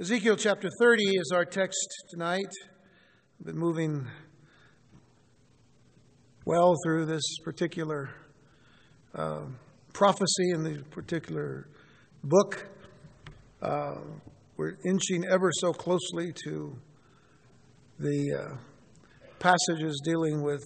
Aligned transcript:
Ezekiel 0.00 0.36
chapter 0.36 0.70
30 0.78 1.02
is 1.02 1.30
our 1.30 1.44
text 1.44 2.06
tonight. 2.08 2.50
I've 3.38 3.46
been 3.48 3.58
moving 3.58 4.06
well 6.46 6.74
through 6.82 7.04
this 7.04 7.22
particular 7.44 8.08
uh, 9.14 9.42
prophecy 9.92 10.52
in 10.54 10.62
the 10.62 10.82
particular 10.84 11.68
book. 12.24 12.66
Uh, 13.60 13.96
we're 14.56 14.78
inching 14.86 15.26
ever 15.30 15.50
so 15.52 15.70
closely 15.70 16.32
to 16.46 16.74
the 17.98 18.38
uh, 18.40 18.56
passages 19.38 20.00
dealing 20.06 20.42
with 20.42 20.64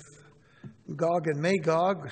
Gog 0.94 1.26
and 1.26 1.42
Magog. 1.42 2.08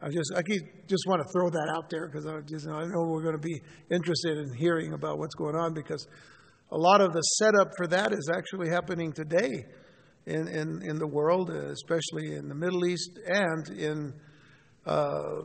I 0.00 0.08
just 0.08 0.32
I 0.36 0.42
keep, 0.42 0.86
just 0.86 1.04
want 1.08 1.20
to 1.20 1.28
throw 1.32 1.50
that 1.50 1.72
out 1.76 1.90
there 1.90 2.06
because 2.06 2.26
I 2.26 2.42
just 2.42 2.68
I 2.68 2.84
know 2.84 3.08
we're 3.08 3.22
going 3.22 3.40
to 3.40 3.42
be 3.42 3.60
interested 3.90 4.38
in 4.38 4.54
hearing 4.54 4.92
about 4.92 5.18
what's 5.18 5.34
going 5.34 5.56
on 5.56 5.74
because 5.74 6.06
a 6.74 6.78
lot 6.78 7.00
of 7.00 7.12
the 7.12 7.20
setup 7.20 7.70
for 7.76 7.86
that 7.86 8.12
is 8.12 8.28
actually 8.34 8.68
happening 8.68 9.12
today 9.12 9.64
in, 10.26 10.48
in, 10.48 10.82
in 10.82 10.98
the 10.98 11.06
world, 11.06 11.48
especially 11.50 12.34
in 12.34 12.48
the 12.48 12.54
Middle 12.54 12.84
East 12.84 13.16
and 13.26 13.68
in 13.68 14.12
uh, 14.84 15.42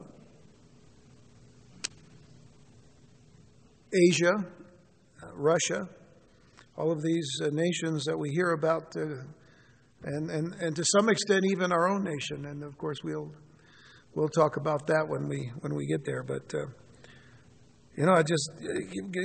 Asia, 4.09 4.31
uh, 5.22 5.27
Russia, 5.36 5.88
all 6.76 6.91
of 6.91 7.03
these 7.03 7.30
uh, 7.44 7.50
nations 7.52 8.05
that 8.05 8.17
we 8.17 8.30
hear 8.30 8.53
about, 8.53 8.95
uh, 8.98 9.02
and, 10.05 10.31
and, 10.31 10.55
and 10.61 10.75
to 10.75 10.84
some 10.98 11.09
extent 11.09 11.44
even 11.52 11.72
our 11.72 11.89
own 11.89 12.03
nation. 12.03 12.45
And 12.45 12.64
of 12.64 12.75
course, 12.80 12.98
we'll, 13.03 13.31
we'll 14.16 14.30
talk 14.30 14.58
about 14.58 14.88
that 14.88 15.05
when 15.08 15.27
we, 15.27 15.52
when 15.59 15.75
we 15.75 15.86
get 15.86 16.03
there. 16.05 16.23
But 16.23 16.52
uh, 16.55 16.66
you 17.99 18.05
know, 18.05 18.13
it 18.13 18.27
just 18.27 18.49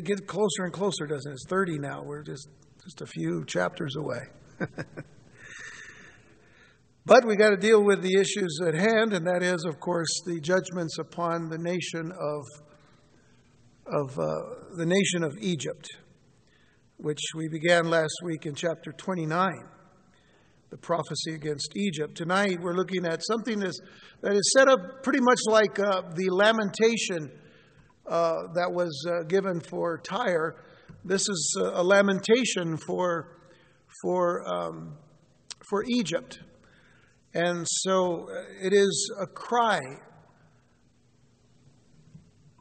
get 0.02 0.27
closer 0.27 0.64
and 0.64 0.73
closer, 0.73 1.06
doesn't 1.06 1.30
it? 1.30 1.34
It's 1.34 1.46
30 1.48 1.78
now. 1.78 2.02
We're 2.02 2.24
just 2.24 2.48
just 2.83 3.02
a 3.02 3.06
few 3.06 3.45
chapters 3.47 3.95
away. 3.97 4.19
but 7.06 7.25
we 7.25 7.36
got 7.36 7.50
to 7.50 7.56
deal 7.56 7.84
with 7.84 8.02
the 8.02 8.19
issues 8.20 8.58
at 8.67 8.75
hand, 8.75 9.12
and 9.12 9.28
that 9.28 9.45
is, 9.45 9.64
of 9.64 9.78
course, 9.78 10.08
the 10.27 10.41
judgments 10.41 10.98
upon 10.98 11.50
the 11.50 11.58
nation 11.58 12.11
of 12.11 12.42
of 13.86 14.19
uh, 14.19 14.25
the 14.77 14.86
nation 14.86 15.22
of 15.22 15.39
Egypt, 15.41 15.86
which 16.97 17.20
we 17.36 17.47
began 17.48 17.89
last 17.89 18.17
week 18.25 18.45
in 18.45 18.56
chapter 18.56 18.91
29 18.91 19.52
the 20.70 20.78
prophecy 20.78 21.34
against 21.34 21.77
Egypt. 21.77 22.17
Tonight 22.17 22.58
we're 22.61 22.75
looking 22.75 23.06
at 23.06 23.22
something 23.25 23.61
that's, 23.61 23.78
that 24.22 24.33
is 24.33 24.52
set 24.58 24.67
up 24.67 25.05
pretty 25.05 25.20
much 25.20 25.39
like 25.47 25.78
uh, 25.78 26.02
the 26.17 26.28
lamentation 26.33 27.30
uh, 28.06 28.52
that 28.55 28.72
was 28.72 29.06
uh, 29.08 29.22
given 29.24 29.60
for 29.60 29.98
Tyre. 29.98 30.56
This 31.05 31.28
is 31.28 31.56
a 31.60 31.83
lamentation 31.83 32.77
for, 32.77 33.38
for, 34.02 34.44
um, 34.46 34.96
for 35.69 35.84
Egypt. 35.88 36.41
And 37.34 37.66
so 37.69 38.28
uh, 38.30 38.66
it 38.66 38.72
is 38.72 39.12
a 39.20 39.27
cry 39.27 39.80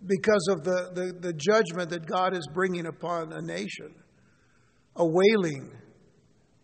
because 0.06 0.48
of 0.50 0.64
the, 0.64 0.92
the, 0.94 1.14
the, 1.20 1.34
judgment 1.34 1.90
that 1.92 2.06
God 2.06 2.36
is 2.36 2.46
bringing 2.54 2.88
upon 2.88 3.32
a 3.32 3.42
nation, 3.42 3.94
a 4.96 5.06
wailing 5.06 5.72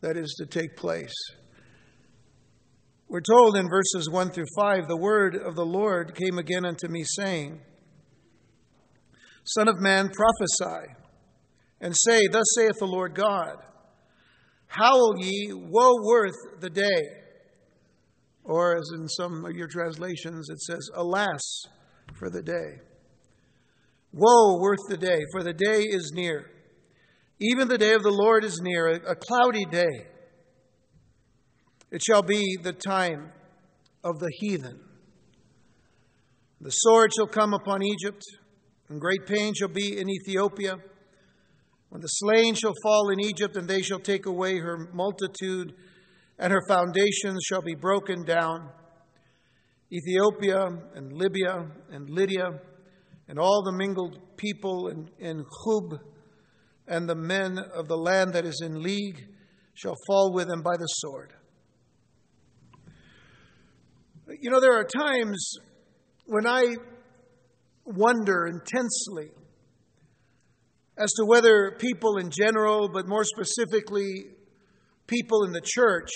that 0.02 0.18
is 0.18 0.36
to 0.40 0.46
take 0.46 0.76
place. 0.76 1.14
We're 3.08 3.22
told 3.22 3.56
in 3.56 3.70
verses 3.70 4.10
1 4.10 4.32
through 4.32 4.46
5 4.58 4.88
the 4.88 4.98
word 4.98 5.36
of 5.36 5.56
the 5.56 5.66
Lord 5.66 6.16
came 6.16 6.38
again 6.38 6.66
unto 6.66 6.88
me, 6.88 7.04
saying, 7.04 7.62
Son 9.58 9.68
of 9.68 9.80
man, 9.80 10.10
prophesy, 10.10 10.94
and 11.82 11.96
say, 11.96 12.22
Thus 12.32 12.46
saith 12.56 12.78
the 12.80 12.86
Lord 12.86 13.16
God 13.16 13.56
Howl 14.68 15.16
ye, 15.18 15.52
woe 15.52 15.96
worth 16.04 16.60
the 16.60 16.70
day. 16.70 17.02
Or, 18.44 18.78
as 18.78 18.92
in 18.96 19.08
some 19.08 19.44
of 19.46 19.56
your 19.56 19.68
translations, 19.68 20.50
it 20.50 20.62
says, 20.62 20.90
Alas 20.94 21.42
for 22.14 22.30
the 22.30 22.44
day. 22.44 22.82
Woe 24.14 24.60
worth 24.60 24.80
the 24.88 24.98
day, 24.98 25.20
for 25.32 25.42
the 25.42 25.54
day 25.54 25.82
is 25.82 26.12
near. 26.14 26.46
Even 27.40 27.68
the 27.68 27.78
day 27.78 27.94
of 27.94 28.04
the 28.04 28.12
Lord 28.12 28.44
is 28.44 28.60
near, 28.62 28.88
a, 28.88 29.16
cloudy 29.16 29.66
day. 29.66 30.08
It 31.92 32.04
shall 32.04 32.22
be 32.22 32.58
the 32.62 32.74
time 32.74 33.32
of 34.04 34.20
the 34.20 34.32
heathen. 34.40 34.80
The 36.62 36.70
sword 36.70 37.12
shall 37.16 37.28
come 37.28 37.56
upon 37.56 37.82
Egypt 37.82 38.24
and 38.90 39.00
great 39.00 39.26
pain 39.28 39.54
shall 39.54 39.70
be 39.70 39.98
in 40.00 40.10
Ethiopia. 40.10 40.76
When 41.90 42.02
the 42.02 42.08
slain 42.08 42.56
shall 42.56 42.74
fall 42.84 43.10
in 43.10 43.20
Egypt, 43.20 43.56
and 43.56 43.68
they 43.68 43.82
shall 43.82 44.00
take 44.00 44.26
away 44.26 44.58
her 44.58 44.90
multitude, 44.94 45.74
and 46.38 46.52
her 46.52 46.62
foundations 46.68 47.44
shall 47.48 47.62
be 47.62 47.76
broken 47.76 48.24
down. 48.24 48.70
Ethiopia 49.92 50.68
and 50.96 51.14
Libya 51.14 51.68
and 51.92 52.10
Lydia 52.10 52.60
and 53.28 53.40
all 53.40 53.64
the 53.64 53.72
mingled 53.72 54.20
people 54.38 54.88
in, 54.88 55.10
in 55.20 55.44
Chub 55.44 56.00
and 56.88 57.08
the 57.08 57.16
men 57.16 57.58
of 57.76 57.88
the 57.88 57.96
land 57.96 58.34
that 58.34 58.46
is 58.46 58.62
in 58.64 58.82
league 58.82 59.28
shall 59.74 59.96
fall 60.08 60.34
with 60.34 60.48
them 60.48 60.62
by 60.62 60.76
the 60.78 60.86
sword. 60.86 61.34
You 64.42 64.52
know, 64.52 64.60
there 64.60 64.74
are 64.74 64.84
times 64.84 65.54
when 66.26 66.46
I 66.46 66.76
wonder 67.90 68.46
intensely 68.46 69.32
as 70.98 71.12
to 71.14 71.26
whether 71.26 71.76
people 71.80 72.18
in 72.18 72.30
general, 72.30 72.90
but 72.90 73.08
more 73.08 73.24
specifically, 73.24 74.26
people 75.08 75.44
in 75.44 75.52
the 75.52 75.62
church, 75.64 76.10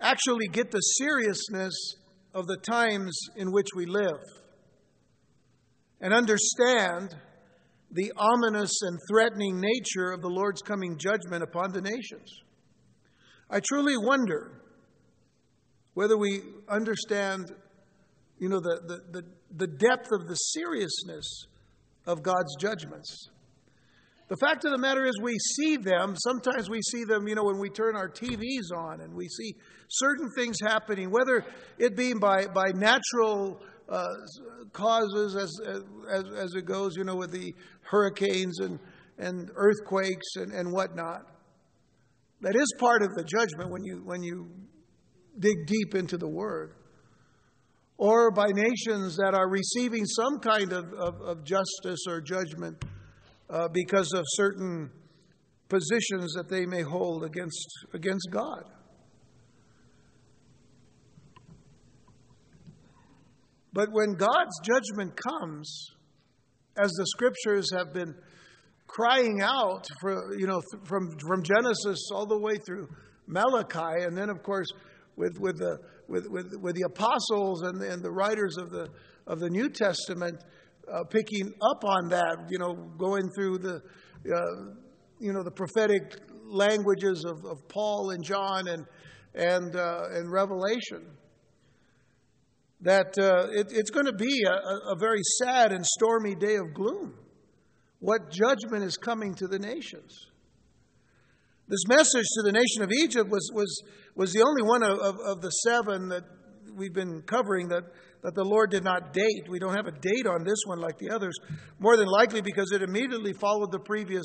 actually 0.00 0.48
get 0.48 0.70
the 0.70 0.80
seriousness 0.80 1.96
of 2.34 2.46
the 2.46 2.56
times 2.56 3.16
in 3.36 3.52
which 3.52 3.68
we 3.76 3.86
live 3.86 4.20
and 6.00 6.12
understand 6.12 7.14
the 7.92 8.12
ominous 8.16 8.72
and 8.82 8.98
threatening 9.08 9.60
nature 9.60 10.10
of 10.10 10.22
the 10.22 10.28
Lord's 10.28 10.62
coming 10.62 10.98
judgment 10.98 11.42
upon 11.42 11.72
the 11.72 11.80
nations. 11.80 12.40
I 13.50 13.60
truly 13.60 13.96
wonder 13.96 14.62
whether 15.94 16.16
we 16.16 16.40
understand, 16.68 17.52
you 18.38 18.48
know, 18.48 18.60
the, 18.60 18.80
the, 18.86 19.20
the 19.20 19.26
the 19.54 19.66
depth 19.66 20.08
of 20.12 20.26
the 20.28 20.34
seriousness 20.34 21.46
of 22.06 22.22
God's 22.22 22.56
judgments. 22.58 23.28
The 24.28 24.36
fact 24.36 24.64
of 24.64 24.70
the 24.70 24.78
matter 24.78 25.04
is, 25.04 25.12
we 25.22 25.36
see 25.38 25.76
them. 25.76 26.14
Sometimes 26.16 26.70
we 26.70 26.80
see 26.80 27.04
them, 27.04 27.28
you 27.28 27.34
know, 27.34 27.44
when 27.44 27.58
we 27.58 27.68
turn 27.68 27.96
our 27.96 28.08
TVs 28.08 28.74
on 28.74 29.02
and 29.02 29.14
we 29.14 29.28
see 29.28 29.52
certain 29.88 30.30
things 30.34 30.56
happening, 30.62 31.10
whether 31.10 31.44
it 31.76 31.96
be 31.96 32.14
by, 32.14 32.46
by 32.46 32.72
natural 32.74 33.60
uh, 33.90 34.06
causes 34.72 35.36
as, 35.36 35.50
as, 36.10 36.24
as 36.34 36.54
it 36.54 36.64
goes, 36.64 36.96
you 36.96 37.04
know, 37.04 37.16
with 37.16 37.30
the 37.30 37.54
hurricanes 37.82 38.58
and, 38.60 38.78
and 39.18 39.50
earthquakes 39.54 40.36
and, 40.36 40.52
and 40.52 40.72
whatnot. 40.72 41.26
That 42.40 42.56
is 42.56 42.72
part 42.78 43.02
of 43.02 43.10
the 43.14 43.24
judgment 43.24 43.70
when 43.70 43.84
you, 43.84 44.00
when 44.02 44.22
you 44.22 44.48
dig 45.38 45.66
deep 45.66 45.94
into 45.94 46.16
the 46.16 46.28
Word 46.28 46.74
or 48.02 48.32
by 48.32 48.48
nations 48.48 49.16
that 49.16 49.32
are 49.32 49.48
receiving 49.48 50.04
some 50.04 50.40
kind 50.40 50.72
of, 50.72 50.92
of, 50.94 51.20
of 51.20 51.44
justice 51.44 52.00
or 52.08 52.20
judgment 52.20 52.84
uh, 53.48 53.68
because 53.68 54.12
of 54.12 54.24
certain 54.30 54.90
positions 55.68 56.32
that 56.32 56.48
they 56.48 56.66
may 56.66 56.82
hold 56.82 57.22
against, 57.22 57.64
against 57.94 58.26
God. 58.32 58.64
But 63.72 63.90
when 63.92 64.14
God's 64.14 64.60
judgment 64.64 65.12
comes, 65.30 65.92
as 66.82 66.90
the 66.90 67.06
scriptures 67.06 67.70
have 67.72 67.94
been 67.94 68.16
crying 68.88 69.42
out 69.42 69.86
for, 70.00 70.36
you 70.36 70.48
know, 70.48 70.60
from, 70.88 71.08
from 71.20 71.44
Genesis 71.44 72.08
all 72.12 72.26
the 72.26 72.40
way 72.40 72.56
through 72.66 72.88
Malachi, 73.28 74.02
and 74.02 74.18
then, 74.18 74.28
of 74.28 74.42
course, 74.42 74.66
with, 75.14 75.38
with, 75.38 75.58
the, 75.58 75.78
with, 76.12 76.28
with, 76.28 76.54
with 76.60 76.76
the 76.76 76.82
apostles 76.82 77.62
and, 77.62 77.80
and 77.82 78.02
the 78.02 78.10
writers 78.10 78.58
of 78.58 78.70
the, 78.70 78.86
of 79.26 79.40
the 79.40 79.48
New 79.48 79.70
Testament 79.70 80.44
uh, 80.92 81.04
picking 81.04 81.50
up 81.62 81.84
on 81.84 82.10
that, 82.10 82.48
you 82.50 82.58
know, 82.58 82.74
going 82.98 83.30
through 83.34 83.58
the, 83.58 83.76
uh, 83.76 84.74
you 85.18 85.32
know, 85.32 85.42
the 85.42 85.50
prophetic 85.50 86.20
languages 86.44 87.24
of, 87.24 87.44
of 87.46 87.66
Paul 87.68 88.10
and 88.10 88.22
John 88.22 88.68
and, 88.68 88.84
and, 89.34 89.74
uh, 89.74 90.02
and 90.12 90.30
Revelation. 90.30 91.06
That 92.82 93.16
uh, 93.18 93.46
it, 93.52 93.68
it's 93.70 93.90
going 93.90 94.06
to 94.06 94.12
be 94.12 94.42
a, 94.44 94.92
a 94.92 94.96
very 94.98 95.22
sad 95.42 95.72
and 95.72 95.86
stormy 95.86 96.34
day 96.34 96.56
of 96.56 96.74
gloom. 96.74 97.14
What 98.00 98.30
judgment 98.30 98.84
is 98.84 98.98
coming 98.98 99.34
to 99.36 99.46
the 99.46 99.58
nations? 99.58 100.26
This 101.68 101.86
message 101.88 102.26
to 102.34 102.42
the 102.42 102.52
nation 102.52 102.82
of 102.82 102.90
Egypt 102.92 103.30
was, 103.30 103.48
was, 103.54 103.82
was 104.14 104.32
the 104.32 104.42
only 104.42 104.62
one 104.62 104.82
of, 104.82 104.98
of, 104.98 105.16
of, 105.24 105.40
the 105.40 105.50
seven 105.50 106.08
that 106.08 106.24
we've 106.76 106.92
been 106.92 107.22
covering 107.22 107.68
that, 107.68 107.84
that 108.22 108.34
the 108.34 108.44
Lord 108.44 108.70
did 108.70 108.84
not 108.84 109.12
date. 109.12 109.48
We 109.48 109.58
don't 109.58 109.74
have 109.74 109.86
a 109.86 109.92
date 109.92 110.26
on 110.26 110.44
this 110.44 110.58
one 110.66 110.78
like 110.78 110.98
the 110.98 111.10
others, 111.10 111.34
more 111.78 111.96
than 111.96 112.06
likely 112.06 112.42
because 112.42 112.72
it 112.72 112.82
immediately 112.82 113.32
followed 113.32 113.72
the 113.72 113.80
previous 113.80 114.24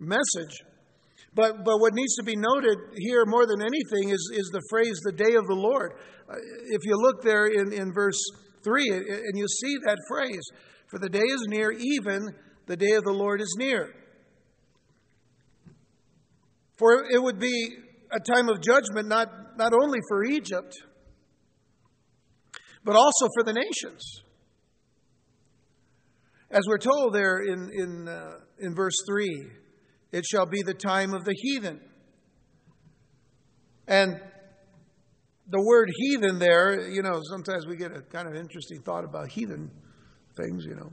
message. 0.00 0.64
But, 1.34 1.64
but 1.64 1.78
what 1.78 1.92
needs 1.92 2.16
to 2.16 2.22
be 2.24 2.34
noted 2.34 2.78
here 2.96 3.24
more 3.26 3.46
than 3.46 3.60
anything 3.60 4.10
is, 4.10 4.30
is 4.32 4.48
the 4.52 4.62
phrase, 4.70 4.98
the 5.04 5.12
day 5.12 5.34
of 5.36 5.46
the 5.46 5.54
Lord. 5.54 5.92
Uh, 6.28 6.34
if 6.70 6.80
you 6.84 6.96
look 6.96 7.22
there 7.22 7.46
in, 7.46 7.72
in 7.72 7.92
verse 7.92 8.20
3, 8.64 8.88
and 8.88 9.36
you 9.36 9.46
see 9.46 9.76
that 9.84 9.98
phrase, 10.08 10.42
for 10.88 10.98
the 10.98 11.10
day 11.10 11.24
is 11.24 11.44
near, 11.48 11.72
even 11.72 12.34
the 12.66 12.76
day 12.76 12.92
of 12.92 13.04
the 13.04 13.12
Lord 13.12 13.40
is 13.42 13.54
near. 13.58 13.94
For 16.78 17.04
it 17.10 17.22
would 17.22 17.38
be 17.38 17.76
a 18.16 18.20
time 18.20 18.48
of 18.48 18.62
judgment 18.62 19.08
not, 19.08 19.28
not 19.56 19.72
only 19.72 19.98
for 20.08 20.24
Egypt, 20.24 20.74
but 22.82 22.96
also 22.96 23.26
for 23.34 23.44
the 23.44 23.52
nations. 23.52 24.22
As 26.50 26.62
we're 26.66 26.78
told 26.78 27.12
there 27.12 27.38
in, 27.38 27.70
in, 27.72 28.08
uh, 28.08 28.38
in 28.58 28.74
verse 28.74 28.94
3, 29.08 29.50
it 30.12 30.24
shall 30.24 30.46
be 30.46 30.62
the 30.64 30.74
time 30.74 31.12
of 31.12 31.24
the 31.24 31.34
heathen. 31.36 31.80
And 33.88 34.20
the 35.48 35.62
word 35.62 35.90
heathen 35.96 36.38
there, 36.38 36.88
you 36.88 37.02
know, 37.02 37.20
sometimes 37.30 37.66
we 37.66 37.76
get 37.76 37.92
a 37.94 38.00
kind 38.00 38.28
of 38.28 38.34
interesting 38.34 38.80
thought 38.82 39.04
about 39.04 39.28
heathen 39.28 39.70
things, 40.36 40.64
you 40.64 40.74
know. 40.74 40.90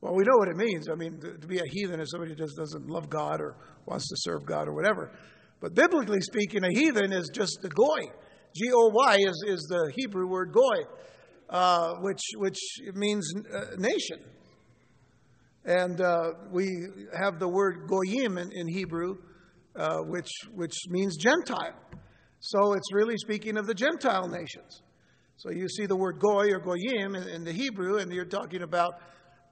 Well, 0.00 0.14
we 0.14 0.24
know 0.24 0.36
what 0.36 0.48
it 0.48 0.56
means. 0.56 0.88
I 0.90 0.94
mean, 0.94 1.18
to, 1.20 1.38
to 1.38 1.46
be 1.46 1.58
a 1.58 1.66
heathen 1.66 2.00
is 2.00 2.10
somebody 2.10 2.32
who 2.32 2.36
just 2.36 2.56
doesn't 2.56 2.88
love 2.88 3.08
God 3.08 3.40
or 3.40 3.56
wants 3.86 4.08
to 4.08 4.14
serve 4.18 4.46
God 4.46 4.68
or 4.68 4.74
whatever. 4.74 5.10
But 5.60 5.74
biblically 5.74 6.20
speaking, 6.20 6.64
a 6.64 6.70
heathen 6.70 7.12
is 7.12 7.30
just 7.32 7.58
a 7.64 7.68
goy. 7.68 8.10
G 8.54 8.70
O 8.72 8.90
Y 8.92 9.16
is, 9.20 9.44
is 9.46 9.66
the 9.68 9.92
Hebrew 9.96 10.28
word 10.28 10.52
goy, 10.52 10.82
uh, 11.50 11.94
which, 12.00 12.20
which 12.36 12.58
means 12.94 13.30
uh, 13.54 13.76
nation. 13.78 14.18
And 15.64 16.00
uh, 16.00 16.30
we 16.52 16.68
have 17.18 17.38
the 17.38 17.48
word 17.48 17.88
goyim 17.88 18.38
in, 18.38 18.50
in 18.52 18.68
Hebrew, 18.68 19.16
uh, 19.74 19.98
which, 20.02 20.30
which 20.54 20.74
means 20.88 21.16
Gentile. 21.16 21.74
So 22.40 22.74
it's 22.74 22.92
really 22.92 23.16
speaking 23.16 23.56
of 23.56 23.66
the 23.66 23.74
Gentile 23.74 24.28
nations. 24.28 24.82
So 25.38 25.50
you 25.50 25.68
see 25.68 25.86
the 25.86 25.96
word 25.96 26.18
goy 26.20 26.46
or 26.50 26.60
goyim 26.60 27.14
in, 27.14 27.28
in 27.28 27.44
the 27.44 27.52
Hebrew, 27.52 27.98
and 27.98 28.12
you're 28.12 28.24
talking 28.24 28.62
about 28.62 28.94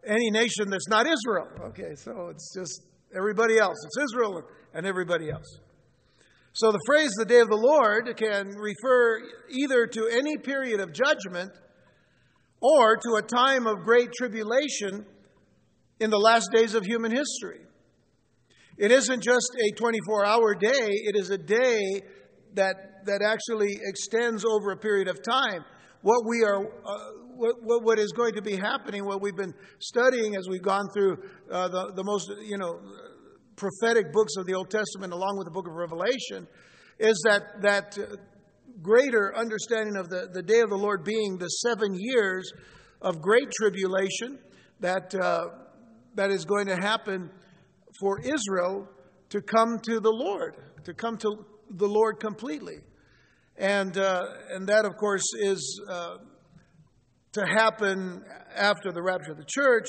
any 0.06 0.30
nation 0.30 0.70
that's 0.70 0.88
not 0.88 1.06
Israel. 1.06 1.48
Okay, 1.68 1.94
so 1.96 2.28
it's 2.28 2.54
just 2.54 2.82
everybody 3.16 3.58
else. 3.58 3.76
It's 3.84 4.12
Israel 4.12 4.42
and 4.72 4.86
everybody 4.86 5.30
else. 5.30 5.58
So 6.54 6.70
the 6.70 6.80
phrase 6.86 7.10
the 7.18 7.24
day 7.24 7.40
of 7.40 7.48
the 7.48 7.56
Lord 7.56 8.16
can 8.16 8.54
refer 8.56 9.18
either 9.50 9.88
to 9.88 10.08
any 10.08 10.36
period 10.36 10.78
of 10.78 10.92
judgment 10.92 11.50
or 12.60 12.96
to 12.96 13.16
a 13.18 13.22
time 13.22 13.66
of 13.66 13.80
great 13.84 14.12
tribulation 14.16 15.04
in 15.98 16.10
the 16.10 16.18
last 16.18 16.50
days 16.52 16.74
of 16.74 16.86
human 16.86 17.10
history. 17.10 17.58
It 18.78 18.92
isn't 18.92 19.20
just 19.20 19.50
a 19.58 19.74
24 19.76 20.24
hour 20.24 20.54
day, 20.54 20.90
it 20.90 21.16
is 21.16 21.30
a 21.30 21.38
day 21.38 21.80
that, 22.54 23.04
that 23.06 23.20
actually 23.20 23.76
extends 23.82 24.44
over 24.44 24.70
a 24.70 24.76
period 24.76 25.08
of 25.08 25.18
time. 25.28 25.64
What 26.02 26.22
we 26.24 26.44
are, 26.44 26.64
uh, 26.64 26.98
what, 27.36 27.82
what 27.82 27.98
is 27.98 28.12
going 28.12 28.34
to 28.34 28.42
be 28.42 28.54
happening, 28.54 29.04
what 29.04 29.20
we've 29.20 29.36
been 29.36 29.54
studying 29.80 30.36
as 30.36 30.46
we've 30.48 30.62
gone 30.62 30.86
through 30.94 31.16
uh, 31.50 31.66
the, 31.66 31.92
the 31.96 32.04
most, 32.04 32.30
you 32.44 32.58
know, 32.58 32.78
prophetic 33.56 34.12
books 34.12 34.34
of 34.36 34.46
the 34.46 34.54
Old 34.54 34.70
Testament 34.70 35.12
along 35.12 35.36
with 35.38 35.46
the 35.46 35.50
book 35.50 35.66
of 35.68 35.74
Revelation, 35.74 36.46
is 36.98 37.20
that, 37.24 37.42
that 37.62 37.98
uh, 37.98 38.16
greater 38.82 39.36
understanding 39.36 39.96
of 39.96 40.08
the, 40.08 40.28
the 40.32 40.42
day 40.42 40.60
of 40.60 40.70
the 40.70 40.76
Lord 40.76 41.04
being 41.04 41.38
the 41.38 41.48
seven 41.48 41.94
years 41.94 42.50
of 43.00 43.20
great 43.20 43.50
tribulation 43.50 44.38
that 44.80 45.14
uh, 45.14 45.46
that 46.14 46.30
is 46.30 46.44
going 46.44 46.66
to 46.66 46.76
happen 46.76 47.30
for 48.00 48.20
Israel 48.20 48.88
to 49.30 49.40
come 49.40 49.78
to 49.80 50.00
the 50.00 50.10
Lord, 50.10 50.56
to 50.84 50.94
come 50.94 51.16
to 51.18 51.44
the 51.70 51.86
Lord 51.86 52.20
completely. 52.20 52.76
And, 53.56 53.96
uh, 53.96 54.24
and 54.50 54.66
that, 54.68 54.84
of 54.84 54.96
course, 54.96 55.24
is 55.38 55.80
uh, 55.88 56.16
to 57.32 57.46
happen 57.46 58.24
after 58.54 58.92
the 58.92 59.02
rapture 59.02 59.32
of 59.32 59.38
the 59.38 59.46
church 59.46 59.86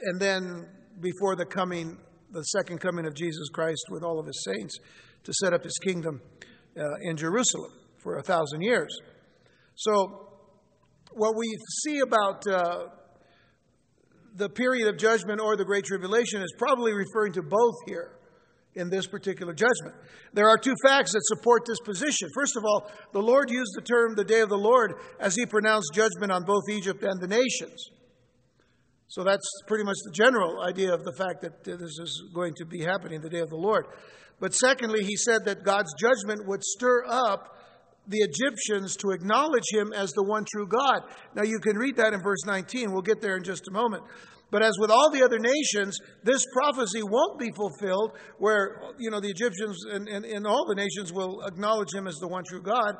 and 0.00 0.20
then 0.20 0.66
before 1.00 1.36
the 1.36 1.46
coming, 1.46 1.98
the 2.32 2.42
second 2.44 2.78
coming 2.78 3.06
of 3.06 3.14
Jesus 3.14 3.48
Christ 3.50 3.84
with 3.90 4.02
all 4.02 4.18
of 4.18 4.26
his 4.26 4.42
saints 4.44 4.78
to 5.24 5.32
set 5.34 5.52
up 5.52 5.62
his 5.62 5.78
kingdom 5.84 6.20
uh, 6.76 6.82
in 7.02 7.16
Jerusalem 7.16 7.72
for 7.98 8.16
a 8.16 8.22
thousand 8.22 8.62
years. 8.62 8.96
So, 9.76 10.28
what 11.12 11.36
we 11.36 11.46
see 11.84 12.00
about 12.00 12.46
uh, 12.46 12.86
the 14.34 14.48
period 14.48 14.88
of 14.88 14.96
judgment 14.96 15.40
or 15.40 15.56
the 15.56 15.64
Great 15.64 15.84
Tribulation 15.84 16.42
is 16.42 16.52
probably 16.56 16.92
referring 16.94 17.34
to 17.34 17.42
both 17.42 17.74
here 17.86 18.12
in 18.74 18.88
this 18.88 19.06
particular 19.06 19.52
judgment. 19.52 19.94
There 20.32 20.48
are 20.48 20.56
two 20.56 20.74
facts 20.82 21.12
that 21.12 21.20
support 21.24 21.66
this 21.66 21.80
position. 21.84 22.30
First 22.34 22.56
of 22.56 22.64
all, 22.64 22.90
the 23.12 23.20
Lord 23.20 23.50
used 23.50 23.72
the 23.76 23.82
term 23.82 24.14
the 24.14 24.24
day 24.24 24.40
of 24.40 24.48
the 24.48 24.56
Lord 24.56 24.94
as 25.20 25.36
he 25.36 25.44
pronounced 25.44 25.92
judgment 25.92 26.32
on 26.32 26.44
both 26.44 26.62
Egypt 26.70 27.02
and 27.02 27.20
the 27.20 27.28
nations. 27.28 27.90
So 29.12 29.22
that's 29.24 29.44
pretty 29.66 29.84
much 29.84 29.98
the 30.06 30.10
general 30.10 30.62
idea 30.62 30.90
of 30.90 31.04
the 31.04 31.12
fact 31.12 31.42
that 31.42 31.64
this 31.64 31.98
is 32.00 32.30
going 32.34 32.54
to 32.54 32.64
be 32.64 32.80
happening, 32.80 33.20
the 33.20 33.28
day 33.28 33.40
of 33.40 33.50
the 33.50 33.56
Lord. 33.56 33.84
But 34.40 34.54
secondly, 34.54 35.04
he 35.04 35.16
said 35.16 35.44
that 35.44 35.64
God's 35.64 35.92
judgment 36.00 36.48
would 36.48 36.64
stir 36.64 37.04
up 37.06 37.58
the 38.08 38.20
Egyptians 38.20 38.96
to 38.96 39.10
acknowledge 39.10 39.68
him 39.70 39.92
as 39.92 40.12
the 40.12 40.24
one 40.24 40.46
true 40.50 40.66
God. 40.66 41.02
Now, 41.34 41.42
you 41.42 41.58
can 41.58 41.76
read 41.76 41.96
that 41.96 42.14
in 42.14 42.22
verse 42.22 42.46
19. 42.46 42.90
We'll 42.90 43.02
get 43.02 43.20
there 43.20 43.36
in 43.36 43.44
just 43.44 43.68
a 43.68 43.70
moment. 43.70 44.02
But 44.50 44.62
as 44.62 44.72
with 44.80 44.90
all 44.90 45.10
the 45.10 45.22
other 45.22 45.38
nations, 45.38 45.98
this 46.24 46.46
prophecy 46.50 47.02
won't 47.02 47.38
be 47.38 47.50
fulfilled 47.54 48.12
where, 48.38 48.80
you 48.98 49.10
know, 49.10 49.20
the 49.20 49.28
Egyptians 49.28 49.84
and, 49.92 50.08
and, 50.08 50.24
and 50.24 50.46
all 50.46 50.64
the 50.66 50.74
nations 50.74 51.12
will 51.12 51.42
acknowledge 51.42 51.92
him 51.92 52.06
as 52.06 52.16
the 52.16 52.28
one 52.28 52.44
true 52.48 52.62
God. 52.62 52.96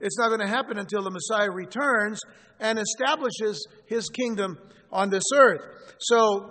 It's 0.00 0.16
not 0.16 0.28
going 0.28 0.42
to 0.42 0.46
happen 0.46 0.78
until 0.78 1.02
the 1.02 1.10
Messiah 1.10 1.50
returns 1.50 2.20
and 2.60 2.78
establishes 2.78 3.66
his 3.88 4.08
kingdom 4.08 4.58
on 4.92 5.10
this 5.10 5.24
earth. 5.34 5.62
So, 5.98 6.50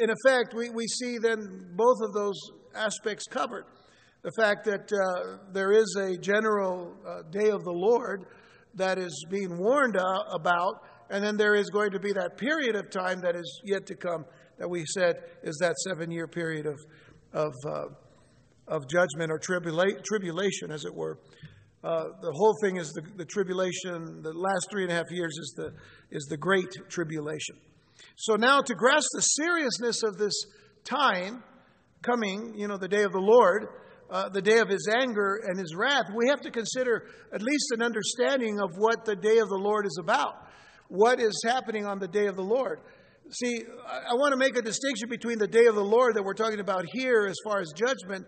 in 0.00 0.10
effect, 0.10 0.54
we, 0.54 0.70
we 0.70 0.86
see 0.86 1.18
then 1.18 1.74
both 1.74 1.98
of 2.02 2.12
those 2.14 2.38
aspects 2.74 3.26
covered 3.26 3.64
the 4.22 4.32
fact 4.38 4.64
that 4.64 4.90
uh, 4.92 5.38
there 5.52 5.72
is 5.72 5.96
a 6.00 6.16
general 6.16 6.94
uh, 7.06 7.22
day 7.30 7.50
of 7.50 7.64
the 7.64 7.72
Lord 7.72 8.26
that 8.74 8.98
is 8.98 9.26
being 9.28 9.58
warned 9.58 9.96
uh, 9.96 10.22
about, 10.32 10.84
and 11.10 11.22
then 11.22 11.36
there 11.36 11.54
is 11.54 11.68
going 11.70 11.90
to 11.90 11.98
be 11.98 12.12
that 12.12 12.36
period 12.36 12.76
of 12.76 12.88
time 12.88 13.20
that 13.22 13.34
is 13.34 13.60
yet 13.64 13.84
to 13.86 13.96
come 13.96 14.24
that 14.58 14.68
we 14.68 14.84
said 14.86 15.16
is 15.42 15.56
that 15.60 15.76
seven 15.78 16.10
year 16.10 16.28
period 16.28 16.66
of, 16.66 16.78
of, 17.32 17.52
uh, 17.66 17.86
of 18.68 18.88
judgment 18.88 19.30
or 19.30 19.38
tribula- 19.38 20.02
tribulation, 20.04 20.70
as 20.70 20.84
it 20.84 20.94
were. 20.94 21.18
Uh, 21.84 22.04
the 22.20 22.30
whole 22.32 22.54
thing 22.62 22.76
is 22.76 22.92
the, 22.92 23.02
the 23.16 23.24
tribulation. 23.24 24.22
The 24.22 24.32
last 24.32 24.68
three 24.70 24.84
and 24.84 24.92
a 24.92 24.94
half 24.94 25.10
years 25.10 25.36
is 25.36 25.54
the, 25.56 25.72
is 26.10 26.26
the 26.26 26.36
great 26.36 26.70
tribulation. 26.88 27.56
So 28.16 28.36
now, 28.36 28.60
to 28.60 28.74
grasp 28.74 29.08
the 29.14 29.20
seriousness 29.20 30.02
of 30.02 30.16
this 30.16 30.34
time 30.84 31.42
coming, 32.02 32.54
you 32.56 32.68
know, 32.68 32.76
the 32.76 32.88
day 32.88 33.02
of 33.02 33.12
the 33.12 33.20
Lord, 33.20 33.66
uh, 34.10 34.28
the 34.28 34.42
day 34.42 34.58
of 34.58 34.68
his 34.68 34.88
anger 34.88 35.40
and 35.44 35.58
his 35.58 35.74
wrath, 35.74 36.06
we 36.14 36.28
have 36.28 36.40
to 36.42 36.50
consider 36.50 37.04
at 37.32 37.42
least 37.42 37.72
an 37.72 37.82
understanding 37.82 38.60
of 38.60 38.70
what 38.76 39.04
the 39.04 39.16
day 39.16 39.38
of 39.38 39.48
the 39.48 39.58
Lord 39.58 39.86
is 39.86 39.98
about. 40.00 40.34
What 40.88 41.20
is 41.20 41.42
happening 41.46 41.86
on 41.86 41.98
the 41.98 42.08
day 42.08 42.26
of 42.26 42.36
the 42.36 42.42
Lord? 42.42 42.80
See, 43.30 43.62
I, 43.88 44.10
I 44.10 44.14
want 44.14 44.32
to 44.32 44.36
make 44.36 44.56
a 44.56 44.62
distinction 44.62 45.08
between 45.08 45.38
the 45.38 45.48
day 45.48 45.66
of 45.66 45.74
the 45.74 45.84
Lord 45.84 46.14
that 46.14 46.22
we're 46.22 46.34
talking 46.34 46.60
about 46.60 46.84
here 46.92 47.26
as 47.26 47.36
far 47.44 47.60
as 47.60 47.72
judgment 47.74 48.26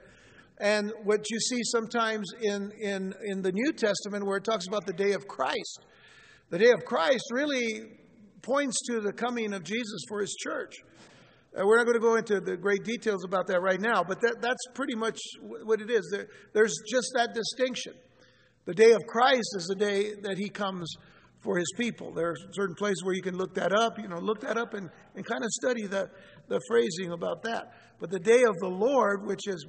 and 0.59 0.93
what 1.03 1.31
you 1.31 1.41
see 1.41 1.61
sometimes 1.65 2.33
in, 2.41 2.71
in, 2.81 3.13
in 3.25 3.43
the 3.43 3.53
New 3.53 3.73
Testament 3.73 4.25
where 4.25 4.37
it 4.37 4.45
talks 4.45 4.67
about 4.67 4.87
the 4.87 4.93
day 4.93 5.13
of 5.13 5.27
Christ. 5.27 5.81
The 6.51 6.59
day 6.59 6.71
of 6.71 6.85
Christ 6.85 7.25
really 7.33 7.99
points 8.43 8.81
to 8.91 9.01
the 9.01 9.13
coming 9.13 9.53
of 9.53 9.65
Jesus 9.65 10.05
for 10.09 10.21
his 10.21 10.35
church. 10.35 10.75
Uh, 11.57 11.63
we're 11.65 11.77
not 11.77 11.85
going 11.85 11.95
to 11.95 12.01
go 12.01 12.17
into 12.17 12.41
the 12.41 12.57
great 12.57 12.85
details 12.85 13.25
about 13.25 13.47
that 13.47 13.61
right 13.61 13.81
now, 13.81 14.03
but 14.03 14.21
that, 14.21 14.37
that's 14.41 14.65
pretty 14.75 14.95
much 14.95 15.19
what 15.41 15.81
it 15.81 15.91
is. 15.91 16.09
There, 16.13 16.29
there's 16.53 16.77
just 16.91 17.13
that 17.15 17.35
distinction. 17.35 17.95
The 18.67 18.75
day 18.75 18.93
of 18.93 19.07
Christ 19.07 19.55
is 19.57 19.67
the 19.67 19.75
day 19.75 20.15
that 20.23 20.37
he 20.39 20.49
comes 20.49 20.93
for 21.41 21.59
his 21.59 21.71
people. 21.77 22.13
There 22.13 22.31
are 22.31 22.37
certain 22.53 22.75
places 22.75 23.03
where 23.05 23.15
you 23.15 23.23
can 23.23 23.37
look 23.37 23.55
that 23.55 23.73
up, 23.73 23.99
you 23.99 24.09
know, 24.09 24.19
look 24.19 24.41
that 24.41 24.57
up 24.57 24.75
and, 24.75 24.89
and 25.15 25.25
kind 25.25 25.45
of 25.45 25.51
study 25.51 25.87
the, 25.87 26.09
the 26.49 26.61
phrasing 26.69 27.13
about 27.13 27.43
that. 27.43 27.73
But 28.01 28.11
the 28.11 28.19
day 28.19 28.43
of 28.43 28.57
the 28.59 28.69
Lord, 28.69 29.27
which 29.27 29.47
is 29.47 29.65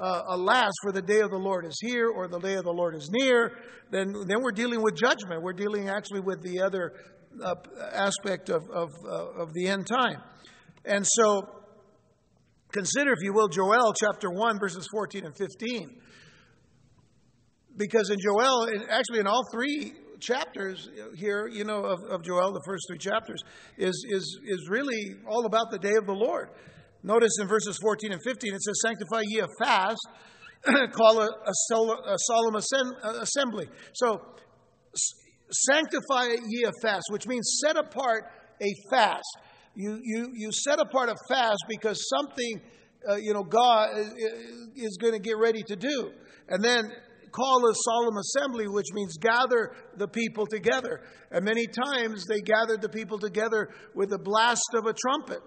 uh, 0.00 0.22
alas, 0.28 0.72
for 0.82 0.92
the 0.92 1.02
day 1.02 1.20
of 1.20 1.30
the 1.30 1.38
Lord 1.38 1.66
is 1.66 1.78
here 1.80 2.08
or 2.08 2.26
the 2.28 2.38
day 2.38 2.54
of 2.54 2.64
the 2.64 2.72
Lord 2.72 2.94
is 2.94 3.10
near, 3.12 3.52
then, 3.90 4.14
then 4.26 4.42
we're 4.42 4.52
dealing 4.52 4.82
with 4.82 4.96
judgment. 4.96 5.42
We're 5.42 5.52
dealing 5.52 5.88
actually 5.88 6.20
with 6.20 6.42
the 6.42 6.62
other 6.62 6.94
uh, 7.42 7.54
aspect 7.92 8.48
of, 8.48 8.62
of, 8.70 8.90
uh, 9.04 9.42
of 9.42 9.52
the 9.52 9.68
end 9.68 9.86
time. 9.86 10.20
And 10.84 11.06
so, 11.06 11.48
consider, 12.72 13.12
if 13.12 13.18
you 13.22 13.32
will, 13.32 13.48
Joel 13.48 13.92
chapter 13.92 14.30
1, 14.30 14.58
verses 14.58 14.88
14 14.90 15.26
and 15.26 15.36
15. 15.36 16.00
Because 17.76 18.10
in 18.10 18.16
Joel, 18.20 18.68
actually 18.90 19.20
in 19.20 19.26
all 19.26 19.42
three 19.52 19.92
chapters 20.20 20.88
here, 21.16 21.48
you 21.48 21.64
know, 21.64 21.84
of, 21.84 21.98
of 22.10 22.22
Joel, 22.22 22.52
the 22.52 22.62
first 22.66 22.84
three 22.88 22.98
chapters, 22.98 23.42
is, 23.76 24.04
is, 24.08 24.38
is 24.46 24.68
really 24.70 25.16
all 25.28 25.46
about 25.46 25.70
the 25.70 25.78
day 25.78 25.94
of 25.96 26.06
the 26.06 26.14
Lord. 26.14 26.50
Notice 27.02 27.32
in 27.40 27.48
verses 27.48 27.78
14 27.80 28.12
and 28.12 28.20
15 28.22 28.54
it 28.54 28.62
says, 28.62 28.80
Sanctify 28.82 29.22
ye 29.26 29.40
a 29.40 29.46
fast, 29.58 30.06
call 30.92 31.20
a, 31.20 31.26
a, 31.26 31.50
a 31.50 32.16
solemn 32.18 32.56
uh, 32.56 33.18
assembly. 33.20 33.68
So, 33.94 34.20
sanctify 35.50 36.36
ye 36.48 36.64
a 36.64 36.72
fast, 36.82 37.04
which 37.10 37.26
means 37.26 37.60
set 37.64 37.76
apart 37.76 38.24
a 38.60 38.68
fast. 38.90 39.38
You, 39.74 39.98
you, 40.02 40.30
you 40.34 40.50
set 40.52 40.80
apart 40.80 41.08
a 41.08 41.16
fast 41.28 41.64
because 41.68 42.08
something, 42.08 42.60
uh, 43.08 43.16
you 43.16 43.32
know, 43.32 43.44
God 43.44 43.90
uh, 43.94 43.98
uh, 43.98 44.02
is, 44.02 44.68
is 44.76 44.98
going 45.00 45.14
to 45.14 45.20
get 45.20 45.38
ready 45.38 45.62
to 45.62 45.76
do. 45.76 46.10
And 46.48 46.62
then 46.62 46.90
call 47.32 47.64
a 47.64 47.72
solemn 47.74 48.16
assembly, 48.16 48.66
which 48.68 48.88
means 48.92 49.16
gather 49.16 49.72
the 49.96 50.08
people 50.08 50.46
together. 50.46 51.00
And 51.30 51.44
many 51.44 51.66
times 51.66 52.26
they 52.26 52.40
gathered 52.40 52.82
the 52.82 52.88
people 52.88 53.18
together 53.18 53.68
with 53.94 54.10
the 54.10 54.18
blast 54.18 54.74
of 54.74 54.86
a 54.86 54.92
trumpet 54.92 55.40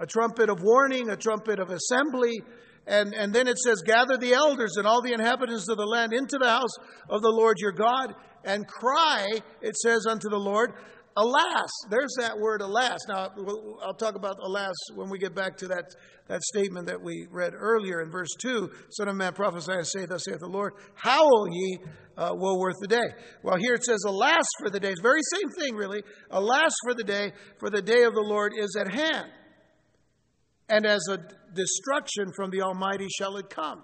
a 0.00 0.06
trumpet 0.06 0.48
of 0.48 0.58
warning, 0.62 1.10
a 1.10 1.16
trumpet 1.16 1.60
of 1.60 1.70
assembly. 1.70 2.42
And, 2.86 3.14
and 3.14 3.32
then 3.32 3.46
it 3.46 3.58
says, 3.58 3.82
Gather 3.82 4.16
the 4.16 4.32
elders 4.32 4.76
and 4.76 4.86
all 4.86 5.02
the 5.02 5.12
inhabitants 5.12 5.68
of 5.68 5.76
the 5.76 5.86
land 5.86 6.12
into 6.12 6.38
the 6.40 6.48
house 6.48 6.74
of 7.08 7.22
the 7.22 7.30
Lord 7.30 7.58
your 7.58 7.72
God 7.72 8.14
and 8.44 8.66
cry, 8.66 9.26
it 9.60 9.76
says, 9.76 10.06
unto 10.08 10.28
the 10.30 10.38
Lord, 10.38 10.72
Alas. 11.16 11.68
There's 11.90 12.14
that 12.20 12.38
word, 12.38 12.62
alas. 12.62 12.98
Now, 13.08 13.30
I'll 13.82 13.94
talk 13.94 14.14
about 14.14 14.36
alas 14.40 14.74
when 14.94 15.10
we 15.10 15.18
get 15.18 15.34
back 15.34 15.56
to 15.58 15.68
that, 15.68 15.84
that 16.28 16.40
statement 16.42 16.86
that 16.86 17.02
we 17.02 17.26
read 17.30 17.52
earlier 17.54 18.00
in 18.00 18.10
verse 18.10 18.30
2. 18.40 18.70
Son 18.90 19.08
of 19.08 19.16
man, 19.16 19.32
prophesy 19.32 19.72
and 19.72 19.86
say, 19.86 20.06
Thus 20.06 20.24
saith 20.24 20.38
the 20.38 20.46
Lord, 20.46 20.72
Howl 20.94 21.48
ye, 21.50 21.78
uh, 22.16 22.30
woe 22.32 22.58
worth 22.58 22.76
the 22.80 22.86
day. 22.86 23.08
Well, 23.42 23.56
here 23.56 23.74
it 23.74 23.84
says, 23.84 24.04
Alas 24.06 24.44
for 24.60 24.70
the 24.70 24.78
day. 24.78 24.92
It's 24.92 25.00
very 25.00 25.20
same 25.34 25.50
thing, 25.58 25.74
really. 25.74 26.02
Alas 26.30 26.72
for 26.84 26.94
the 26.94 27.04
day, 27.04 27.32
for 27.58 27.70
the 27.70 27.82
day 27.82 28.04
of 28.04 28.14
the 28.14 28.22
Lord 28.22 28.52
is 28.56 28.76
at 28.80 28.94
hand 28.94 29.30
and 30.70 30.86
as 30.86 31.00
a 31.10 31.18
destruction 31.52 32.32
from 32.34 32.50
the 32.50 32.62
Almighty 32.62 33.08
shall 33.18 33.36
it 33.36 33.50
come. 33.50 33.82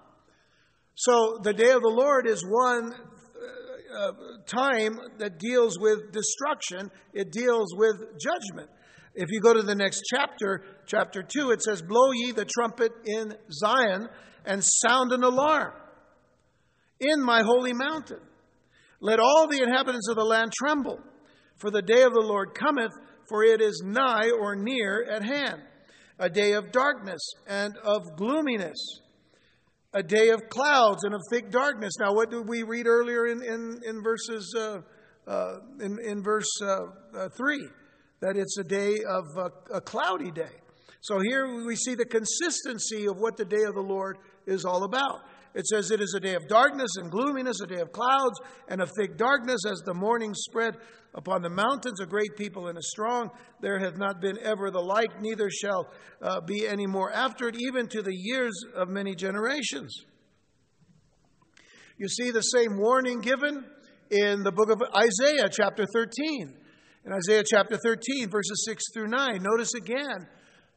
So 0.95 1.37
the 1.43 1.53
day 1.53 1.71
of 1.71 1.81
the 1.81 1.93
Lord 1.93 2.27
is 2.27 2.43
one 2.43 2.93
uh, 2.93 4.11
time 4.47 4.97
that 5.19 5.37
deals 5.37 5.77
with 5.77 6.11
destruction, 6.11 6.89
it 7.13 7.31
deals 7.31 7.75
with 7.75 7.97
judgment. 8.19 8.69
If 9.13 9.29
you 9.31 9.41
go 9.41 9.53
to 9.53 9.61
the 9.61 9.75
next 9.75 10.03
chapter, 10.09 10.63
chapter 10.85 11.21
2, 11.21 11.51
it 11.51 11.61
says, 11.61 11.81
Blow 11.81 12.11
ye 12.13 12.31
the 12.31 12.45
trumpet 12.45 12.91
in 13.05 13.33
Zion 13.51 14.07
and 14.45 14.63
sound 14.63 15.11
an 15.11 15.23
alarm 15.23 15.73
in 16.99 17.21
my 17.21 17.41
holy 17.43 17.73
mountain. 17.73 18.19
Let 19.01 19.19
all 19.19 19.47
the 19.47 19.61
inhabitants 19.61 20.07
of 20.09 20.15
the 20.15 20.23
land 20.23 20.53
tremble, 20.53 20.99
for 21.57 21.69
the 21.69 21.81
day 21.81 22.03
of 22.03 22.13
the 22.13 22.21
Lord 22.21 22.55
cometh, 22.55 22.93
for 23.27 23.43
it 23.43 23.61
is 23.61 23.83
nigh 23.85 24.29
or 24.29 24.55
near 24.55 25.03
at 25.03 25.23
hand 25.23 25.61
a 26.19 26.29
day 26.29 26.53
of 26.53 26.71
darkness 26.71 27.21
and 27.47 27.77
of 27.83 28.15
gloominess, 28.15 28.77
a 29.93 30.03
day 30.03 30.29
of 30.29 30.49
clouds 30.49 31.03
and 31.03 31.13
of 31.13 31.21
thick 31.29 31.51
darkness. 31.51 31.93
Now, 31.99 32.13
what 32.13 32.31
did 32.31 32.47
we 32.47 32.63
read 32.63 32.87
earlier 32.87 33.27
in, 33.27 33.43
in, 33.43 33.79
in 33.85 34.03
verses 34.03 34.53
uh, 34.57 34.81
uh, 35.29 35.57
in, 35.79 35.97
in 36.03 36.23
verse 36.23 36.49
uh, 36.61 36.77
uh 37.15 37.29
three? 37.37 37.67
That 38.19 38.35
it's 38.35 38.57
a 38.57 38.63
day 38.63 38.95
of 39.07 39.25
a 39.71 39.79
cloudy 39.79 40.31
day. 40.31 40.55
So 41.01 41.19
here 41.19 41.63
we 41.63 41.75
see 41.75 41.93
the 41.93 42.05
consistency 42.05 43.07
of 43.07 43.17
what 43.17 43.37
the 43.37 43.45
day 43.45 43.63
of 43.67 43.75
the 43.75 43.81
Lord 43.81 44.17
is 44.47 44.65
all 44.65 44.83
about. 44.83 45.21
It 45.57 45.65
says 45.65 45.89
it 45.89 46.01
is 46.01 46.13
a 46.15 46.19
day 46.19 46.35
of 46.35 46.47
darkness 46.47 46.91
and 46.97 47.09
gloominess, 47.09 47.61
a 47.61 47.65
day 47.65 47.79
of 47.79 47.91
clouds 47.91 48.39
and 48.67 48.79
of 48.79 48.91
thick 48.95 49.17
darkness, 49.17 49.61
as 49.67 49.79
the 49.79 49.93
morning 49.95 50.35
spread 50.35 50.75
upon 51.15 51.41
the 51.41 51.49
mountains, 51.49 51.99
a 51.99 52.05
great 52.05 52.37
people 52.37 52.67
and 52.67 52.77
a 52.77 52.81
strong. 52.83 53.31
There 53.59 53.79
hath 53.79 53.97
not 53.97 54.21
been 54.21 54.37
ever 54.43 54.69
the 54.69 54.79
like, 54.79 55.19
neither 55.19 55.49
shall 55.49 55.89
uh, 56.21 56.41
be 56.41 56.67
any 56.67 56.85
more 56.85 57.11
after 57.11 57.47
it, 57.47 57.55
even 57.59 57.87
to 57.87 58.03
the 58.03 58.13
years 58.13 58.53
of 58.75 58.87
many 58.87 59.15
generations. 59.15 60.05
You 61.97 62.07
see 62.07 62.29
the 62.29 62.41
same 62.41 62.77
warning 62.77 63.21
given 63.21 63.65
in 64.11 64.43
the 64.43 64.51
book 64.51 64.69
of 64.69 64.79
Isaiah, 64.95 65.49
chapter 65.49 65.87
13. 65.91 66.53
In 67.03 67.13
Isaiah 67.13 67.43
chapter 67.43 67.79
13, 67.83 68.29
verses 68.29 68.63
6 68.67 68.83
through 68.93 69.07
9, 69.07 69.41
notice 69.41 69.73
again 69.73 70.27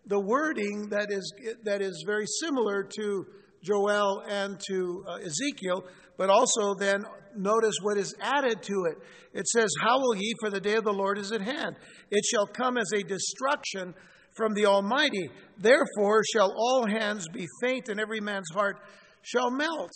the 0.06 0.20
wording 0.20 0.88
that 0.88 1.08
is, 1.10 1.34
that 1.64 1.82
is 1.82 2.02
very 2.06 2.24
similar 2.40 2.82
to 2.82 3.26
Joel 3.62 4.22
and 4.28 4.60
to 4.68 5.04
uh, 5.06 5.16
Ezekiel, 5.16 5.84
but 6.16 6.30
also 6.30 6.74
then 6.74 7.04
notice 7.36 7.74
what 7.82 7.98
is 7.98 8.14
added 8.20 8.62
to 8.62 8.84
it. 8.90 8.98
It 9.32 9.46
says, 9.46 9.70
Howl 9.82 10.16
ye, 10.16 10.34
for 10.40 10.50
the 10.50 10.60
day 10.60 10.74
of 10.74 10.84
the 10.84 10.92
Lord 10.92 11.18
is 11.18 11.32
at 11.32 11.40
hand. 11.40 11.76
It 12.10 12.24
shall 12.24 12.46
come 12.46 12.76
as 12.76 12.90
a 12.92 13.02
destruction 13.02 13.94
from 14.34 14.54
the 14.54 14.66
Almighty. 14.66 15.30
Therefore 15.58 16.22
shall 16.32 16.52
all 16.56 16.86
hands 16.86 17.26
be 17.32 17.46
faint, 17.62 17.88
and 17.88 18.00
every 18.00 18.20
man's 18.20 18.50
heart 18.52 18.78
shall 19.22 19.50
melt. 19.50 19.90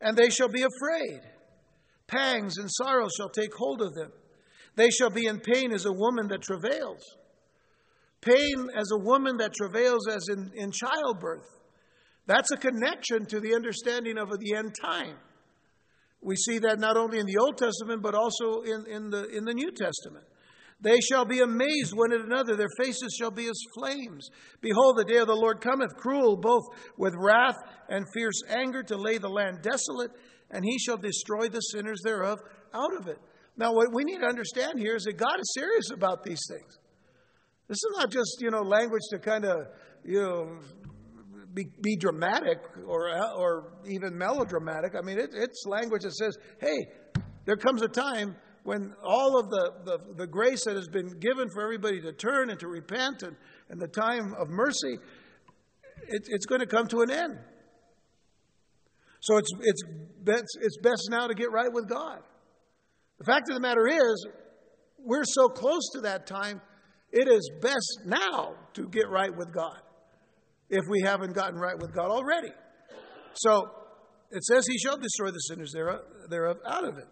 And 0.00 0.16
they 0.16 0.30
shall 0.30 0.48
be 0.48 0.62
afraid. 0.62 1.20
Pangs 2.06 2.56
and 2.56 2.70
sorrows 2.70 3.12
shall 3.16 3.28
take 3.28 3.52
hold 3.54 3.82
of 3.82 3.94
them. 3.94 4.12
They 4.76 4.90
shall 4.90 5.10
be 5.10 5.26
in 5.26 5.40
pain 5.40 5.72
as 5.72 5.84
a 5.84 5.92
woman 5.92 6.28
that 6.28 6.42
travails. 6.42 7.02
Pain 8.20 8.68
as 8.76 8.90
a 8.92 8.98
woman 8.98 9.36
that 9.38 9.52
travails 9.54 10.08
as 10.08 10.24
in, 10.30 10.50
in 10.54 10.70
childbirth. 10.70 11.57
That's 12.28 12.50
a 12.50 12.58
connection 12.58 13.24
to 13.30 13.40
the 13.40 13.54
understanding 13.54 14.18
of 14.18 14.28
the 14.28 14.54
end 14.54 14.74
time. 14.78 15.16
We 16.20 16.36
see 16.36 16.58
that 16.58 16.78
not 16.78 16.98
only 16.98 17.18
in 17.18 17.26
the 17.26 17.38
Old 17.38 17.56
Testament, 17.56 18.02
but 18.02 18.14
also 18.14 18.60
in, 18.60 18.84
in, 18.86 19.08
the, 19.08 19.28
in 19.34 19.44
the 19.44 19.54
New 19.54 19.70
Testament. 19.70 20.26
They 20.80 21.00
shall 21.00 21.24
be 21.24 21.40
amazed 21.40 21.94
one 21.94 22.12
at 22.12 22.20
another, 22.20 22.54
their 22.54 22.68
faces 22.78 23.16
shall 23.18 23.30
be 23.30 23.48
as 23.48 23.58
flames. 23.74 24.28
Behold, 24.60 24.98
the 24.98 25.04
day 25.04 25.16
of 25.16 25.26
the 25.26 25.34
Lord 25.34 25.62
cometh, 25.62 25.96
cruel, 25.96 26.36
both 26.36 26.64
with 26.98 27.14
wrath 27.16 27.56
and 27.88 28.04
fierce 28.14 28.42
anger, 28.46 28.82
to 28.84 28.96
lay 28.96 29.16
the 29.16 29.28
land 29.28 29.62
desolate, 29.62 30.10
and 30.50 30.64
he 30.64 30.78
shall 30.78 30.98
destroy 30.98 31.48
the 31.48 31.60
sinners 31.60 32.00
thereof 32.04 32.38
out 32.74 32.94
of 33.00 33.08
it. 33.08 33.18
Now, 33.56 33.72
what 33.72 33.88
we 33.92 34.04
need 34.04 34.20
to 34.20 34.26
understand 34.26 34.78
here 34.78 34.96
is 34.96 35.04
that 35.04 35.16
God 35.16 35.40
is 35.40 35.52
serious 35.54 35.90
about 35.90 36.24
these 36.24 36.42
things. 36.48 36.78
This 37.68 37.76
is 37.76 37.96
not 37.96 38.10
just, 38.10 38.36
you 38.40 38.50
know, 38.50 38.62
language 38.62 39.02
to 39.10 39.18
kind 39.18 39.44
of, 39.44 39.66
you 40.04 40.20
know, 40.20 40.58
be, 41.58 41.66
be 41.82 41.96
dramatic 41.96 42.58
or, 42.86 43.10
or 43.36 43.72
even 43.88 44.16
melodramatic. 44.16 44.94
I 44.96 45.04
mean, 45.04 45.18
it, 45.18 45.30
it's 45.34 45.64
language 45.66 46.02
that 46.02 46.14
says, 46.14 46.38
hey, 46.60 46.86
there 47.46 47.56
comes 47.56 47.82
a 47.82 47.88
time 47.88 48.36
when 48.62 48.94
all 49.02 49.38
of 49.38 49.50
the, 49.50 49.72
the, 49.84 49.98
the, 50.18 50.26
grace 50.26 50.64
that 50.66 50.76
has 50.76 50.88
been 50.88 51.18
given 51.18 51.48
for 51.52 51.62
everybody 51.62 52.00
to 52.02 52.12
turn 52.12 52.50
and 52.50 52.60
to 52.60 52.68
repent 52.68 53.22
and, 53.22 53.34
and 53.70 53.80
the 53.80 53.88
time 53.88 54.34
of 54.38 54.48
mercy, 54.48 54.98
it, 56.08 56.22
it's 56.28 56.46
going 56.46 56.60
to 56.60 56.66
come 56.66 56.86
to 56.88 57.00
an 57.00 57.10
end. 57.10 57.38
So 59.20 59.38
it's, 59.38 59.50
it's, 59.60 59.82
best, 60.22 60.58
it's 60.60 60.78
best 60.80 61.08
now 61.10 61.26
to 61.26 61.34
get 61.34 61.50
right 61.50 61.72
with 61.72 61.88
God. 61.88 62.20
The 63.18 63.24
fact 63.24 63.48
of 63.48 63.54
the 63.54 63.60
matter 63.60 63.88
is, 63.88 64.26
we're 64.98 65.24
so 65.24 65.48
close 65.48 65.88
to 65.94 66.02
that 66.02 66.26
time, 66.26 66.60
it 67.10 67.26
is 67.26 67.50
best 67.60 68.02
now 68.04 68.54
to 68.74 68.86
get 68.88 69.08
right 69.08 69.34
with 69.34 69.52
God 69.52 69.80
if 70.70 70.84
we 70.88 71.02
haven't 71.02 71.34
gotten 71.34 71.58
right 71.58 71.78
with 71.78 71.94
God 71.94 72.10
already. 72.10 72.52
So 73.34 73.70
it 74.30 74.44
says, 74.44 74.66
He 74.66 74.78
shall 74.78 74.96
destroy 74.96 75.30
the 75.30 75.38
sinners 75.38 75.72
thereof, 75.72 76.56
out 76.66 76.84
of 76.84 76.98
it. 76.98 77.06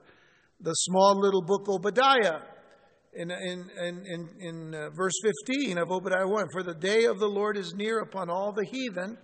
The 0.61 0.73
small 0.73 1.19
little 1.21 1.43
book 1.43 1.69
Obadiah, 1.69 2.41
in, 3.15 3.31
in, 3.31 3.71
in, 3.79 4.29
in, 4.41 4.75
uh, 4.75 4.91
verse 4.91 5.15
15 5.49 5.79
of 5.79 5.91
Obadiah 5.91 6.29
1 6.29 6.47
For 6.53 6.63
the 6.63 6.75
day 6.75 7.05
of 7.05 7.19
the 7.19 7.29
Lord 7.29 7.57
is 7.57 7.75
near 7.75 8.01
upon 8.01 8.29
all 8.29 8.53
the 8.53 8.65
heathen 8.65 9.17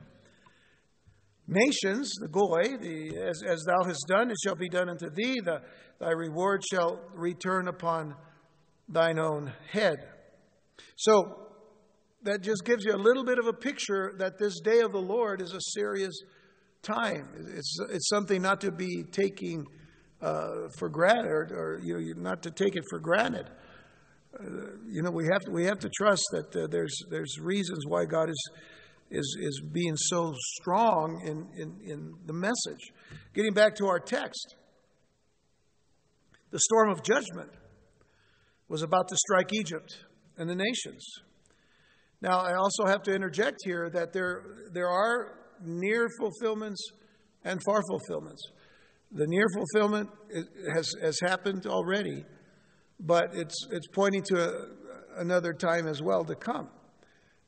nations, 1.47 2.13
the 2.21 2.29
Goy, 2.29 2.79
the, 2.81 3.19
as, 3.19 3.43
as 3.47 3.65
thou 3.65 3.85
hast 3.85 4.07
done, 4.09 4.31
it 4.31 4.37
shall 4.43 4.55
be 4.55 4.69
done 4.69 4.89
unto 4.89 5.11
thee. 5.11 5.41
The, 5.45 5.61
thy 6.01 6.11
reward 6.11 6.63
shall 6.71 7.01
return 7.15 7.69
upon 7.69 8.15
thine 8.89 9.19
own 9.19 9.53
head. 9.71 9.97
So 10.97 11.42
that 12.25 12.43
just 12.43 12.65
gives 12.65 12.85
you 12.85 12.95
a 12.95 12.97
little 12.97 13.25
bit 13.25 13.39
of 13.39 13.47
a 13.47 13.53
picture 13.53 14.15
that 14.19 14.39
this 14.39 14.61
day 14.61 14.81
of 14.81 14.93
the 14.93 15.01
Lord 15.01 15.41
is 15.41 15.53
a 15.53 15.61
serious 15.61 16.15
time. 16.83 17.29
It's, 17.57 17.79
it's 17.91 18.09
something 18.09 18.43
not 18.43 18.61
to 18.63 18.73
be 18.73 19.05
taking 19.11 19.65
uh, 20.21 20.69
for 20.79 20.89
granted, 20.89 21.27
or, 21.27 21.51
or, 21.53 21.81
you 21.83 22.15
know, 22.15 22.23
not 22.23 22.43
to 22.43 22.51
take 22.51 22.77
it 22.77 22.85
for 22.89 23.01
granted. 23.01 23.51
Uh, 24.39 24.45
you 24.89 25.03
know, 25.03 25.11
we 25.11 25.25
have 25.31 25.43
to, 25.43 25.51
we 25.51 25.65
have 25.65 25.79
to 25.81 25.91
trust 25.97 26.25
that 26.33 26.57
uh, 26.57 26.67
there's, 26.71 26.97
there's 27.11 27.39
reasons 27.41 27.85
why 27.87 28.05
God 28.05 28.31
is, 28.31 28.51
is, 29.11 29.37
is 29.41 29.63
being 29.73 29.97
so 29.97 30.33
strong 30.61 31.21
in, 31.27 31.49
in, 31.61 31.77
in 31.85 32.15
the 32.27 32.33
message. 32.33 32.93
Getting 33.35 33.53
back 33.53 33.75
to 33.77 33.87
our 33.87 33.99
text, 33.99 34.55
the 36.51 36.61
storm 36.61 36.91
of 36.91 37.03
judgment 37.03 37.51
was 38.69 38.83
about 38.83 39.09
to 39.09 39.17
strike 39.17 39.53
Egypt 39.53 40.05
and 40.39 40.49
the 40.49 40.55
nations. 40.55 41.05
Now, 42.23 42.39
I 42.39 42.55
also 42.55 42.87
have 42.87 43.03
to 43.03 43.15
interject 43.15 43.59
here 43.65 43.91
that 43.91 44.13
there, 44.13 44.45
there 44.73 44.89
are 44.89 45.39
near 45.61 46.09
fulfillments 46.21 46.81
and 47.45 47.61
far 47.65 47.83
fulfillments. 47.89 48.41
The 49.11 49.27
near 49.27 49.47
fulfillment 49.53 50.09
has, 50.73 50.89
has 51.03 51.19
happened 51.21 51.67
already, 51.67 52.25
but 53.01 53.35
it's, 53.35 53.67
it's 53.73 53.89
pointing 53.89 54.23
to 54.29 54.49
a, 54.49 55.21
another 55.21 55.53
time 55.53 55.89
as 55.89 56.01
well 56.01 56.25
to 56.25 56.37
come. 56.37 56.71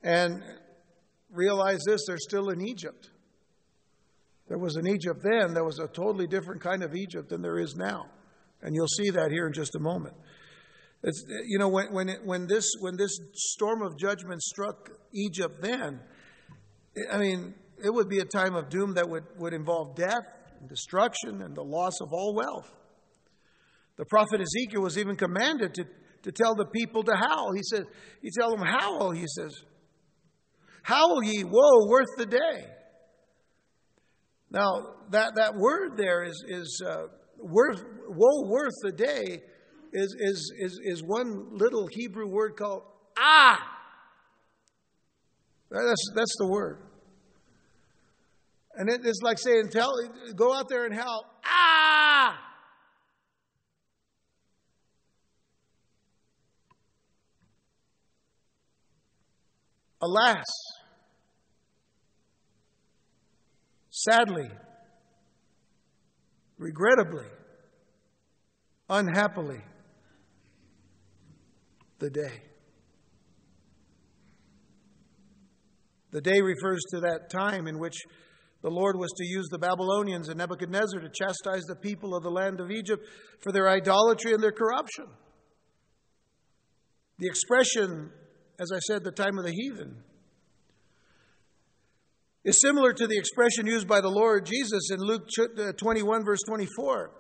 And 0.03 0.43
realize 1.31 1.79
this 1.87 2.03
they're 2.09 2.19
still 2.19 2.51
in 2.51 2.61
Egypt. 2.61 3.11
There 4.49 4.59
was 4.59 4.75
an 4.75 4.89
Egypt 4.89 5.21
then, 5.23 5.55
there 5.55 5.65
was 5.65 5.79
a 5.79 5.87
totally 5.87 6.27
different 6.27 6.61
kind 6.61 6.83
of 6.83 6.97
Egypt 6.97 7.29
than 7.29 7.43
there 7.43 7.61
is 7.61 7.77
now. 7.77 8.07
And 8.61 8.75
you'll 8.75 8.89
see 8.89 9.11
that 9.11 9.31
here 9.31 9.47
in 9.47 9.53
just 9.53 9.77
a 9.77 9.81
moment. 9.81 10.15
It's, 11.07 11.23
you 11.47 11.59
know, 11.59 11.69
when, 11.69 11.93
when, 11.93 12.09
it, 12.09 12.25
when, 12.25 12.47
this, 12.47 12.67
when 12.81 12.97
this 12.97 13.21
storm 13.35 13.83
of 13.83 13.99
judgment 13.99 14.43
struck 14.43 14.89
Egypt 15.13 15.61
then, 15.61 16.01
I 17.13 17.19
mean, 17.19 17.55
it 17.85 17.93
would 17.93 18.09
be 18.09 18.21
a 18.21 18.25
time 18.25 18.55
of 18.55 18.71
doom 18.71 18.95
that 18.95 19.09
would, 19.09 19.25
would 19.39 19.53
involve 19.53 19.97
death 19.97 20.25
and 20.59 20.67
destruction 20.67 21.43
and 21.43 21.55
the 21.55 21.63
loss 21.63 22.01
of 22.01 22.09
all 22.11 22.35
wealth. 22.35 22.73
The 23.99 24.07
prophet 24.07 24.41
Ezekiel 24.41 24.81
was 24.81 24.97
even 24.97 25.15
commanded 25.15 25.75
to, 25.75 25.85
to 26.23 26.33
tell 26.33 26.55
the 26.55 26.65
people 26.65 27.03
to 27.03 27.15
howl. 27.15 27.53
He 27.55 27.63
said, 27.63 27.85
He 28.23 28.31
tell 28.31 28.57
them, 28.57 28.65
howl, 28.65 29.11
he 29.11 29.27
says. 29.27 29.55
Howl 30.85 31.23
ye, 31.23 31.45
woe, 31.45 31.87
worth 31.87 32.17
the 32.17 32.27
day. 32.27 32.67
Now, 34.51 34.71
that, 35.11 35.33
that 35.37 35.55
word 35.55 35.99
there 35.99 36.25
is, 36.25 36.43
is 36.49 36.83
uh, 36.87 37.09
worth, 37.39 37.85
woe 38.09 38.49
worth 38.49 38.75
the 38.83 38.93
day 38.93 39.43
is, 39.95 40.17
is, 40.19 40.53
is, 40.59 40.81
is 40.85 41.03
one 41.03 41.57
little 41.57 41.87
Hebrew 41.91 42.27
word 42.27 42.57
called 42.57 42.83
ah. 43.17 43.59
That's, 45.71 46.11
that's 46.15 46.35
the 46.39 46.49
word. 46.49 46.79
And 48.77 48.91
it 48.91 49.07
is 49.07 49.21
like 49.23 49.39
saying, 49.39 49.69
tell, 49.71 49.93
go 50.35 50.53
out 50.53 50.69
there 50.69 50.85
and 50.85 50.95
howl, 50.95 51.25
ah! 51.45 52.41
Alas, 60.03 60.45
sadly, 63.91 64.51
regrettably, 66.59 67.27
unhappily, 68.91 69.63
the 72.05 72.11
day. 72.11 72.43
The 76.11 76.21
day 76.21 76.41
refers 76.43 76.83
to 76.91 77.01
that 77.01 77.31
time 77.31 77.67
in 77.67 77.79
which 77.79 77.97
the 78.63 78.69
Lord 78.71 78.97
was 78.99 79.11
to 79.17 79.25
use 79.25 79.49
the 79.51 79.59
Babylonians 79.59 80.29
and 80.29 80.37
Nebuchadnezzar 80.37 81.01
to 81.01 81.09
chastise 81.09 81.65
the 81.65 81.77
people 81.77 82.15
of 82.15 82.23
the 82.23 82.31
land 82.31 82.61
of 82.61 82.71
Egypt 82.71 83.09
for 83.41 83.53
their 83.53 83.71
idolatry 83.71 84.35
and 84.35 84.43
their 84.43 84.53
corruption. 84.53 85.07
The 87.19 87.27
expression, 87.27 88.11
as 88.61 88.69
I 88.71 88.81
said, 88.81 89.03
the 89.03 89.11
time 89.11 89.39
of 89.39 89.45
the 89.45 89.53
heathen, 89.53 89.97
is 92.45 92.61
similar 92.61 92.93
to 92.93 93.07
the 93.07 93.17
expression 93.17 93.67
used 93.67 93.89
by 93.89 94.03
the 94.03 94.11
Lord 94.11 94.45
Jesus 94.45 94.91
in 94.91 95.01
Luke 95.01 95.27
uh, 95.39 95.73
21, 95.73 96.25
verse 96.27 96.43
24, 96.47 97.11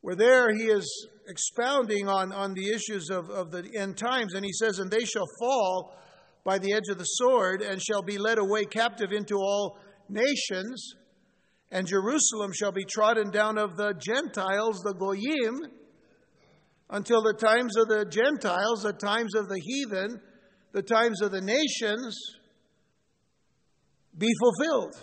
where 0.00 0.16
there 0.16 0.50
he 0.54 0.64
is 0.64 1.08
expounding 1.30 2.08
on, 2.08 2.32
on 2.32 2.54
the 2.54 2.68
issues 2.68 3.08
of, 3.10 3.30
of 3.30 3.50
the 3.50 3.70
end 3.76 3.96
times, 3.96 4.34
and 4.34 4.44
he 4.44 4.52
says, 4.52 4.78
And 4.78 4.90
they 4.90 5.04
shall 5.04 5.26
fall 5.38 5.94
by 6.44 6.58
the 6.58 6.72
edge 6.72 6.88
of 6.90 6.98
the 6.98 7.04
sword, 7.04 7.62
and 7.62 7.80
shall 7.80 8.02
be 8.02 8.18
led 8.18 8.38
away 8.38 8.64
captive 8.64 9.12
into 9.12 9.36
all 9.36 9.78
nations, 10.08 10.94
and 11.70 11.86
Jerusalem 11.86 12.50
shall 12.52 12.72
be 12.72 12.84
trodden 12.84 13.30
down 13.30 13.56
of 13.56 13.76
the 13.76 13.94
Gentiles, 13.94 14.80
the 14.82 14.94
Goyim, 14.94 15.60
until 16.90 17.22
the 17.22 17.34
times 17.34 17.76
of 17.76 17.88
the 17.88 18.04
Gentiles, 18.04 18.82
the 18.82 18.92
times 18.92 19.34
of 19.36 19.48
the 19.48 19.60
heathen, 19.60 20.20
the 20.72 20.82
times 20.82 21.22
of 21.22 21.30
the 21.30 21.40
nations, 21.40 22.18
be 24.16 24.28
fulfilled. 24.40 24.94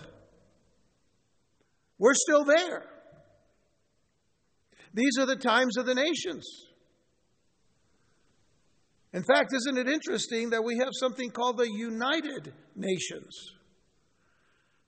We're 1.97 2.13
still 2.13 2.43
there. 2.43 2.96
These 4.93 5.17
are 5.19 5.25
the 5.25 5.35
times 5.35 5.77
of 5.77 5.85
the 5.85 5.95
nations. 5.95 6.47
In 9.13 9.23
fact, 9.23 9.53
isn't 9.53 9.77
it 9.77 9.87
interesting 9.87 10.51
that 10.51 10.63
we 10.63 10.77
have 10.77 10.91
something 10.93 11.29
called 11.29 11.57
the 11.57 11.69
United 11.69 12.53
Nations 12.75 13.53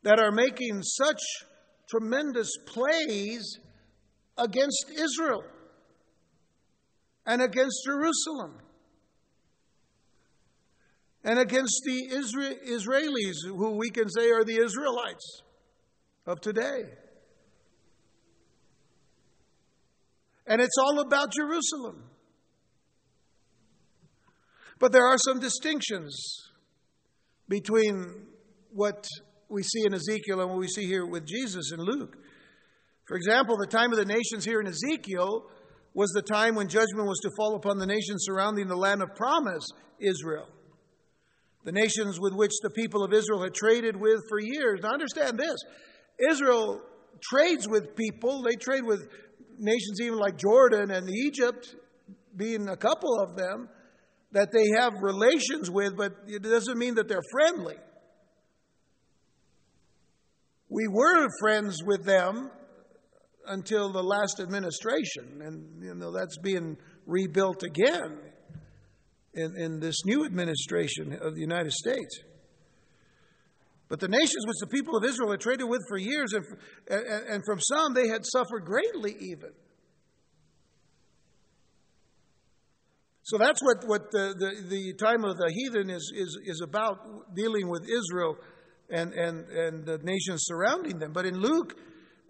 that 0.03 0.19
are 0.19 0.31
making 0.31 0.81
such 0.83 1.21
tremendous 1.89 2.51
plays 2.65 3.59
against 4.37 4.91
Israel 4.95 5.43
and 7.25 7.41
against 7.41 7.83
Jerusalem? 7.85 8.59
and 11.23 11.39
against 11.39 11.81
the 11.85 12.09
Israelis, 12.11 13.45
who 13.45 13.77
we 13.77 13.89
can 13.89 14.09
say 14.09 14.31
are 14.31 14.43
the 14.43 14.59
Israelites 14.63 15.41
of 16.25 16.39
today. 16.39 16.83
And 20.49 20.59
it's 20.59 20.75
all 20.77 20.99
about 20.99 21.31
Jerusalem. 21.31 22.03
But 24.79 24.91
there 24.91 25.05
are 25.05 25.17
some 25.17 25.39
distinctions 25.39 26.13
between 27.47 28.25
what 28.73 29.07
we 29.47 29.63
see 29.63 29.85
in 29.85 29.93
Ezekiel 29.93 30.41
and 30.41 30.49
what 30.49 30.59
we 30.59 30.67
see 30.67 30.85
here 30.85 31.05
with 31.05 31.25
Jesus 31.25 31.71
in 31.71 31.79
Luke. 31.79 32.17
For 33.07 33.15
example, 33.15 33.55
the 33.57 33.67
time 33.67 33.91
of 33.91 33.97
the 33.97 34.05
nations 34.05 34.43
here 34.43 34.59
in 34.59 34.67
Ezekiel 34.67 35.45
was 35.93 36.09
the 36.11 36.21
time 36.21 36.55
when 36.55 36.67
judgment 36.67 37.07
was 37.07 37.19
to 37.19 37.31
fall 37.37 37.55
upon 37.55 37.77
the 37.77 37.85
nations 37.85 38.25
surrounding 38.25 38.67
the 38.67 38.75
land 38.75 39.01
of 39.01 39.15
promise, 39.15 39.65
Israel 39.99 40.47
the 41.65 41.71
nations 41.71 42.19
with 42.19 42.33
which 42.33 42.53
the 42.61 42.69
people 42.69 43.03
of 43.03 43.13
Israel 43.13 43.43
had 43.43 43.53
traded 43.53 43.95
with 43.95 44.21
for 44.29 44.39
years. 44.39 44.79
Now, 44.81 44.91
understand 44.91 45.37
this 45.37 45.57
Israel 46.31 46.81
trades 47.21 47.67
with 47.67 47.95
people, 47.95 48.41
they 48.41 48.55
trade 48.55 48.83
with 48.83 49.07
nations 49.59 49.99
even 50.01 50.17
like 50.17 50.37
Jordan 50.37 50.91
and 50.91 51.09
Egypt, 51.09 51.75
being 52.35 52.67
a 52.69 52.77
couple 52.77 53.19
of 53.19 53.35
them, 53.35 53.69
that 54.31 54.51
they 54.51 54.65
have 54.77 54.93
relations 55.01 55.69
with, 55.69 55.97
but 55.97 56.13
it 56.27 56.43
doesn't 56.43 56.77
mean 56.77 56.95
that 56.95 57.07
they're 57.07 57.21
friendly. 57.31 57.75
We 60.69 60.87
were 60.87 61.27
friends 61.39 61.83
with 61.83 62.05
them 62.05 62.51
until 63.47 63.91
the 63.91 64.03
last 64.03 64.39
administration, 64.39 65.41
and 65.43 65.83
you 65.83 65.95
know 65.95 66.11
that's 66.11 66.37
being 66.37 66.77
rebuilt 67.07 67.63
again 67.63 68.19
in, 69.33 69.55
in 69.57 69.79
this 69.79 70.05
new 70.05 70.25
administration 70.25 71.17
of 71.19 71.33
the 71.33 71.41
United 71.41 71.71
States. 71.71 72.19
But 73.89 73.99
the 73.99 74.07
nations 74.07 74.45
which 74.45 74.59
the 74.59 74.67
people 74.67 74.95
of 74.95 75.03
Israel 75.03 75.31
had 75.31 75.41
traded 75.41 75.67
with 75.67 75.81
for 75.89 75.97
years, 75.97 76.33
and, 76.33 76.45
and, 76.87 77.43
from 77.43 77.59
some 77.59 77.95
they 77.95 78.07
had 78.07 78.23
suffered 78.23 78.63
greatly 78.63 79.15
even. 79.19 79.49
So 83.23 83.37
that's 83.37 83.61
what, 83.61 83.87
what 83.87 84.11
the, 84.11 84.35
the, 84.37 84.69
the 84.69 84.93
time 84.93 85.23
of 85.23 85.37
the 85.37 85.51
heathen 85.51 85.89
is, 85.89 86.11
is, 86.15 86.37
is 86.45 86.61
about, 86.61 87.35
dealing 87.35 87.67
with 87.67 87.83
Israel 87.83 88.37
and, 88.91 89.13
and, 89.13 89.47
and 89.49 89.85
the 89.85 89.99
nations 90.03 90.41
surrounding 90.45 90.99
them. 90.99 91.11
But 91.11 91.25
in 91.25 91.39
Luke, 91.39 91.75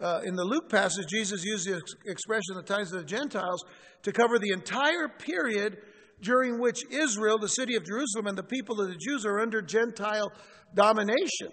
uh, 0.01 0.21
in 0.25 0.35
the 0.35 0.43
Luke 0.43 0.69
passage, 0.69 1.07
Jesus 1.09 1.43
used 1.43 1.67
the 1.67 1.81
expression 2.05 2.55
the 2.55 2.63
times 2.63 2.93
of 2.93 2.99
the 2.99 3.05
Gentiles 3.05 3.63
to 4.03 4.11
cover 4.11 4.39
the 4.39 4.51
entire 4.53 5.09
period 5.09 5.77
during 6.21 6.60
which 6.60 6.82
Israel, 6.91 7.38
the 7.38 7.47
city 7.47 7.75
of 7.75 7.86
Jerusalem, 7.86 8.27
and 8.27 8.38
the 8.38 8.43
people 8.43 8.82
of 8.82 8.89
the 8.89 8.97
Jews 8.97 9.25
are 9.25 9.39
under 9.39 9.62
Gentile 9.62 10.32
domination. 10.75 11.51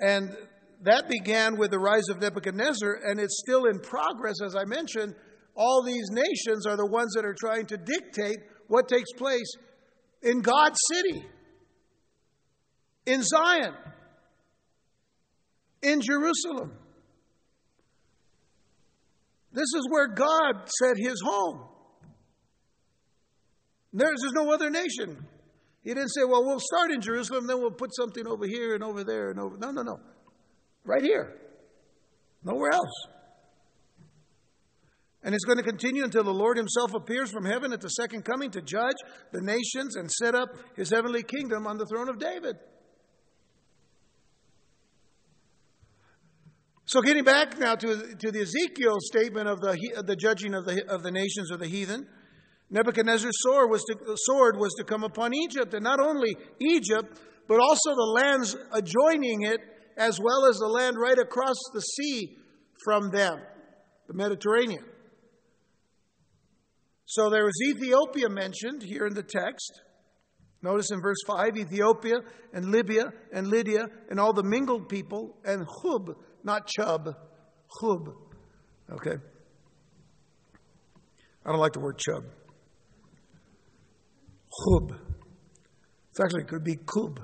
And 0.00 0.36
that 0.82 1.08
began 1.08 1.56
with 1.56 1.70
the 1.70 1.78
rise 1.78 2.08
of 2.08 2.20
Nebuchadnezzar, 2.20 2.98
and 3.04 3.20
it's 3.20 3.38
still 3.38 3.66
in 3.66 3.78
progress, 3.78 4.36
as 4.44 4.56
I 4.56 4.64
mentioned. 4.64 5.14
All 5.54 5.82
these 5.84 6.08
nations 6.10 6.66
are 6.66 6.76
the 6.76 6.86
ones 6.86 7.12
that 7.14 7.24
are 7.24 7.36
trying 7.38 7.66
to 7.66 7.76
dictate 7.76 8.38
what 8.68 8.88
takes 8.88 9.12
place 9.12 9.54
in 10.22 10.40
God's 10.40 10.78
city, 10.92 11.26
in 13.06 13.22
Zion, 13.22 13.74
in 15.82 16.00
Jerusalem. 16.00 16.72
This 19.52 19.68
is 19.76 19.86
where 19.90 20.08
God 20.08 20.68
set 20.80 20.96
his 20.96 21.20
home. 21.22 21.68
There's, 23.92 24.18
there's 24.22 24.32
no 24.32 24.52
other 24.52 24.70
nation. 24.70 25.16
He 25.82 25.90
didn't 25.90 26.10
say, 26.10 26.22
well, 26.24 26.44
we'll 26.44 26.60
start 26.60 26.92
in 26.92 27.00
Jerusalem, 27.00 27.46
then 27.46 27.60
we'll 27.60 27.72
put 27.72 27.94
something 27.94 28.26
over 28.26 28.46
here 28.46 28.74
and 28.74 28.84
over 28.84 29.04
there 29.04 29.30
and 29.30 29.40
over. 29.40 29.58
No, 29.58 29.70
no, 29.70 29.82
no. 29.82 29.98
Right 30.84 31.02
here. 31.02 31.34
Nowhere 32.44 32.72
else. 32.72 33.06
And 35.24 35.34
it's 35.34 35.44
going 35.44 35.58
to 35.58 35.64
continue 35.64 36.02
until 36.02 36.24
the 36.24 36.34
Lord 36.34 36.56
Himself 36.56 36.94
appears 36.94 37.30
from 37.30 37.44
heaven 37.44 37.72
at 37.72 37.80
the 37.80 37.88
second 37.88 38.24
coming 38.24 38.50
to 38.52 38.60
judge 38.60 38.96
the 39.32 39.40
nations 39.40 39.96
and 39.96 40.10
set 40.10 40.34
up 40.34 40.48
His 40.76 40.90
heavenly 40.90 41.22
kingdom 41.22 41.66
on 41.66 41.78
the 41.78 41.86
throne 41.86 42.08
of 42.08 42.18
David. 42.18 42.56
So, 46.84 47.00
getting 47.00 47.24
back 47.24 47.58
now 47.58 47.76
to, 47.76 48.16
to 48.16 48.32
the 48.32 48.40
Ezekiel 48.40 48.96
statement 49.00 49.48
of 49.48 49.60
the, 49.60 50.02
the 50.04 50.16
judging 50.16 50.54
of 50.54 50.66
the, 50.66 50.84
of 50.88 51.02
the 51.02 51.12
nations 51.12 51.50
or 51.52 51.56
the 51.56 51.68
heathen. 51.68 52.06
Nebuchadnezzar's 52.72 53.36
sword 53.42 53.70
was, 53.70 53.84
to, 53.84 54.16
sword 54.16 54.56
was 54.56 54.72
to 54.78 54.84
come 54.84 55.04
upon 55.04 55.34
Egypt, 55.34 55.74
and 55.74 55.84
not 55.84 56.00
only 56.00 56.34
Egypt, 56.58 57.20
but 57.46 57.60
also 57.60 57.90
the 57.90 58.20
lands 58.22 58.56
adjoining 58.72 59.42
it, 59.42 59.60
as 59.98 60.18
well 60.18 60.46
as 60.48 60.56
the 60.56 60.68
land 60.68 60.96
right 60.98 61.18
across 61.18 61.56
the 61.74 61.80
sea 61.80 62.34
from 62.82 63.10
them, 63.10 63.34
the 64.08 64.14
Mediterranean. 64.14 64.84
So 67.04 67.28
there 67.28 67.46
is 67.46 67.76
Ethiopia 67.76 68.30
mentioned 68.30 68.82
here 68.82 69.06
in 69.06 69.12
the 69.12 69.22
text. 69.22 69.82
Notice 70.62 70.90
in 70.90 71.02
verse 71.02 71.18
5 71.26 71.58
Ethiopia 71.58 72.20
and 72.54 72.70
Libya 72.70 73.12
and 73.34 73.48
Lydia 73.48 73.84
and 74.08 74.18
all 74.18 74.32
the 74.32 74.42
mingled 74.42 74.88
people, 74.88 75.36
and 75.44 75.66
Chub, 75.82 76.16
not 76.42 76.66
Chub, 76.66 77.04
Chub. 77.04 78.08
Okay? 78.94 79.16
I 81.44 81.50
don't 81.50 81.60
like 81.60 81.74
the 81.74 81.80
word 81.80 81.98
Chub. 81.98 82.24
Chub. 84.52 84.98
It's 86.10 86.20
actually, 86.20 86.44
could 86.44 86.64
be 86.64 86.76
Kub. 86.76 87.18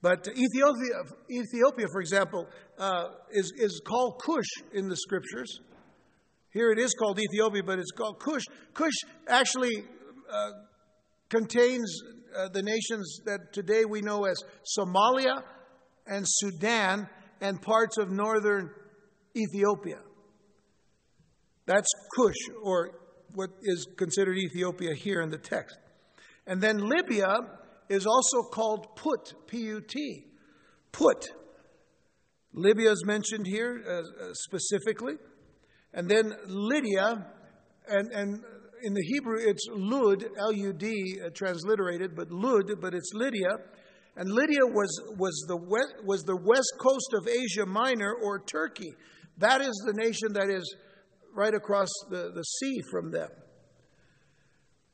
But 0.00 0.26
Ethiopia, 0.28 0.96
Ethiopia 1.30 1.86
for 1.92 2.00
example, 2.00 2.48
uh, 2.78 3.08
is, 3.30 3.52
is 3.56 3.80
called 3.84 4.20
Cush 4.20 4.64
in 4.74 4.88
the 4.88 4.96
scriptures. 4.96 5.60
Here 6.50 6.70
it 6.72 6.78
is 6.78 6.92
called 6.94 7.18
Ethiopia, 7.20 7.62
but 7.64 7.78
it's 7.78 7.92
called 7.92 8.18
Cush. 8.18 8.44
Cush 8.74 8.92
actually 9.28 9.84
uh, 10.30 10.50
contains 11.30 12.02
uh, 12.36 12.48
the 12.48 12.62
nations 12.62 13.20
that 13.24 13.52
today 13.52 13.84
we 13.84 14.02
know 14.02 14.24
as 14.24 14.36
Somalia 14.78 15.42
and 16.06 16.24
Sudan 16.26 17.08
and 17.40 17.62
parts 17.62 17.96
of 17.96 18.10
northern 18.10 18.70
Ethiopia. 19.36 20.00
That's 21.66 21.88
Cush, 22.16 22.34
or 22.62 22.90
what 23.34 23.50
is 23.62 23.86
considered 23.96 24.36
Ethiopia 24.38 24.94
here 24.94 25.20
in 25.22 25.30
the 25.30 25.38
text. 25.38 25.76
And 26.46 26.60
then 26.60 26.78
Libya 26.78 27.36
is 27.88 28.06
also 28.06 28.42
called 28.52 28.96
Put, 28.96 29.34
P 29.46 29.58
U 29.58 29.80
T. 29.80 30.24
Put. 30.92 31.30
Libya 32.54 32.90
is 32.90 33.04
mentioned 33.06 33.46
here 33.46 33.82
uh, 33.86 33.92
uh, 33.92 34.34
specifically. 34.34 35.14
And 35.94 36.08
then 36.08 36.32
Lydia, 36.46 37.26
and, 37.88 38.10
and 38.12 38.40
in 38.82 38.94
the 38.94 39.02
Hebrew 39.02 39.38
it's 39.38 39.66
Lud, 39.70 40.24
L 40.38 40.52
U 40.52 40.72
D, 40.72 41.20
uh, 41.24 41.30
transliterated, 41.34 42.16
but 42.16 42.30
Lud, 42.30 42.70
but 42.80 42.94
it's 42.94 43.10
Lydia. 43.14 43.56
And 44.16 44.30
Lydia 44.30 44.66
was, 44.66 45.00
was, 45.16 45.44
the 45.48 45.56
west, 45.56 45.94
was 46.04 46.22
the 46.24 46.36
west 46.36 46.72
coast 46.78 47.14
of 47.14 47.28
Asia 47.28 47.64
Minor 47.64 48.14
or 48.22 48.40
Turkey. 48.40 48.92
That 49.38 49.62
is 49.62 49.72
the 49.86 49.94
nation 49.94 50.34
that 50.34 50.50
is 50.50 50.76
right 51.34 51.54
across 51.54 51.88
the, 52.10 52.30
the 52.34 52.42
sea 52.42 52.80
from 52.90 53.10
them. 53.10 53.28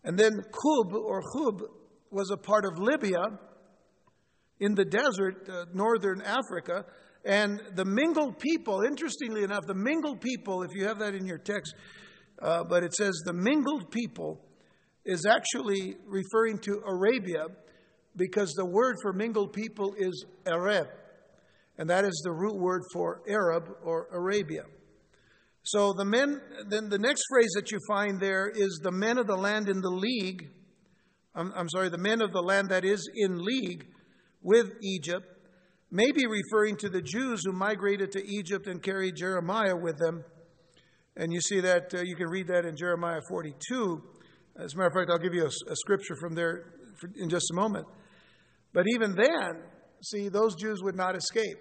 And 0.05 0.19
then 0.19 0.33
Kub 0.33 0.93
or 0.93 1.23
Khub 1.23 1.61
was 2.11 2.31
a 2.31 2.37
part 2.37 2.65
of 2.65 2.79
Libya 2.79 3.23
in 4.61 4.75
the 4.75 4.85
desert, 4.85 5.49
uh, 5.49 5.67
northern 5.73 6.23
Africa. 6.23 6.85
And 7.25 7.61
the 7.75 7.85
mingled 7.85 8.39
people, 8.39 8.83
interestingly 8.83 9.43
enough, 9.43 9.67
the 9.67 9.75
mingled 9.75 10.21
people, 10.21 10.63
if 10.63 10.71
you 10.75 10.87
have 10.87 10.99
that 11.01 11.15
in 11.15 11.27
your 11.27 11.39
text, 11.39 11.75
uh, 12.41 12.65
but 12.65 12.85
it 12.85 12.95
says 12.95 13.21
the 13.25 13.33
mingled 13.33 13.91
people 13.91 14.41
is 15.05 15.27
actually 15.27 15.97
referring 16.07 16.59
to 16.59 16.81
Arabia 16.87 17.47
because 18.17 18.53
the 18.53 18.67
word 18.67 18.97
for 19.03 19.13
mingled 19.13 19.53
people 19.53 19.95
is 19.99 20.25
Arab, 20.47 20.89
and 21.77 21.91
that 21.91 22.05
is 22.05 22.21
the 22.25 22.33
root 22.33 22.57
word 22.57 22.83
for 22.93 23.23
Arab 23.29 23.69
or 23.85 24.09
Arabia. 24.13 24.63
So 25.63 25.93
the 25.93 26.05
men, 26.05 26.41
then 26.69 26.89
the 26.89 26.99
next 26.99 27.25
phrase 27.31 27.51
that 27.55 27.71
you 27.71 27.79
find 27.89 28.21
there 28.21 28.49
is 28.49 28.81
the 28.83 28.93
men 28.93 29.19
of 29.19 29.27
the 29.27 29.37
land 29.37 29.69
in 29.69 29.81
the 29.81 29.91
league. 29.91 30.51
I'm, 31.35 31.53
I'm 31.55 31.69
sorry, 31.69 31.89
the 31.89 31.99
men 31.99 32.23
of 32.23 32.33
the 32.33 32.41
land 32.43 32.71
that 32.71 32.85
is 32.85 33.09
in 33.15 33.39
league 33.39 33.87
with 34.43 34.73
Egypt 34.83 35.27
may 35.91 36.11
be 36.13 36.27
referring 36.27 36.77
to 36.77 36.89
the 36.89 37.03
Jews 37.03 37.43
who 37.45 37.53
migrated 37.53 38.13
to 38.13 38.27
Egypt 38.27 38.67
and 38.67 38.83
carried 38.83 39.17
Jeremiah 39.17 39.77
with 39.77 39.99
them. 39.99 40.25
And 41.17 41.33
you 41.33 41.41
see 41.41 41.61
that, 41.61 41.93
uh, 41.95 42.03
you 42.03 42.15
can 42.15 42.29
read 42.29 42.47
that 42.49 42.65
in 42.65 42.77
Jeremiah 42.77 43.21
42. 43.29 44.03
As 44.63 44.75
a 44.75 44.77
matter 44.77 44.89
of 44.89 44.95
fact, 44.95 45.11
I'll 45.11 45.19
give 45.19 45.35
you 45.35 45.45
a, 45.45 45.73
a 45.73 45.77
scripture 45.77 46.15
from 46.21 46.35
there 46.35 46.73
in 47.17 47.29
just 47.29 47.51
a 47.51 47.55
moment. 47.55 47.87
But 48.73 48.87
even 48.95 49.15
then, 49.15 49.63
see, 50.03 50.29
those 50.29 50.55
Jews 50.55 50.83
would 50.83 50.97
not 50.97 51.17
escape. 51.17 51.57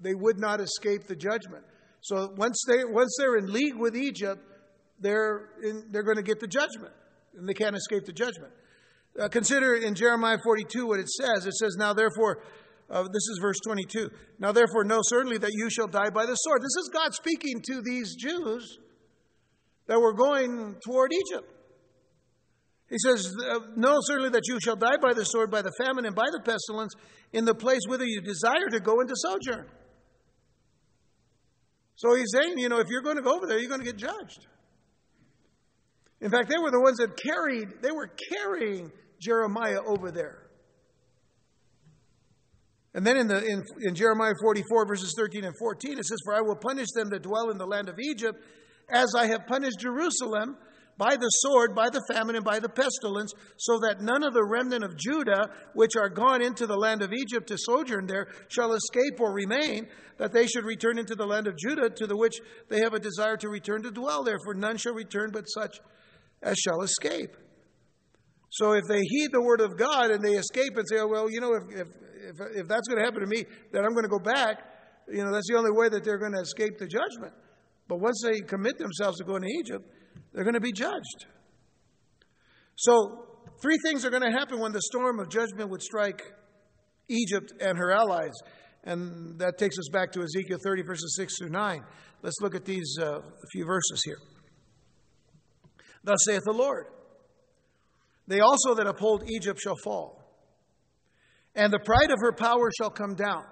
They 0.00 0.14
would 0.14 0.38
not 0.38 0.60
escape 0.60 1.06
the 1.06 1.16
judgment. 1.16 1.64
So 2.00 2.32
once, 2.36 2.62
they, 2.66 2.84
once 2.84 3.14
they're 3.18 3.36
in 3.36 3.52
league 3.52 3.76
with 3.76 3.96
Egypt, 3.96 4.40
they're, 5.00 5.50
in, 5.62 5.84
they're 5.90 6.02
going 6.02 6.16
to 6.16 6.22
get 6.22 6.40
the 6.40 6.46
judgment, 6.46 6.92
and 7.36 7.48
they 7.48 7.54
can't 7.54 7.76
escape 7.76 8.04
the 8.04 8.12
judgment. 8.12 8.52
Uh, 9.18 9.28
consider 9.28 9.74
in 9.74 9.94
Jeremiah 9.94 10.38
42 10.42 10.86
what 10.86 11.00
it 11.00 11.08
says. 11.08 11.46
It 11.46 11.54
says, 11.54 11.76
Now 11.76 11.92
therefore, 11.92 12.42
uh, 12.90 13.02
this 13.02 13.28
is 13.28 13.38
verse 13.40 13.58
22. 13.64 14.10
Now 14.38 14.52
therefore, 14.52 14.84
know 14.84 15.00
certainly 15.02 15.38
that 15.38 15.52
you 15.52 15.68
shall 15.70 15.88
die 15.88 16.10
by 16.10 16.24
the 16.24 16.34
sword. 16.34 16.62
This 16.62 16.76
is 16.84 16.90
God 16.92 17.14
speaking 17.14 17.60
to 17.66 17.82
these 17.82 18.14
Jews 18.14 18.78
that 19.86 20.00
were 20.00 20.14
going 20.14 20.76
toward 20.84 21.12
Egypt. 21.12 21.52
He 22.88 22.96
says, 22.98 23.34
uh, 23.50 23.58
Know 23.76 23.98
certainly 24.02 24.30
that 24.30 24.46
you 24.46 24.58
shall 24.62 24.76
die 24.76 24.96
by 25.02 25.12
the 25.12 25.24
sword, 25.24 25.50
by 25.50 25.62
the 25.62 25.72
famine, 25.78 26.06
and 26.06 26.14
by 26.14 26.26
the 26.30 26.40
pestilence 26.40 26.94
in 27.32 27.44
the 27.44 27.54
place 27.54 27.80
whither 27.86 28.06
you 28.06 28.20
desire 28.20 28.68
to 28.70 28.80
go 28.80 29.00
into 29.00 29.14
sojourn. 29.16 29.66
So 31.98 32.14
he's 32.14 32.30
saying, 32.32 32.58
you 32.58 32.68
know, 32.68 32.78
if 32.78 32.86
you're 32.90 33.02
going 33.02 33.16
to 33.16 33.22
go 33.22 33.34
over 33.34 33.46
there, 33.48 33.58
you're 33.58 33.68
going 33.68 33.80
to 33.80 33.84
get 33.84 33.96
judged. 33.96 34.46
In 36.20 36.30
fact, 36.30 36.48
they 36.48 36.56
were 36.56 36.70
the 36.70 36.80
ones 36.80 36.98
that 36.98 37.16
carried, 37.16 37.82
they 37.82 37.90
were 37.90 38.08
carrying 38.32 38.92
Jeremiah 39.20 39.80
over 39.84 40.12
there. 40.12 40.46
And 42.94 43.04
then 43.04 43.16
in, 43.16 43.26
the, 43.26 43.44
in, 43.44 43.64
in 43.80 43.96
Jeremiah 43.96 44.34
44, 44.40 44.86
verses 44.86 45.12
13 45.18 45.42
and 45.42 45.54
14, 45.58 45.98
it 45.98 46.04
says, 46.04 46.18
For 46.24 46.34
I 46.34 46.40
will 46.40 46.54
punish 46.54 46.86
them 46.94 47.10
that 47.10 47.22
dwell 47.22 47.50
in 47.50 47.58
the 47.58 47.66
land 47.66 47.88
of 47.88 47.98
Egypt, 47.98 48.38
as 48.88 49.12
I 49.16 49.26
have 49.26 49.48
punished 49.48 49.80
Jerusalem 49.80 50.56
by 50.98 51.16
the 51.16 51.28
sword, 51.28 51.74
by 51.74 51.88
the 51.88 52.02
famine, 52.12 52.36
and 52.36 52.44
by 52.44 52.58
the 52.58 52.68
pestilence, 52.68 53.32
so 53.56 53.78
that 53.78 54.00
none 54.00 54.24
of 54.24 54.34
the 54.34 54.44
remnant 54.44 54.84
of 54.84 54.96
Judah, 54.96 55.48
which 55.72 55.96
are 55.96 56.08
gone 56.08 56.42
into 56.42 56.66
the 56.66 56.76
land 56.76 57.02
of 57.02 57.12
Egypt 57.12 57.46
to 57.48 57.56
sojourn 57.56 58.06
there, 58.06 58.26
shall 58.48 58.72
escape 58.72 59.20
or 59.20 59.32
remain, 59.32 59.86
that 60.18 60.32
they 60.32 60.46
should 60.46 60.64
return 60.64 60.98
into 60.98 61.14
the 61.14 61.26
land 61.26 61.46
of 61.46 61.56
Judah, 61.56 61.88
to 61.88 62.06
the 62.06 62.16
which 62.16 62.40
they 62.68 62.80
have 62.80 62.94
a 62.94 62.98
desire 62.98 63.36
to 63.36 63.48
return 63.48 63.82
to 63.84 63.92
dwell 63.92 64.24
there. 64.24 64.38
For 64.44 64.54
none 64.54 64.76
shall 64.76 64.94
return 64.94 65.30
but 65.32 65.44
such 65.44 65.78
as 66.42 66.58
shall 66.58 66.82
escape. 66.82 67.36
So 68.50 68.72
if 68.72 68.84
they 68.88 69.00
heed 69.00 69.28
the 69.30 69.42
word 69.42 69.60
of 69.60 69.76
God 69.78 70.10
and 70.10 70.24
they 70.24 70.34
escape 70.34 70.76
and 70.76 70.84
say, 70.88 70.98
oh, 70.98 71.06
well, 71.06 71.30
you 71.30 71.40
know, 71.40 71.54
if, 71.54 71.62
if, 71.70 71.86
if, 71.86 72.62
if 72.62 72.68
that's 72.68 72.88
going 72.88 72.98
to 72.98 73.04
happen 73.04 73.20
to 73.20 73.26
me, 73.26 73.44
then 73.72 73.84
I'm 73.84 73.92
going 73.92 74.04
to 74.04 74.10
go 74.10 74.18
back, 74.18 74.58
you 75.08 75.22
know, 75.24 75.32
that's 75.32 75.48
the 75.48 75.56
only 75.56 75.70
way 75.70 75.88
that 75.88 76.02
they're 76.02 76.18
going 76.18 76.32
to 76.32 76.40
escape 76.40 76.78
the 76.78 76.86
judgment. 76.86 77.34
But 77.88 78.00
once 78.00 78.22
they 78.22 78.40
commit 78.40 78.78
themselves 78.78 79.18
to 79.18 79.24
going 79.24 79.42
to 79.42 79.48
Egypt, 79.48 79.84
they're 80.32 80.44
going 80.44 80.54
to 80.54 80.60
be 80.60 80.72
judged. 80.72 81.26
So, 82.76 83.26
three 83.60 83.78
things 83.84 84.04
are 84.04 84.10
going 84.10 84.22
to 84.22 84.30
happen 84.30 84.60
when 84.60 84.72
the 84.72 84.82
storm 84.82 85.18
of 85.18 85.30
judgment 85.30 85.70
would 85.70 85.82
strike 85.82 86.22
Egypt 87.08 87.52
and 87.60 87.78
her 87.78 87.90
allies. 87.90 88.34
And 88.84 89.38
that 89.40 89.58
takes 89.58 89.78
us 89.78 89.88
back 89.92 90.12
to 90.12 90.22
Ezekiel 90.22 90.58
30, 90.62 90.82
verses 90.82 91.16
6 91.16 91.38
through 91.38 91.50
9. 91.50 91.84
Let's 92.22 92.36
look 92.40 92.54
at 92.54 92.64
these 92.64 92.96
uh, 93.00 93.20
few 93.52 93.64
verses 93.64 94.02
here. 94.04 94.18
Thus 96.04 96.18
saith 96.24 96.42
the 96.44 96.52
Lord 96.52 96.86
They 98.26 98.40
also 98.40 98.74
that 98.74 98.86
uphold 98.86 99.28
Egypt 99.28 99.60
shall 99.60 99.76
fall, 99.82 100.22
and 101.54 101.72
the 101.72 101.80
pride 101.80 102.10
of 102.10 102.18
her 102.20 102.32
power 102.32 102.70
shall 102.78 102.90
come 102.90 103.14
down. 103.14 103.44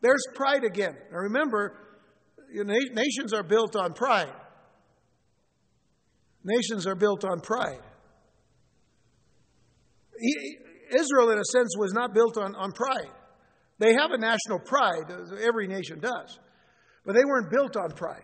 There's 0.00 0.24
pride 0.34 0.64
again. 0.64 0.96
Now 1.10 1.18
remember, 1.18 1.83
nations 2.62 3.32
are 3.32 3.42
built 3.42 3.76
on 3.76 3.92
pride. 3.92 4.32
Nations 6.44 6.86
are 6.86 6.94
built 6.94 7.24
on 7.24 7.40
pride. 7.40 7.80
Israel, 10.90 11.30
in 11.30 11.38
a 11.38 11.44
sense, 11.52 11.74
was 11.78 11.92
not 11.92 12.14
built 12.14 12.38
on, 12.38 12.54
on 12.54 12.72
pride. 12.72 13.10
They 13.78 13.94
have 13.94 14.12
a 14.12 14.18
national 14.18 14.60
pride, 14.60 15.10
every 15.42 15.66
nation 15.66 15.98
does, 15.98 16.38
but 17.04 17.14
they 17.14 17.24
weren't 17.24 17.50
built 17.50 17.76
on 17.76 17.90
pride. 17.90 18.22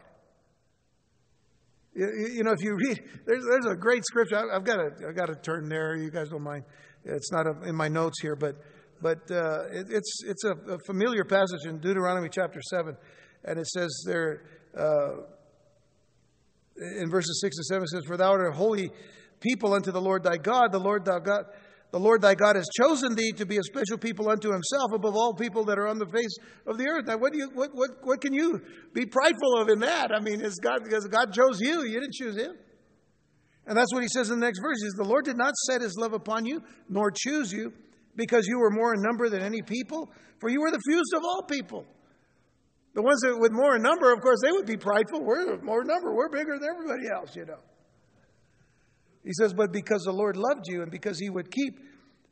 You, 1.95 2.07
you 2.35 2.45
know, 2.45 2.53
if 2.53 2.62
you 2.62 2.77
read, 2.77 3.01
there's, 3.27 3.45
there's 3.45 3.66
a 3.73 3.77
great 3.77 4.05
scripture. 4.05 4.37
I, 4.37 4.55
have 4.55 4.64
got 4.64 4.77
to, 4.77 5.09
I've 5.09 5.16
got 5.16 5.27
to 5.27 5.35
turn 5.35 5.69
there. 5.69 5.97
You 5.97 6.11
guys 6.11 6.29
don't 6.29 6.43
mind. 6.43 6.64
It's 7.05 7.33
not 7.33 7.47
a, 7.47 7.69
in 7.69 7.75
my 7.75 7.88
notes 7.88 8.21
here, 8.21 8.37
but, 8.37 8.57
but 9.03 9.19
uh, 9.31 9.64
it, 9.73 9.87
it's, 9.90 10.23
it's 10.25 10.45
a, 10.45 10.53
a, 10.75 10.79
familiar 10.87 11.25
passage 11.25 11.66
in 11.66 11.79
Deuteronomy 11.79 12.29
chapter 12.31 12.61
7. 12.62 12.97
And 13.44 13.59
it 13.59 13.66
says 13.66 14.05
there, 14.07 14.42
uh, 14.76 15.22
in 16.76 17.11
verses 17.11 17.40
6 17.40 17.57
and 17.57 17.66
7 17.66 17.87
says, 17.87 18.05
For 18.07 18.16
thou 18.16 18.33
art 18.33 18.53
a 18.53 18.57
holy 18.57 18.90
people 19.40 19.74
unto 19.74 19.90
the 19.90 20.00
Lord 20.00 20.22
thy 20.22 20.37
God. 20.37 20.72
The 20.72 20.79
Lord 20.79 21.05
thy 21.05 21.18
God, 21.18 21.44
the 21.90 22.00
Lord 22.00 22.22
thy 22.22 22.35
God 22.35 22.57
has 22.57 22.68
chosen 22.81 23.14
thee 23.14 23.33
to 23.33 23.46
be 23.46 23.57
a 23.57 23.62
special 23.62 23.98
people 23.98 24.31
unto 24.31 24.53
himself 24.53 24.92
above 24.94 25.14
all 25.14 25.35
people 25.35 25.64
that 25.64 25.79
are 25.79 25.88
on 25.88 25.98
the 25.98 26.07
face 26.07 26.37
of 26.66 26.79
the 26.79 26.87
earth. 26.88 27.07
Now, 27.07 27.16
what, 27.16 27.33
do 27.33 27.38
you, 27.38 27.50
what, 27.53 27.70
what, 27.74 27.90
what 28.03 28.20
can 28.20 28.33
you 28.33 28.61
be 28.94 29.07
prideful 29.07 29.59
of 29.59 29.68
in 29.68 29.81
that? 29.81 30.11
I 30.14 30.20
mean, 30.20 30.40
is 30.40 30.57
God, 30.57 30.85
because 30.85 31.07
God 31.07 31.33
chose 31.33 31.61
you, 31.61 31.83
you 31.85 32.00
didn't 32.00 32.14
choose 32.14 32.37
him. 32.37 32.53
And 33.66 33.76
that's 33.76 33.92
what 33.92 34.03
he 34.03 34.09
says 34.09 34.31
in 34.31 34.40
the 34.40 34.46
next 34.46 34.61
verse 34.61 34.79
the 34.96 35.05
Lord 35.05 35.24
did 35.24 35.37
not 35.37 35.55
set 35.68 35.81
his 35.81 35.96
love 35.98 36.12
upon 36.12 36.44
you, 36.44 36.62
nor 36.88 37.11
choose 37.11 37.53
you, 37.53 37.72
because 38.16 38.46
you 38.46 38.59
were 38.59 38.70
more 38.70 38.94
in 38.94 39.03
number 39.03 39.29
than 39.29 39.42
any 39.42 39.62
people? 39.62 40.11
For 40.40 40.48
you 40.48 40.61
were 40.61 40.70
the 40.70 40.81
fewest 40.88 41.12
of 41.14 41.22
all 41.24 41.42
people. 41.42 41.87
The 42.94 43.03
ones 43.03 43.20
that 43.22 43.38
with 43.38 43.53
more 43.53 43.76
in 43.76 43.83
number, 43.83 44.12
of 44.12 44.20
course, 44.20 44.38
they 44.42 44.50
would 44.50 44.66
be 44.66 44.76
prideful. 44.76 45.24
We're 45.24 45.61
more 45.62 45.85
number. 45.85 46.12
We're 46.14 46.29
bigger 46.29 46.59
than 46.59 46.68
everybody 46.68 47.09
else, 47.12 47.37
you 47.37 47.46
know. 47.46 47.61
He 49.24 49.31
says, 49.38 49.53
but 49.53 49.72
because 49.72 50.03
the 50.03 50.12
Lord 50.12 50.37
loved 50.37 50.64
you 50.66 50.83
and 50.83 50.90
because 50.90 51.18
he 51.18 51.31
would 51.31 51.50
keep 51.50 51.79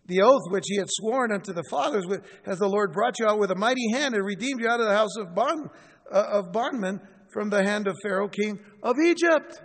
the 0.07 0.23
oath 0.23 0.41
which 0.51 0.65
he 0.67 0.77
had 0.79 0.87
sworn 0.89 1.33
unto 1.33 1.53
the 1.53 1.63
fathers, 1.71 2.07
as 2.47 2.59
the 2.59 2.69
Lord 2.69 2.93
brought 2.93 3.19
you 3.19 3.27
out 3.27 3.39
with 3.39 3.51
a 3.51 3.55
mighty 3.55 3.93
hand 3.93 4.15
and 4.15 4.25
redeemed 4.25 4.61
you 4.61 4.69
out 4.69 4.81
of 4.81 4.87
the 4.87 4.97
house 4.97 5.15
of, 5.19 5.35
bond, 5.35 5.69
uh, 6.11 6.25
of 6.33 6.51
bondmen 6.51 7.01
from 7.31 7.51
the 7.51 7.63
hand 7.63 7.87
of 7.87 7.95
Pharaoh, 8.03 8.29
king 8.29 8.59
of 8.83 8.97
Egypt. 9.05 9.61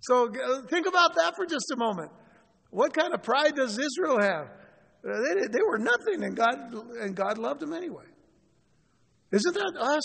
So 0.00 0.26
uh, 0.26 0.62
think 0.68 0.86
about 0.86 1.14
that 1.14 1.34
for 1.36 1.46
just 1.46 1.70
a 1.72 1.76
moment. 1.76 2.10
What 2.70 2.92
kind 2.92 3.14
of 3.14 3.22
pride 3.22 3.54
does 3.54 3.78
Israel 3.78 4.20
have? 4.20 4.48
Uh, 5.08 5.20
they, 5.22 5.46
they 5.52 5.62
were 5.66 5.78
nothing, 5.78 6.24
and 6.24 6.36
God, 6.36 6.56
and 7.00 7.14
God 7.14 7.38
loved 7.38 7.60
them 7.60 7.72
anyway. 7.72 8.04
Isn't 9.32 9.54
that 9.54 9.72
us? 9.80 10.02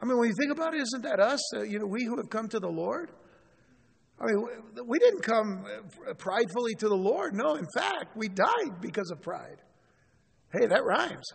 I 0.00 0.06
mean, 0.06 0.18
when 0.18 0.28
you 0.28 0.34
think 0.38 0.52
about 0.52 0.74
it, 0.74 0.80
isn't 0.82 1.02
that 1.02 1.20
us? 1.20 1.40
Uh, 1.54 1.62
you 1.62 1.78
know, 1.78 1.86
we 1.86 2.04
who 2.04 2.16
have 2.16 2.30
come 2.30 2.48
to 2.48 2.58
the 2.58 2.68
Lord. 2.68 3.10
I 4.18 4.26
mean, 4.26 4.46
we 4.86 4.98
didn't 4.98 5.22
come 5.22 5.64
uh, 6.08 6.14
pridefully 6.14 6.74
to 6.78 6.88
the 6.88 6.96
Lord. 6.96 7.34
No, 7.34 7.54
in 7.54 7.66
fact, 7.74 8.16
we 8.16 8.28
died 8.28 8.80
because 8.80 9.10
of 9.10 9.22
pride. 9.22 9.62
Hey, 10.52 10.66
that 10.66 10.84
rhymes. 10.84 11.26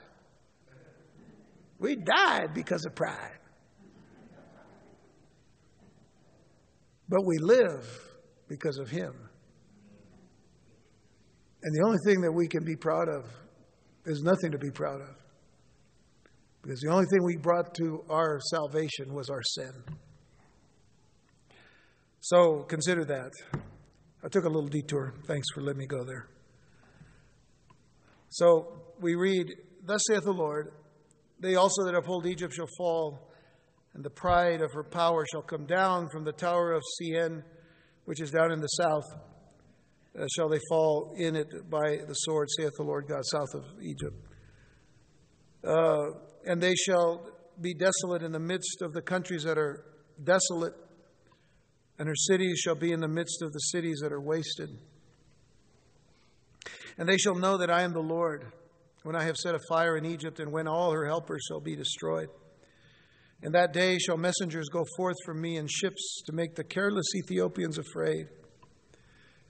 We 1.79 1.95
died 1.95 2.53
because 2.53 2.85
of 2.85 2.95
pride. 2.95 3.39
But 7.09 7.25
we 7.25 7.37
live 7.39 7.87
because 8.47 8.77
of 8.77 8.89
Him. 8.89 9.13
And 11.63 11.75
the 11.75 11.85
only 11.85 11.97
thing 12.05 12.21
that 12.21 12.31
we 12.31 12.47
can 12.47 12.63
be 12.63 12.75
proud 12.75 13.09
of 13.09 13.25
is 14.05 14.21
nothing 14.21 14.51
to 14.51 14.57
be 14.57 14.69
proud 14.69 15.01
of. 15.01 15.15
Because 16.65 16.81
the 16.81 16.89
only 16.89 17.05
thing 17.05 17.23
we 17.23 17.37
brought 17.37 17.75
to 17.75 18.03
our 18.09 18.39
salvation 18.49 19.13
was 19.13 19.29
our 19.29 19.43
sin. 19.43 19.71
So 22.21 22.63
consider 22.63 23.05
that. 23.05 23.29
I 24.23 24.29
took 24.29 24.45
a 24.45 24.49
little 24.49 24.67
detour. 24.67 25.13
Thanks 25.27 25.45
for 25.53 25.61
letting 25.61 25.77
me 25.77 25.85
go 25.85 26.03
there. 26.03 26.27
So 28.29 28.81
we 28.99 29.13
read, 29.13 29.45
Thus 29.85 30.01
saith 30.07 30.23
the 30.23 30.31
Lord, 30.31 30.71
they 31.39 31.53
also 31.53 31.83
that 31.85 31.93
uphold 31.93 32.25
Egypt 32.25 32.55
shall 32.55 32.69
fall, 32.79 33.29
and 33.93 34.03
the 34.03 34.09
pride 34.09 34.61
of 34.61 34.71
her 34.73 34.83
power 34.83 35.23
shall 35.31 35.43
come 35.43 35.67
down 35.67 36.09
from 36.11 36.23
the 36.23 36.33
tower 36.33 36.71
of 36.71 36.81
Sen, 36.99 37.43
which 38.05 38.19
is 38.19 38.31
down 38.31 38.51
in 38.51 38.59
the 38.59 38.67
south. 38.69 39.05
Uh, 40.19 40.25
shall 40.35 40.49
they 40.49 40.59
fall 40.67 41.13
in 41.15 41.35
it 41.35 41.69
by 41.69 41.97
the 42.07 42.13
sword, 42.13 42.47
saith 42.57 42.71
the 42.77 42.83
Lord 42.83 43.05
God, 43.07 43.21
south 43.23 43.53
of 43.53 43.65
Egypt. 43.83 44.15
Uh, 45.63 46.25
and 46.45 46.61
they 46.61 46.75
shall 46.75 47.29
be 47.59 47.73
desolate 47.73 48.21
in 48.21 48.31
the 48.31 48.39
midst 48.39 48.81
of 48.81 48.93
the 48.93 49.01
countries 49.01 49.43
that 49.43 49.57
are 49.57 49.85
desolate 50.23 50.73
and 51.97 52.07
her 52.07 52.15
cities 52.15 52.59
shall 52.59 52.75
be 52.75 52.91
in 52.91 52.99
the 52.99 53.07
midst 53.07 53.41
of 53.41 53.53
the 53.53 53.59
cities 53.59 53.99
that 54.01 54.11
are 54.11 54.21
wasted. 54.21 54.69
And 56.97 57.07
they 57.07 57.17
shall 57.17 57.35
know 57.35 57.57
that 57.57 57.69
I 57.69 57.83
am 57.83 57.93
the 57.93 57.99
Lord 57.99 58.45
when 59.03 59.15
I 59.15 59.23
have 59.23 59.37
set 59.37 59.55
a 59.55 59.59
fire 59.69 59.97
in 59.97 60.05
Egypt 60.05 60.39
and 60.39 60.51
when 60.51 60.67
all 60.67 60.91
her 60.91 61.05
helpers 61.05 61.45
shall 61.47 61.59
be 61.59 61.75
destroyed. 61.75 62.27
In 63.43 63.51
that 63.51 63.73
day 63.73 63.97
shall 63.97 64.17
messengers 64.17 64.69
go 64.69 64.83
forth 64.97 65.15
from 65.25 65.41
me 65.41 65.57
in 65.57 65.67
ships 65.67 66.21
to 66.25 66.33
make 66.33 66.55
the 66.55 66.63
careless 66.63 67.05
Ethiopians 67.15 67.77
afraid. 67.77 68.27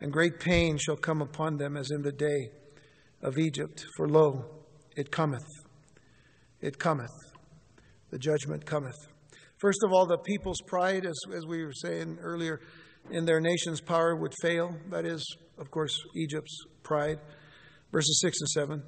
And 0.02 0.12
great 0.12 0.40
pain 0.40 0.78
shall 0.78 0.98
come 0.98 1.22
upon 1.22 1.58
them 1.58 1.78
as 1.78 1.90
in 1.92 2.02
the 2.02 2.12
day 2.12 2.50
of 3.22 3.38
Egypt. 3.38 3.86
For 3.96 4.08
lo, 4.08 4.46
it 4.96 5.12
cometh. 5.12 5.55
It 6.66 6.80
cometh. 6.80 7.12
The 8.10 8.18
judgment 8.18 8.66
cometh. 8.66 8.98
First 9.58 9.84
of 9.86 9.94
all, 9.94 10.08
the 10.08 10.18
people's 10.18 10.60
pride, 10.66 11.06
as, 11.06 11.16
as 11.38 11.46
we 11.46 11.64
were 11.64 11.72
saying 11.72 12.18
earlier, 12.20 12.60
in 13.12 13.24
their 13.24 13.40
nation's 13.40 13.82
power 13.82 14.16
would 14.16 14.34
fail. 14.42 14.76
That 14.90 15.06
is, 15.06 15.24
of 15.60 15.70
course, 15.70 15.96
Egypt's 16.16 16.58
pride. 16.82 17.20
Verses 17.92 18.20
6 18.20 18.38
and 18.42 18.50
7. 18.50 18.84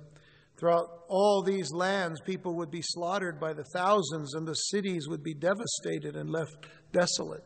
Throughout 0.58 0.88
all 1.08 1.44
these 1.44 1.72
lands, 1.72 2.20
people 2.22 2.56
would 2.56 2.72
be 2.72 2.82
slaughtered 2.82 3.40
by 3.40 3.54
the 3.54 3.66
thousands, 3.76 4.34
and 4.34 4.48
the 4.48 4.56
cities 4.56 5.08
would 5.08 5.22
be 5.22 5.36
devastated 5.36 6.16
and 6.16 6.32
left 6.32 6.66
desolate. 6.92 7.44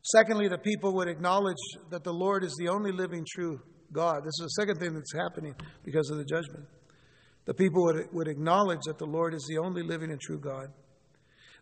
Secondly, 0.00 0.48
the 0.48 0.56
people 0.56 0.94
would 0.94 1.08
acknowledge 1.08 1.60
that 1.90 2.04
the 2.04 2.14
Lord 2.14 2.42
is 2.42 2.56
the 2.58 2.68
only 2.68 2.90
living, 2.90 3.26
true 3.30 3.60
God. 3.92 4.20
This 4.24 4.40
is 4.40 4.46
the 4.56 4.62
second 4.62 4.78
thing 4.78 4.94
that's 4.94 5.12
happening 5.12 5.54
because 5.84 6.08
of 6.08 6.16
the 6.16 6.24
judgment. 6.24 6.64
The 7.50 7.54
people 7.54 7.82
would, 7.82 8.06
would 8.12 8.28
acknowledge 8.28 8.82
that 8.86 8.98
the 8.98 9.06
Lord 9.06 9.34
is 9.34 9.44
the 9.48 9.58
only 9.58 9.82
living 9.82 10.12
and 10.12 10.20
true 10.20 10.38
God. 10.38 10.68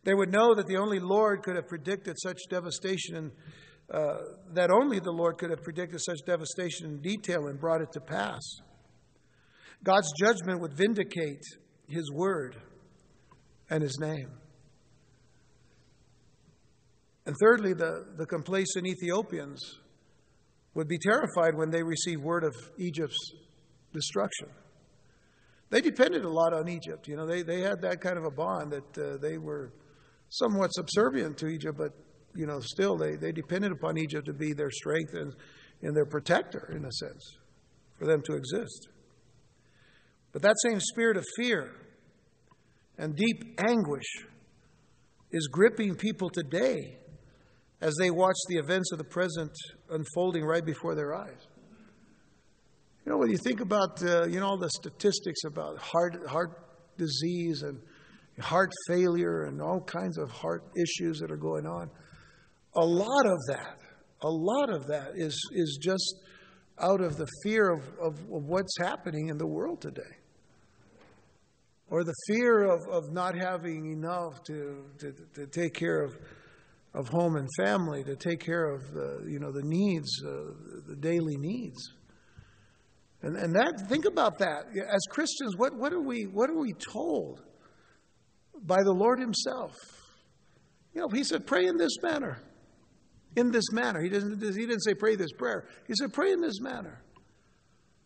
They 0.04 0.12
would 0.12 0.30
know 0.30 0.54
that 0.54 0.66
the 0.66 0.76
only 0.76 0.98
Lord 1.00 1.42
could 1.42 1.56
have 1.56 1.66
predicted 1.66 2.16
such 2.22 2.36
devastation 2.50 3.16
and 3.16 3.32
uh, 3.90 4.18
that 4.52 4.70
only 4.70 5.00
the 5.00 5.10
Lord 5.10 5.38
could 5.38 5.48
have 5.48 5.62
predicted 5.62 5.98
such 6.02 6.18
devastation 6.26 6.90
in 6.90 7.00
detail 7.00 7.46
and 7.46 7.58
brought 7.58 7.80
it 7.80 7.90
to 7.92 8.02
pass. 8.02 8.42
God's 9.82 10.12
judgment 10.20 10.60
would 10.60 10.76
vindicate 10.76 11.40
his 11.86 12.12
word 12.12 12.56
and 13.70 13.82
his 13.82 13.98
name. 13.98 14.28
And 17.24 17.34
thirdly, 17.40 17.72
the, 17.72 18.04
the 18.18 18.26
complacent 18.26 18.86
Ethiopians 18.86 19.78
would 20.74 20.86
be 20.86 20.98
terrified 20.98 21.54
when 21.54 21.70
they 21.70 21.82
received 21.82 22.22
word 22.22 22.44
of 22.44 22.54
Egypt's 22.76 23.32
destruction. 23.94 24.48
They 25.70 25.80
depended 25.80 26.24
a 26.24 26.30
lot 26.30 26.54
on 26.54 26.68
Egypt. 26.68 27.08
You 27.08 27.16
know, 27.16 27.26
they, 27.26 27.42
they 27.42 27.60
had 27.60 27.82
that 27.82 28.00
kind 28.00 28.16
of 28.16 28.24
a 28.24 28.30
bond 28.30 28.72
that 28.72 28.98
uh, 28.98 29.16
they 29.18 29.38
were 29.38 29.72
somewhat 30.30 30.72
subservient 30.72 31.36
to 31.38 31.48
Egypt, 31.48 31.76
but 31.76 31.92
you 32.34 32.46
know, 32.46 32.60
still 32.60 32.96
they, 32.96 33.16
they 33.16 33.32
depended 33.32 33.72
upon 33.72 33.98
Egypt 33.98 34.26
to 34.26 34.32
be 34.32 34.52
their 34.52 34.70
strength 34.70 35.12
and, 35.14 35.34
and 35.82 35.96
their 35.96 36.06
protector, 36.06 36.72
in 36.74 36.84
a 36.84 36.92
sense, 36.92 37.36
for 37.98 38.06
them 38.06 38.22
to 38.26 38.34
exist. 38.34 38.88
But 40.32 40.42
that 40.42 40.54
same 40.68 40.78
spirit 40.80 41.16
of 41.16 41.24
fear 41.36 41.74
and 42.96 43.16
deep 43.16 43.58
anguish 43.66 44.26
is 45.32 45.48
gripping 45.48 45.96
people 45.96 46.30
today 46.30 46.98
as 47.80 47.94
they 48.00 48.10
watch 48.10 48.36
the 48.48 48.58
events 48.58 48.92
of 48.92 48.98
the 48.98 49.04
present 49.04 49.50
unfolding 49.90 50.44
right 50.44 50.64
before 50.64 50.94
their 50.94 51.14
eyes. 51.14 51.47
You 53.08 53.14
know, 53.14 53.20
when 53.20 53.30
you 53.30 53.38
think 53.38 53.62
about, 53.62 54.02
uh, 54.02 54.26
you 54.26 54.38
know, 54.38 54.48
all 54.48 54.58
the 54.58 54.68
statistics 54.68 55.44
about 55.46 55.78
heart, 55.78 56.28
heart 56.28 56.50
disease 56.98 57.62
and 57.62 57.80
heart 58.38 58.70
failure 58.86 59.44
and 59.44 59.62
all 59.62 59.80
kinds 59.80 60.18
of 60.18 60.30
heart 60.30 60.64
issues 60.76 61.18
that 61.20 61.30
are 61.30 61.38
going 61.38 61.64
on. 61.64 61.88
A 62.76 62.84
lot 62.84 63.24
of 63.24 63.38
that, 63.48 63.78
a 64.20 64.28
lot 64.28 64.68
of 64.68 64.88
that 64.88 65.12
is, 65.14 65.40
is 65.52 65.78
just 65.80 66.16
out 66.78 67.00
of 67.00 67.16
the 67.16 67.26
fear 67.42 67.70
of, 67.70 67.80
of, 67.98 68.18
of 68.30 68.44
what's 68.44 68.76
happening 68.78 69.28
in 69.28 69.38
the 69.38 69.46
world 69.46 69.80
today. 69.80 70.02
Or 71.88 72.04
the 72.04 72.14
fear 72.26 72.64
of, 72.64 72.86
of 72.90 73.10
not 73.10 73.34
having 73.34 73.90
enough 73.90 74.42
to, 74.48 74.84
to, 74.98 75.14
to 75.32 75.46
take 75.46 75.72
care 75.72 76.02
of, 76.02 76.14
of 76.92 77.08
home 77.08 77.36
and 77.36 77.48
family, 77.56 78.04
to 78.04 78.16
take 78.16 78.40
care 78.40 78.66
of 78.66 78.92
the, 78.92 79.24
you 79.26 79.38
know, 79.38 79.50
the 79.50 79.64
needs, 79.64 80.10
uh, 80.26 80.52
the 80.86 80.96
daily 80.96 81.38
needs. 81.38 81.94
And, 83.22 83.36
and 83.36 83.54
that, 83.54 83.88
think 83.88 84.04
about 84.04 84.38
that. 84.38 84.66
As 84.68 85.00
Christians, 85.10 85.56
what, 85.56 85.74
what, 85.74 85.92
are 85.92 86.00
we, 86.00 86.24
what 86.24 86.50
are 86.50 86.58
we 86.58 86.72
told? 86.72 87.42
by 88.62 88.82
the 88.82 88.92
Lord 88.92 89.20
Himself. 89.20 89.72
You 90.94 91.02
know, 91.02 91.08
He 91.12 91.24
said, 91.24 91.46
pray 91.46 91.66
in 91.66 91.76
this 91.76 91.96
manner. 92.02 92.42
In 93.36 93.50
this 93.50 93.70
manner. 93.72 94.00
He 94.00 94.08
didn't, 94.08 94.40
he 94.40 94.66
didn't 94.66 94.80
say 94.80 94.94
pray 94.94 95.16
this 95.16 95.32
prayer. 95.32 95.66
He 95.86 95.94
said, 95.98 96.12
pray 96.12 96.32
in 96.32 96.40
this 96.40 96.60
manner. 96.60 97.02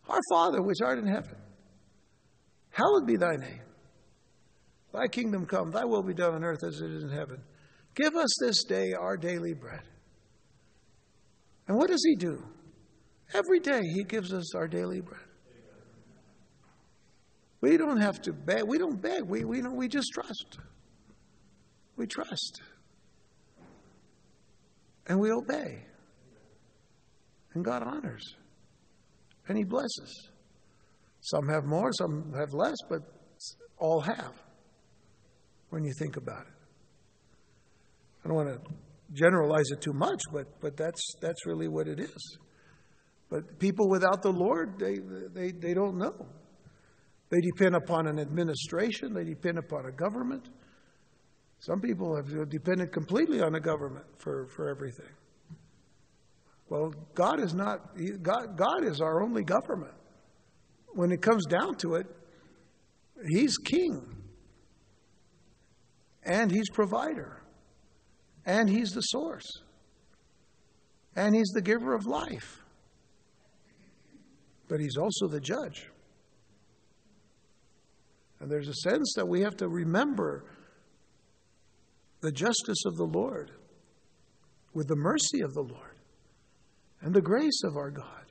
Our 0.07 0.19
Father, 0.31 0.61
which 0.61 0.79
art 0.83 0.99
in 0.99 1.07
heaven, 1.07 1.37
hallowed 2.71 3.07
be 3.07 3.15
thy 3.15 3.35
name. 3.37 3.61
Thy 4.93 5.07
kingdom 5.07 5.45
come, 5.45 5.71
thy 5.71 5.85
will 5.85 6.03
be 6.03 6.13
done 6.13 6.35
on 6.35 6.43
earth 6.43 6.63
as 6.63 6.81
it 6.81 6.91
is 6.91 7.03
in 7.03 7.09
heaven. 7.09 7.41
Give 7.95 8.15
us 8.15 8.29
this 8.41 8.63
day 8.65 8.93
our 8.93 9.17
daily 9.17 9.53
bread. 9.53 9.81
And 11.67 11.77
what 11.77 11.89
does 11.89 12.03
he 12.05 12.15
do? 12.15 12.43
Every 13.33 13.59
day 13.59 13.81
he 13.81 14.03
gives 14.03 14.33
us 14.33 14.55
our 14.55 14.67
daily 14.67 15.01
bread. 15.01 15.21
We 17.61 17.77
don't 17.77 18.01
have 18.01 18.21
to 18.23 18.33
beg. 18.33 18.63
We 18.67 18.77
don't 18.77 19.01
beg. 19.01 19.23
We, 19.23 19.45
we, 19.45 19.61
we 19.61 19.87
just 19.87 20.11
trust. 20.13 20.57
We 21.95 22.07
trust. 22.07 22.61
And 25.07 25.19
we 25.19 25.31
obey. 25.31 25.85
And 27.53 27.63
God 27.63 27.83
honors. 27.83 28.35
And 29.47 29.57
He 29.57 29.63
blesses. 29.63 30.29
Some 31.21 31.47
have 31.47 31.63
more, 31.63 31.91
some 31.93 32.33
have 32.37 32.53
less, 32.53 32.75
but 32.89 33.01
all 33.77 34.01
have 34.01 34.33
when 35.69 35.85
you 35.85 35.93
think 35.97 36.17
about 36.17 36.41
it. 36.41 36.53
I 38.23 38.27
don't 38.27 38.35
want 38.35 38.49
to 38.49 38.71
generalize 39.13 39.71
it 39.71 39.81
too 39.81 39.93
much, 39.93 40.21
but, 40.31 40.47
but 40.59 40.75
that's, 40.75 41.01
that's 41.21 41.45
really 41.45 41.69
what 41.69 41.87
it 41.87 41.99
is. 41.99 42.37
But 43.33 43.57
people 43.57 43.89
without 43.89 44.21
the 44.21 44.29
Lord, 44.29 44.77
they, 44.77 44.99
they, 45.33 45.51
they 45.53 45.73
don't 45.73 45.97
know. 45.97 46.13
They 47.31 47.39
depend 47.41 47.75
upon 47.75 48.05
an 48.05 48.19
administration, 48.19 49.11
they 49.11 49.23
depend 49.23 49.57
upon 49.57 49.87
a 49.87 49.91
government. 49.91 50.49
Some 51.57 51.81
people 51.81 52.15
have 52.15 52.27
depended 52.47 52.91
completely 52.91 53.41
on 53.41 53.53
the 53.53 53.59
government 53.59 54.05
for, 54.19 54.45
for 54.55 54.69
everything. 54.69 55.09
Well, 56.69 56.93
God 57.15 57.39
is 57.39 57.55
not, 57.55 57.97
God, 58.21 58.55
God 58.55 58.83
is 58.83 59.01
our 59.01 59.23
only 59.23 59.43
government. 59.43 59.95
When 60.89 61.11
it 61.11 61.23
comes 61.23 61.47
down 61.47 61.73
to 61.77 61.95
it, 61.95 62.05
He's 63.27 63.57
king. 63.57 64.15
And 66.23 66.51
He's 66.51 66.69
provider. 66.69 67.41
And 68.45 68.69
He's 68.69 68.91
the 68.91 69.01
source. 69.01 69.49
And 71.15 71.33
He's 71.33 71.49
the 71.55 71.63
giver 71.63 71.95
of 71.95 72.05
life. 72.05 72.62
But 74.73 74.81
He's 74.81 74.97
also 74.97 75.27
the 75.27 75.39
judge. 75.39 75.87
And 78.39 78.49
there's 78.49 78.67
a 78.67 78.73
sense 78.73 79.13
that 79.15 79.27
we 79.27 79.41
have 79.41 79.55
to 79.57 79.67
remember 79.67 80.45
the 82.21 82.31
justice 82.31 82.83
of 82.87 82.95
the 82.95 83.05
Lord 83.05 83.51
with 84.73 84.87
the 84.87 84.95
mercy 84.95 85.41
of 85.41 85.53
the 85.53 85.61
Lord 85.61 85.99
and 87.01 87.13
the 87.13 87.21
grace 87.21 87.61
of 87.63 87.77
our 87.77 87.91
God 87.91 88.25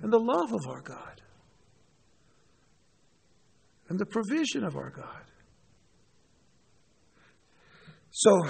and 0.00 0.12
the 0.12 0.18
love 0.18 0.52
of 0.52 0.68
our 0.68 0.80
God 0.80 1.22
and 3.88 4.00
the 4.00 4.06
provision 4.06 4.64
of 4.64 4.74
our 4.74 4.90
God. 4.90 5.30
So, 8.10 8.48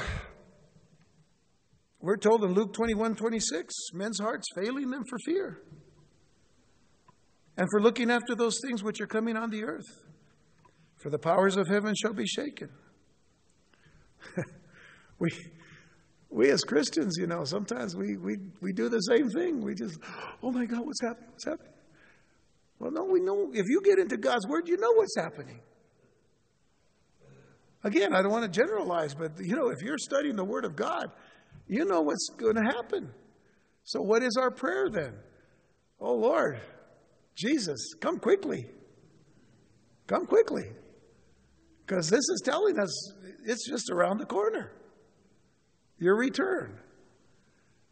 we're 2.01 2.17
told 2.17 2.43
in 2.43 2.55
Luke 2.55 2.73
21 2.73 3.17
26, 3.17 3.75
men's 3.93 4.19
hearts 4.19 4.47
failing 4.55 4.89
them 4.89 5.03
for 5.07 5.19
fear 5.27 5.61
and 7.57 7.69
for 7.71 7.81
looking 7.81 8.11
after 8.11 8.35
those 8.35 8.59
things 8.63 8.83
which 8.83 9.01
are 9.01 9.07
coming 9.07 9.37
on 9.37 9.51
the 9.51 9.65
earth. 9.65 9.87
For 10.97 11.11
the 11.11 11.19
powers 11.19 11.57
of 11.57 11.69
heaven 11.69 11.95
shall 11.95 12.15
be 12.15 12.27
shaken. 12.27 12.69
we, 15.19 15.31
we 16.31 16.51
as 16.51 16.63
Christians, 16.63 17.17
you 17.19 17.27
know, 17.27 17.45
sometimes 17.45 17.95
we, 17.95 18.17
we, 18.17 18.37
we 18.61 18.73
do 18.73 18.89
the 18.89 19.01
same 19.01 19.31
thing. 19.31 19.63
We 19.63 19.75
just, 19.75 19.99
oh 20.43 20.51
my 20.51 20.67
God, 20.67 20.85
what's 20.85 21.01
happening? 21.01 21.31
What's 21.31 21.45
happening? 21.45 21.73
Well, 22.79 22.91
no, 22.91 23.05
we 23.05 23.21
know. 23.21 23.51
If 23.53 23.67
you 23.69 23.81
get 23.83 23.99
into 23.99 24.17
God's 24.17 24.47
Word, 24.47 24.69
you 24.69 24.77
know 24.77 24.93
what's 24.93 25.17
happening. 25.17 25.61
Again, 27.85 28.15
I 28.15 28.21
don't 28.21 28.33
want 28.33 28.53
to 28.53 28.61
generalize, 28.61 29.15
but 29.15 29.33
you 29.39 29.55
know, 29.55 29.69
if 29.69 29.81
you're 29.81 29.99
studying 29.99 30.37
the 30.37 30.45
Word 30.45 30.65
of 30.65 30.77
God, 30.77 31.11
you 31.69 31.85
know 31.85 32.01
what's 32.01 32.29
going 32.37 32.57
to 32.57 32.63
happen. 32.63 33.11
So, 33.85 34.01
what 34.01 34.23
is 34.23 34.37
our 34.37 34.51
prayer 34.51 34.89
then? 34.91 35.15
Oh 36.01 36.15
Lord, 36.15 36.61
Jesus, 37.37 37.95
come 38.01 38.19
quickly. 38.19 38.67
Come 40.07 40.27
quickly. 40.27 40.71
Because 41.87 42.09
this 42.09 42.19
is 42.19 42.43
telling 42.45 42.79
us 42.79 43.13
it's 43.45 43.69
just 43.69 43.91
around 43.91 44.19
the 44.19 44.27
corner. 44.27 44.73
Your 45.99 46.17
return. 46.17 46.79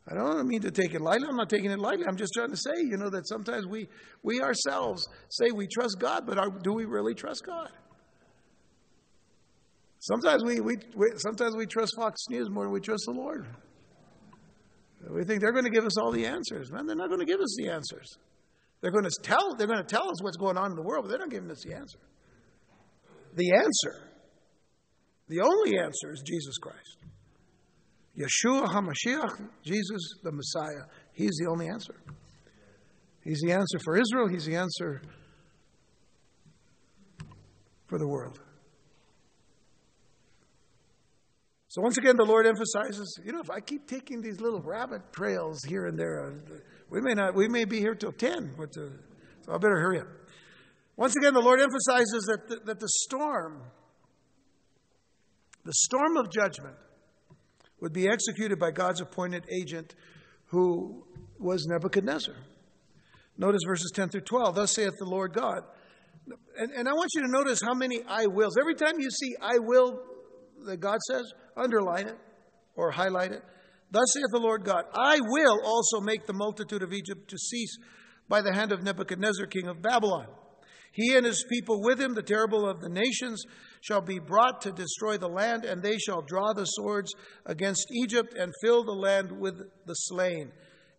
I 0.08 0.14
don't 0.14 0.46
mean 0.46 0.60
to 0.62 0.70
take 0.70 0.92
it 0.94 1.00
lightly. 1.00 1.28
I'm 1.28 1.36
not 1.36 1.48
taking 1.48 1.70
it 1.70 1.78
lightly. 1.78 2.04
I'm 2.06 2.16
just 2.16 2.32
trying 2.34 2.50
to 2.50 2.56
say, 2.56 2.72
you 2.76 2.98
know, 2.98 3.08
that 3.10 3.26
sometimes 3.26 3.66
we, 3.66 3.88
we 4.22 4.40
ourselves 4.42 5.08
say 5.30 5.50
we 5.50 5.66
trust 5.66 5.96
God, 5.98 6.24
but 6.26 6.36
are, 6.36 6.50
do 6.50 6.72
we 6.74 6.84
really 6.84 7.14
trust 7.14 7.44
God? 7.46 7.70
Sometimes 10.00 10.44
we, 10.44 10.60
we, 10.60 10.76
we, 10.94 11.12
sometimes 11.16 11.56
we 11.56 11.64
trust 11.64 11.94
Fox 11.96 12.20
News 12.28 12.50
more 12.50 12.64
than 12.64 12.72
we 12.72 12.80
trust 12.80 13.04
the 13.06 13.12
Lord. 13.12 13.46
We 15.08 15.24
think 15.24 15.40
they're 15.40 15.52
going 15.52 15.64
to 15.64 15.70
give 15.70 15.86
us 15.86 15.96
all 15.96 16.12
the 16.12 16.26
answers. 16.26 16.70
Man, 16.70 16.86
they're 16.86 16.96
not 16.96 17.08
going 17.08 17.20
to 17.20 17.26
give 17.26 17.40
us 17.40 17.56
the 17.58 17.70
answers. 17.70 18.18
They're 18.80 18.90
going 18.90 19.04
to 19.04 19.22
tell, 19.22 19.54
they're 19.56 19.66
going 19.66 19.78
to 19.78 19.84
tell 19.84 20.08
us 20.10 20.22
what's 20.22 20.36
going 20.36 20.56
on 20.58 20.70
in 20.70 20.76
the 20.76 20.82
world, 20.82 21.04
but 21.04 21.10
they're 21.10 21.18
not 21.18 21.30
giving 21.30 21.50
us 21.50 21.62
the 21.64 21.74
answer. 21.74 21.98
The 23.34 23.52
answer, 23.52 24.10
the 25.28 25.40
only 25.40 25.78
answer 25.78 26.12
is 26.12 26.22
Jesus 26.24 26.58
Christ. 26.58 26.98
Yeshua 28.16 28.66
HaMashiach, 28.66 29.48
Jesus 29.64 30.00
the 30.22 30.30
Messiah. 30.30 30.84
He's 31.12 31.36
the 31.42 31.50
only 31.50 31.68
answer. 31.68 31.94
He's 33.22 33.40
the 33.40 33.52
answer 33.52 33.78
for 33.82 33.96
Israel. 33.96 34.28
He's 34.28 34.44
the 34.44 34.56
answer 34.56 35.02
for 37.86 37.98
the 37.98 38.06
world. 38.06 38.40
So 41.68 41.82
once 41.82 41.98
again, 41.98 42.16
the 42.16 42.24
Lord 42.24 42.46
emphasizes, 42.46 43.18
you 43.24 43.32
know, 43.32 43.40
if 43.40 43.50
I 43.50 43.58
keep 43.58 43.88
taking 43.88 44.20
these 44.20 44.40
little 44.40 44.60
rabbit 44.60 45.12
trails 45.12 45.58
here 45.66 45.86
and 45.86 45.98
there, 45.98 46.24
uh, 46.24 46.54
we 46.90 47.00
may 47.00 47.14
not, 47.14 47.34
we 47.34 47.48
may 47.48 47.64
be 47.64 47.78
here 47.78 47.94
till 47.94 48.12
ten. 48.12 48.54
But 48.56 48.76
uh, 48.76 48.88
so 49.44 49.52
I 49.52 49.58
better 49.58 49.80
hurry 49.80 50.00
up. 50.00 50.08
Once 50.96 51.14
again, 51.16 51.34
the 51.34 51.40
Lord 51.40 51.60
emphasizes 51.60 52.24
that 52.26 52.48
the, 52.48 52.56
that 52.66 52.80
the 52.80 52.88
storm, 52.88 53.62
the 55.64 55.72
storm 55.74 56.16
of 56.16 56.30
judgment, 56.30 56.76
would 57.80 57.92
be 57.92 58.08
executed 58.08 58.58
by 58.58 58.70
God's 58.70 59.00
appointed 59.00 59.44
agent, 59.50 59.94
who 60.46 61.04
was 61.38 61.66
Nebuchadnezzar. 61.66 62.34
Notice 63.36 63.62
verses 63.66 63.90
10 63.94 64.10
through 64.10 64.20
12. 64.20 64.54
Thus 64.54 64.72
saith 64.72 64.94
the 64.98 65.04
Lord 65.04 65.32
God. 65.32 65.62
And, 66.56 66.70
and 66.70 66.88
I 66.88 66.92
want 66.92 67.10
you 67.14 67.22
to 67.22 67.28
notice 67.28 67.60
how 67.60 67.74
many 67.74 68.00
I 68.06 68.26
wills. 68.26 68.56
Every 68.56 68.74
time 68.74 69.00
you 69.00 69.10
see 69.10 69.34
I 69.42 69.58
will 69.58 70.00
that 70.64 70.78
God 70.78 70.98
says, 71.08 71.32
underline 71.56 72.08
it 72.08 72.18
or 72.76 72.90
highlight 72.90 73.32
it. 73.32 73.42
Thus 73.94 74.12
saith 74.12 74.24
the 74.32 74.40
Lord 74.40 74.64
God, 74.64 74.86
I 74.92 75.20
will 75.20 75.60
also 75.64 76.00
make 76.00 76.26
the 76.26 76.32
multitude 76.32 76.82
of 76.82 76.92
Egypt 76.92 77.30
to 77.30 77.38
cease 77.38 77.78
by 78.28 78.42
the 78.42 78.52
hand 78.52 78.72
of 78.72 78.82
Nebuchadnezzar, 78.82 79.46
king 79.46 79.68
of 79.68 79.80
Babylon. 79.80 80.26
He 80.90 81.16
and 81.16 81.24
his 81.24 81.44
people 81.48 81.80
with 81.80 82.00
him, 82.00 82.14
the 82.14 82.22
terrible 82.22 82.68
of 82.68 82.80
the 82.80 82.88
nations, 82.88 83.44
shall 83.80 84.00
be 84.00 84.18
brought 84.18 84.60
to 84.62 84.72
destroy 84.72 85.16
the 85.16 85.28
land, 85.28 85.64
and 85.64 85.80
they 85.80 85.96
shall 85.98 86.22
draw 86.22 86.52
the 86.52 86.64
swords 86.64 87.14
against 87.46 87.86
Egypt 87.92 88.34
and 88.36 88.52
fill 88.64 88.82
the 88.82 88.90
land 88.90 89.30
with 89.30 89.62
the 89.86 89.94
slain. 89.94 90.50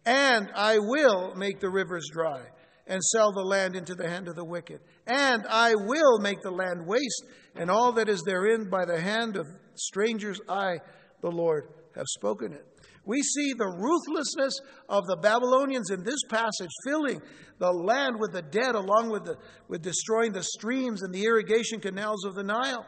And 0.06 0.50
I 0.56 0.80
will 0.80 1.36
make 1.36 1.60
the 1.60 1.70
rivers 1.70 2.08
dry 2.14 2.44
and 2.88 3.04
sell 3.04 3.34
the 3.34 3.44
land 3.44 3.76
into 3.76 3.96
the 3.96 4.08
hand 4.08 4.30
of 4.30 4.36
the 4.36 4.46
wicked. 4.46 4.80
And 5.06 5.46
I 5.50 5.76
will 5.76 6.20
make 6.20 6.42
the 6.42 6.52
land 6.52 6.88
waste 6.88 7.26
and 7.56 7.70
all 7.70 7.92
that 7.94 8.08
is 8.08 8.24
therein 8.26 8.70
by 8.70 8.86
the 8.86 9.02
hand 9.02 9.36
of 9.36 9.48
strangers. 9.74 10.40
I, 10.48 10.78
the 11.22 11.32
Lord, 11.32 11.68
have 11.96 12.06
spoken 12.08 12.54
it. 12.54 12.75
We 13.06 13.22
see 13.22 13.54
the 13.54 13.68
ruthlessness 13.68 14.60
of 14.90 15.06
the 15.06 15.18
Babylonians 15.18 15.92
in 15.92 16.04
this 16.04 16.20
passage, 16.30 16.72
filling 16.88 17.22
the 17.60 17.72
land 17.72 18.16
with 18.20 18.34
the 18.34 18.42
dead, 18.42 18.74
along 18.74 19.12
with, 19.12 19.26
the, 19.26 19.38
with 19.68 19.84
destroying 19.84 20.32
the 20.32 20.44
streams 20.44 21.04
and 21.04 21.14
the 21.14 21.24
irrigation 21.24 21.80
canals 21.80 22.26
of 22.26 22.34
the 22.34 22.44
Nile. 22.44 22.86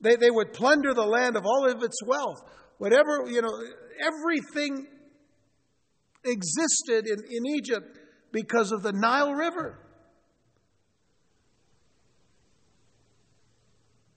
They, 0.00 0.16
they 0.16 0.30
would 0.30 0.52
plunder 0.52 0.94
the 0.94 1.04
land 1.04 1.36
of 1.36 1.44
all 1.44 1.70
of 1.70 1.82
its 1.82 1.98
wealth. 2.06 2.40
Whatever, 2.78 3.24
you 3.28 3.42
know, 3.42 3.52
everything 4.00 4.86
existed 6.24 7.06
in, 7.06 7.18
in 7.30 7.46
Egypt 7.54 7.98
because 8.32 8.72
of 8.72 8.82
the 8.82 8.92
Nile 8.92 9.34
River. 9.34 9.78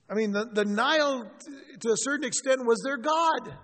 I 0.10 0.13
mean, 0.13 0.31
the, 0.31 0.45
the 0.53 0.63
Nile, 0.63 1.29
to 1.81 1.89
a 1.89 1.97
certain 1.97 2.25
extent, 2.25 2.62
was 2.65 2.81
their 2.86 2.97
God. 2.97 3.57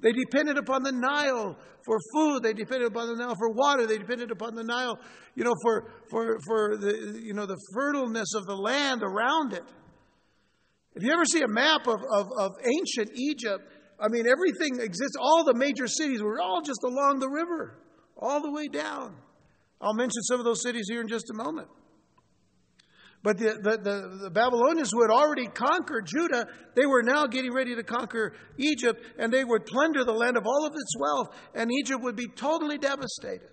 They 0.00 0.12
depended 0.12 0.58
upon 0.58 0.82
the 0.82 0.92
Nile 0.92 1.56
for 1.84 1.98
food. 2.14 2.42
They 2.42 2.52
depended 2.52 2.88
upon 2.88 3.08
the 3.08 3.16
Nile 3.16 3.34
for 3.36 3.50
water. 3.50 3.86
They 3.86 3.98
depended 3.98 4.30
upon 4.30 4.54
the 4.54 4.64
Nile, 4.64 4.98
you 5.34 5.44
know, 5.44 5.54
for, 5.62 5.90
for, 6.10 6.38
for 6.46 6.76
the, 6.76 7.20
you 7.22 7.32
know, 7.32 7.46
the 7.46 7.58
fertileness 7.74 8.34
of 8.36 8.46
the 8.46 8.56
land 8.56 9.02
around 9.02 9.52
it. 9.52 9.64
If 10.94 11.02
you 11.02 11.12
ever 11.12 11.24
see 11.24 11.42
a 11.42 11.48
map 11.48 11.86
of, 11.86 12.00
of, 12.12 12.28
of 12.38 12.52
ancient 12.64 13.16
Egypt, 13.16 13.64
I 13.98 14.08
mean, 14.08 14.26
everything 14.26 14.80
exists. 14.80 15.16
All 15.18 15.44
the 15.44 15.54
major 15.54 15.86
cities 15.86 16.22
were 16.22 16.40
all 16.40 16.62
just 16.62 16.80
along 16.84 17.20
the 17.20 17.28
river, 17.28 17.78
all 18.16 18.40
the 18.40 18.50
way 18.50 18.68
down. 18.68 19.16
I'll 19.80 19.94
mention 19.94 20.22
some 20.22 20.38
of 20.38 20.44
those 20.44 20.62
cities 20.62 20.86
here 20.88 21.00
in 21.00 21.08
just 21.08 21.30
a 21.30 21.34
moment. 21.34 21.68
But 23.24 23.38
the, 23.38 23.54
the, 23.54 23.78
the, 23.78 24.18
the, 24.24 24.30
Babylonians 24.30 24.90
who 24.92 25.00
had 25.00 25.10
already 25.10 25.46
conquered 25.46 26.06
Judah, 26.06 26.46
they 26.76 26.84
were 26.84 27.02
now 27.02 27.24
getting 27.24 27.54
ready 27.54 27.74
to 27.74 27.82
conquer 27.82 28.34
Egypt, 28.58 29.02
and 29.18 29.32
they 29.32 29.42
would 29.42 29.64
plunder 29.64 30.04
the 30.04 30.12
land 30.12 30.36
of 30.36 30.46
all 30.46 30.66
of 30.66 30.74
its 30.74 30.94
wealth, 31.00 31.28
and 31.54 31.70
Egypt 31.72 32.02
would 32.02 32.16
be 32.16 32.28
totally 32.28 32.76
devastated. 32.76 33.48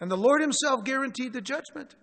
And 0.00 0.10
the 0.10 0.16
Lord 0.16 0.40
Himself 0.40 0.82
guaranteed 0.82 1.34
the 1.34 1.42
judgment. 1.42 1.94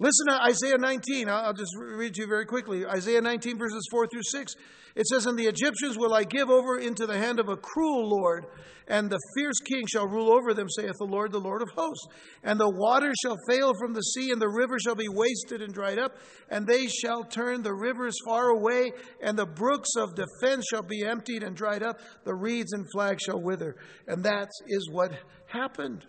Listen 0.00 0.26
to 0.28 0.42
Isaiah 0.42 0.78
19. 0.78 1.28
I'll 1.28 1.52
just 1.52 1.74
read 1.76 2.14
to 2.14 2.22
you 2.22 2.28
very 2.28 2.46
quickly. 2.46 2.86
Isaiah 2.86 3.20
19, 3.20 3.58
verses 3.58 3.84
4 3.90 4.06
through 4.06 4.22
6. 4.22 4.54
It 4.94 5.06
says, 5.08 5.26
And 5.26 5.36
the 5.36 5.46
Egyptians 5.46 5.98
will 5.98 6.14
I 6.14 6.22
give 6.22 6.50
over 6.50 6.78
into 6.78 7.04
the 7.04 7.18
hand 7.18 7.40
of 7.40 7.48
a 7.48 7.56
cruel 7.56 8.08
Lord, 8.08 8.46
and 8.86 9.10
the 9.10 9.18
fierce 9.36 9.58
king 9.64 9.86
shall 9.88 10.06
rule 10.06 10.32
over 10.32 10.54
them, 10.54 10.68
saith 10.68 10.94
the 10.98 11.04
Lord, 11.04 11.32
the 11.32 11.40
Lord 11.40 11.62
of 11.62 11.68
hosts. 11.74 12.06
And 12.44 12.60
the 12.60 12.70
water 12.70 13.12
shall 13.22 13.36
fail 13.48 13.72
from 13.80 13.92
the 13.92 14.02
sea, 14.02 14.30
and 14.30 14.40
the 14.40 14.48
river 14.48 14.76
shall 14.78 14.94
be 14.94 15.08
wasted 15.08 15.62
and 15.62 15.74
dried 15.74 15.98
up, 15.98 16.16
and 16.48 16.64
they 16.64 16.86
shall 16.86 17.24
turn 17.24 17.62
the 17.62 17.74
rivers 17.74 18.14
far 18.24 18.50
away, 18.50 18.92
and 19.20 19.36
the 19.36 19.46
brooks 19.46 19.90
of 19.96 20.14
defense 20.14 20.64
shall 20.70 20.82
be 20.82 21.04
emptied 21.04 21.42
and 21.42 21.56
dried 21.56 21.82
up, 21.82 21.98
the 22.24 22.34
reeds 22.34 22.72
and 22.72 22.86
flags 22.92 23.24
shall 23.24 23.42
wither. 23.42 23.74
And 24.06 24.22
that 24.24 24.48
is 24.68 24.88
what 24.92 25.12
happened. 25.48 26.06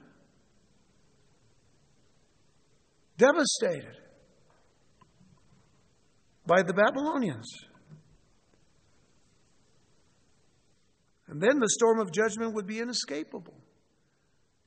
Devastated 3.19 3.95
by 6.47 6.63
the 6.63 6.73
Babylonians. 6.73 7.47
And 11.27 11.39
then 11.39 11.59
the 11.59 11.69
storm 11.69 11.99
of 11.99 12.11
judgment 12.11 12.55
would 12.55 12.65
be 12.65 12.79
inescapable. 12.79 13.53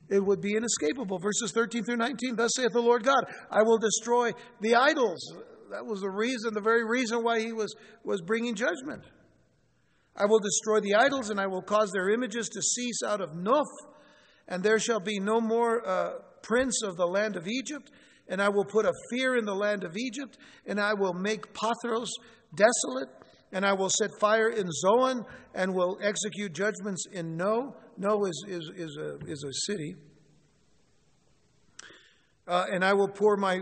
It 0.09 0.23
would 0.23 0.41
be 0.41 0.55
inescapable. 0.55 1.19
Verses 1.19 1.51
13 1.53 1.83
through 1.83 1.97
19 1.97 2.35
Thus 2.35 2.51
saith 2.55 2.71
the 2.71 2.81
Lord 2.81 3.03
God, 3.03 3.25
I 3.51 3.63
will 3.63 3.77
destroy 3.77 4.31
the 4.61 4.75
idols. 4.75 5.19
That 5.71 5.85
was 5.85 6.01
the 6.01 6.09
reason, 6.09 6.53
the 6.53 6.61
very 6.61 6.85
reason 6.85 7.23
why 7.23 7.39
he 7.39 7.51
was, 7.51 7.75
was 8.03 8.21
bringing 8.21 8.55
judgment. 8.55 9.03
I 10.15 10.25
will 10.25 10.39
destroy 10.39 10.79
the 10.79 10.95
idols, 10.95 11.31
and 11.31 11.39
I 11.39 11.47
will 11.47 11.63
cause 11.63 11.91
their 11.91 12.09
images 12.09 12.47
to 12.49 12.61
cease 12.61 13.01
out 13.03 13.21
of 13.21 13.31
Noph, 13.31 13.65
and 14.47 14.61
there 14.61 14.77
shall 14.77 14.99
be 14.99 15.19
no 15.19 15.41
more 15.41 15.85
uh, 15.87 16.11
prince 16.43 16.83
of 16.83 16.95
the 16.95 17.07
land 17.07 17.35
of 17.35 17.47
Egypt, 17.47 17.89
and 18.27 18.41
I 18.41 18.49
will 18.49 18.65
put 18.65 18.85
a 18.85 18.93
fear 19.09 19.35
in 19.35 19.45
the 19.45 19.55
land 19.55 19.83
of 19.83 19.95
Egypt, 19.97 20.37
and 20.65 20.79
I 20.79 20.93
will 20.93 21.13
make 21.13 21.53
Pathros 21.53 22.09
desolate, 22.55 23.09
and 23.51 23.65
I 23.65 23.73
will 23.73 23.89
set 23.89 24.09
fire 24.19 24.49
in 24.49 24.67
Zoan, 24.71 25.25
and 25.53 25.73
will 25.73 25.97
execute 26.01 26.53
judgments 26.53 27.05
in 27.11 27.35
No. 27.37 27.75
No 27.97 28.25
is, 28.25 28.45
is, 28.47 28.71
is, 28.75 28.97
a, 28.97 29.17
is 29.27 29.43
a 29.43 29.71
city. 29.71 29.95
Uh, 32.47 32.65
and 32.71 32.83
I 32.83 32.93
will 32.93 33.07
pour 33.07 33.37
my 33.37 33.59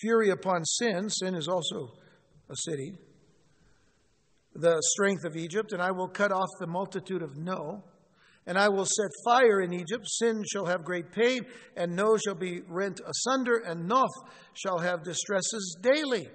fury 0.00 0.30
upon 0.30 0.64
Sin. 0.64 1.08
Sin 1.10 1.34
is 1.34 1.48
also 1.48 1.92
a 2.50 2.56
city. 2.56 2.92
The 4.54 4.80
strength 4.94 5.24
of 5.24 5.36
Egypt, 5.36 5.72
and 5.72 5.82
I 5.82 5.90
will 5.90 6.08
cut 6.08 6.32
off 6.32 6.48
the 6.58 6.66
multitude 6.66 7.22
of 7.22 7.36
No. 7.36 7.84
And 8.46 8.56
I 8.56 8.68
will 8.68 8.86
set 8.86 9.10
fire 9.24 9.60
in 9.60 9.72
Egypt. 9.72 10.06
Sin 10.06 10.44
shall 10.52 10.66
have 10.66 10.84
great 10.84 11.10
pain, 11.10 11.46
and 11.76 11.96
No 11.96 12.16
shall 12.16 12.36
be 12.36 12.62
rent 12.68 13.00
asunder, 13.00 13.62
and 13.66 13.90
Noph 13.90 14.06
shall 14.54 14.78
have 14.78 15.02
distresses 15.02 15.76
daily. 15.80 16.28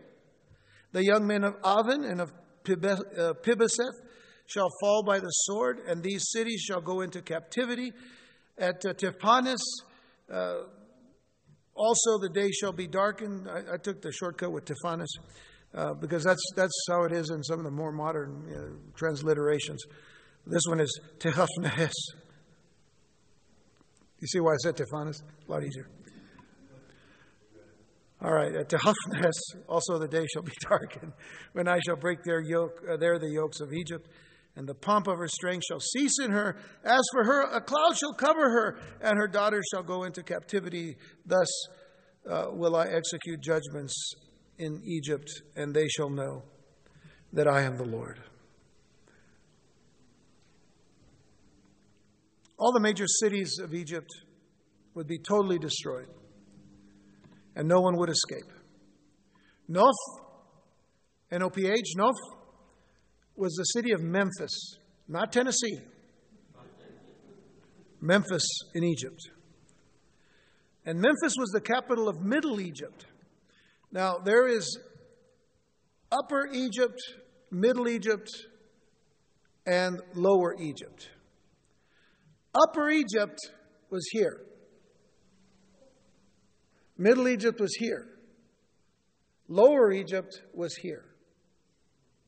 The 0.91 1.05
young 1.05 1.25
men 1.25 1.45
of 1.45 1.55
Aven 1.63 2.03
and 2.03 2.19
of 2.19 2.31
uh, 2.69 3.33
Pibeseth 3.41 3.95
shall 4.45 4.69
fall 4.81 5.03
by 5.03 5.19
the 5.19 5.29
sword, 5.29 5.79
and 5.87 6.03
these 6.03 6.29
cities 6.31 6.61
shall 6.61 6.81
go 6.81 7.01
into 7.01 7.21
captivity. 7.21 7.91
At 8.57 8.85
uh, 8.85 8.93
uh, 10.31 10.55
also 11.73 12.19
the 12.19 12.29
day 12.33 12.51
shall 12.51 12.73
be 12.73 12.87
darkened. 12.87 13.47
I, 13.49 13.75
I 13.75 13.77
took 13.77 14.01
the 14.01 14.11
shortcut 14.11 14.51
with 14.51 14.65
Tahpanhes 14.65 15.07
uh, 15.73 15.93
because 15.93 16.23
that's, 16.23 16.43
that's 16.55 16.85
how 16.89 17.03
it 17.03 17.13
is 17.13 17.29
in 17.29 17.43
some 17.43 17.59
of 17.59 17.65
the 17.65 17.71
more 17.71 17.91
modern 17.91 18.45
uh, 18.53 18.99
transliterations. 18.99 19.79
This 20.45 20.63
one 20.67 20.79
is 20.79 20.99
Tehafnes. 21.19 21.91
You 24.19 24.27
see 24.27 24.39
why 24.39 24.53
I 24.53 24.57
said 24.63 24.75
Tehaphanes? 24.75 25.21
A 25.47 25.51
lot 25.51 25.63
easier. 25.63 25.87
All 28.23 28.33
right, 28.33 28.53
at 28.53 28.69
Tehafnes, 28.69 29.31
also 29.67 29.97
the 29.97 30.07
day 30.07 30.25
shall 30.31 30.43
be 30.43 30.51
darkened, 30.61 31.13
when 31.53 31.67
I 31.67 31.79
shall 31.85 31.95
break 31.95 32.23
their 32.23 32.39
yoke, 32.39 32.79
uh, 32.87 32.97
there 32.97 33.17
the 33.17 33.29
yokes 33.29 33.61
of 33.61 33.73
Egypt, 33.73 34.09
and 34.55 34.67
the 34.67 34.75
pomp 34.75 35.07
of 35.07 35.17
her 35.17 35.27
strength 35.27 35.65
shall 35.65 35.79
cease 35.79 36.19
in 36.23 36.31
her. 36.31 36.57
As 36.83 37.01
for 37.13 37.23
her, 37.23 37.41
a 37.55 37.61
cloud 37.61 37.97
shall 37.97 38.13
cover 38.13 38.49
her, 38.49 38.79
and 39.01 39.17
her 39.17 39.27
daughters 39.27 39.63
shall 39.71 39.81
go 39.81 40.03
into 40.03 40.21
captivity. 40.21 40.97
Thus 41.25 41.47
uh, 42.29 42.47
will 42.51 42.75
I 42.75 42.87
execute 42.87 43.41
judgments 43.41 43.95
in 44.59 44.81
Egypt, 44.85 45.29
and 45.55 45.73
they 45.73 45.87
shall 45.87 46.09
know 46.09 46.43
that 47.33 47.47
I 47.47 47.61
am 47.61 47.77
the 47.77 47.85
Lord. 47.85 48.21
All 52.61 52.71
the 52.71 52.79
major 52.79 53.07
cities 53.07 53.57
of 53.59 53.73
Egypt 53.73 54.09
would 54.93 55.07
be 55.07 55.17
totally 55.17 55.57
destroyed, 55.57 56.05
and 57.55 57.67
no 57.67 57.81
one 57.81 57.97
would 57.97 58.09
escape. 58.09 58.53
Noph, 59.67 59.89
N 61.31 61.41
O 61.41 61.49
P 61.49 61.65
H, 61.65 61.93
Noph, 61.97 62.13
was 63.35 63.55
the 63.55 63.63
city 63.63 63.93
of 63.93 64.01
Memphis, 64.01 64.77
not 65.07 65.31
Tennessee. 65.31 65.79
Memphis 67.99 68.45
in 68.75 68.83
Egypt. 68.83 69.21
And 70.85 70.99
Memphis 70.99 71.35
was 71.37 71.49
the 71.51 71.61
capital 71.61 72.07
of 72.07 72.21
Middle 72.21 72.59
Egypt. 72.59 73.05
Now, 73.91 74.17
there 74.17 74.47
is 74.47 74.79
Upper 76.11 76.47
Egypt, 76.51 76.99
Middle 77.49 77.87
Egypt, 77.87 78.29
and 79.65 79.99
Lower 80.13 80.55
Egypt. 80.59 81.09
Upper 82.53 82.89
Egypt 82.89 83.39
was 83.89 84.07
here. 84.11 84.41
Middle 86.97 87.27
Egypt 87.27 87.59
was 87.59 87.73
here. 87.75 88.07
Lower 89.47 89.91
Egypt 89.91 90.41
was 90.53 90.75
here. 90.75 91.05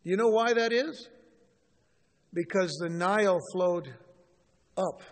Do 0.04 0.10
You 0.10 0.18
know 0.18 0.30
why 0.30 0.54
that 0.54 0.74
is? 0.74 1.10
Because 2.34 2.72
the 2.82 2.90
Nile 2.90 3.40
flowed 3.54 3.94
up. 4.78 5.04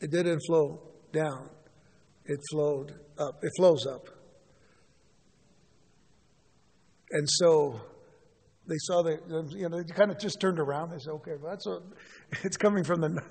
It 0.00 0.10
didn't 0.10 0.40
flow 0.46 0.80
down. 1.12 1.50
It 2.24 2.40
flowed 2.50 2.92
up. 3.18 3.40
It 3.42 3.50
flows 3.56 3.86
up. 3.86 4.08
And 7.10 7.28
so 7.28 7.80
they 8.66 8.76
saw 8.78 9.02
the, 9.02 9.18
you 9.56 9.68
know, 9.68 9.82
they 9.82 9.94
kind 9.94 10.10
of 10.10 10.18
just 10.18 10.40
turned 10.40 10.58
around. 10.58 10.90
They 10.90 10.98
said, 10.98 11.12
okay, 11.14 11.32
well, 11.40 11.50
that's 11.50 11.66
a, 11.66 11.80
it's 12.46 12.56
coming 12.56 12.84
from 12.84 13.00
the, 13.00 13.22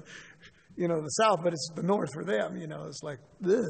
you 0.76 0.88
know, 0.88 1.02
the 1.02 1.10
south, 1.10 1.40
but 1.44 1.54
it's 1.54 1.70
the 1.76 1.84
north 1.84 2.10
for 2.14 2.24
them. 2.24 2.58
You 2.58 2.68
know, 2.68 2.86
it's 2.88 3.02
like, 3.02 3.20
ugh. 3.46 3.66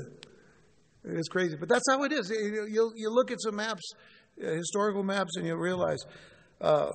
it's 1.03 1.27
crazy. 1.27 1.55
But 1.59 1.69
that's 1.69 1.85
how 1.89 2.03
it 2.03 2.11
is. 2.11 2.29
You, 2.29 2.91
you 2.95 3.09
look 3.09 3.31
at 3.31 3.41
some 3.41 3.55
maps, 3.55 3.83
uh, 4.43 4.51
historical 4.51 5.03
maps, 5.03 5.31
and 5.37 5.45
you'll 5.45 5.57
realize. 5.57 5.99
Uh, 6.59 6.89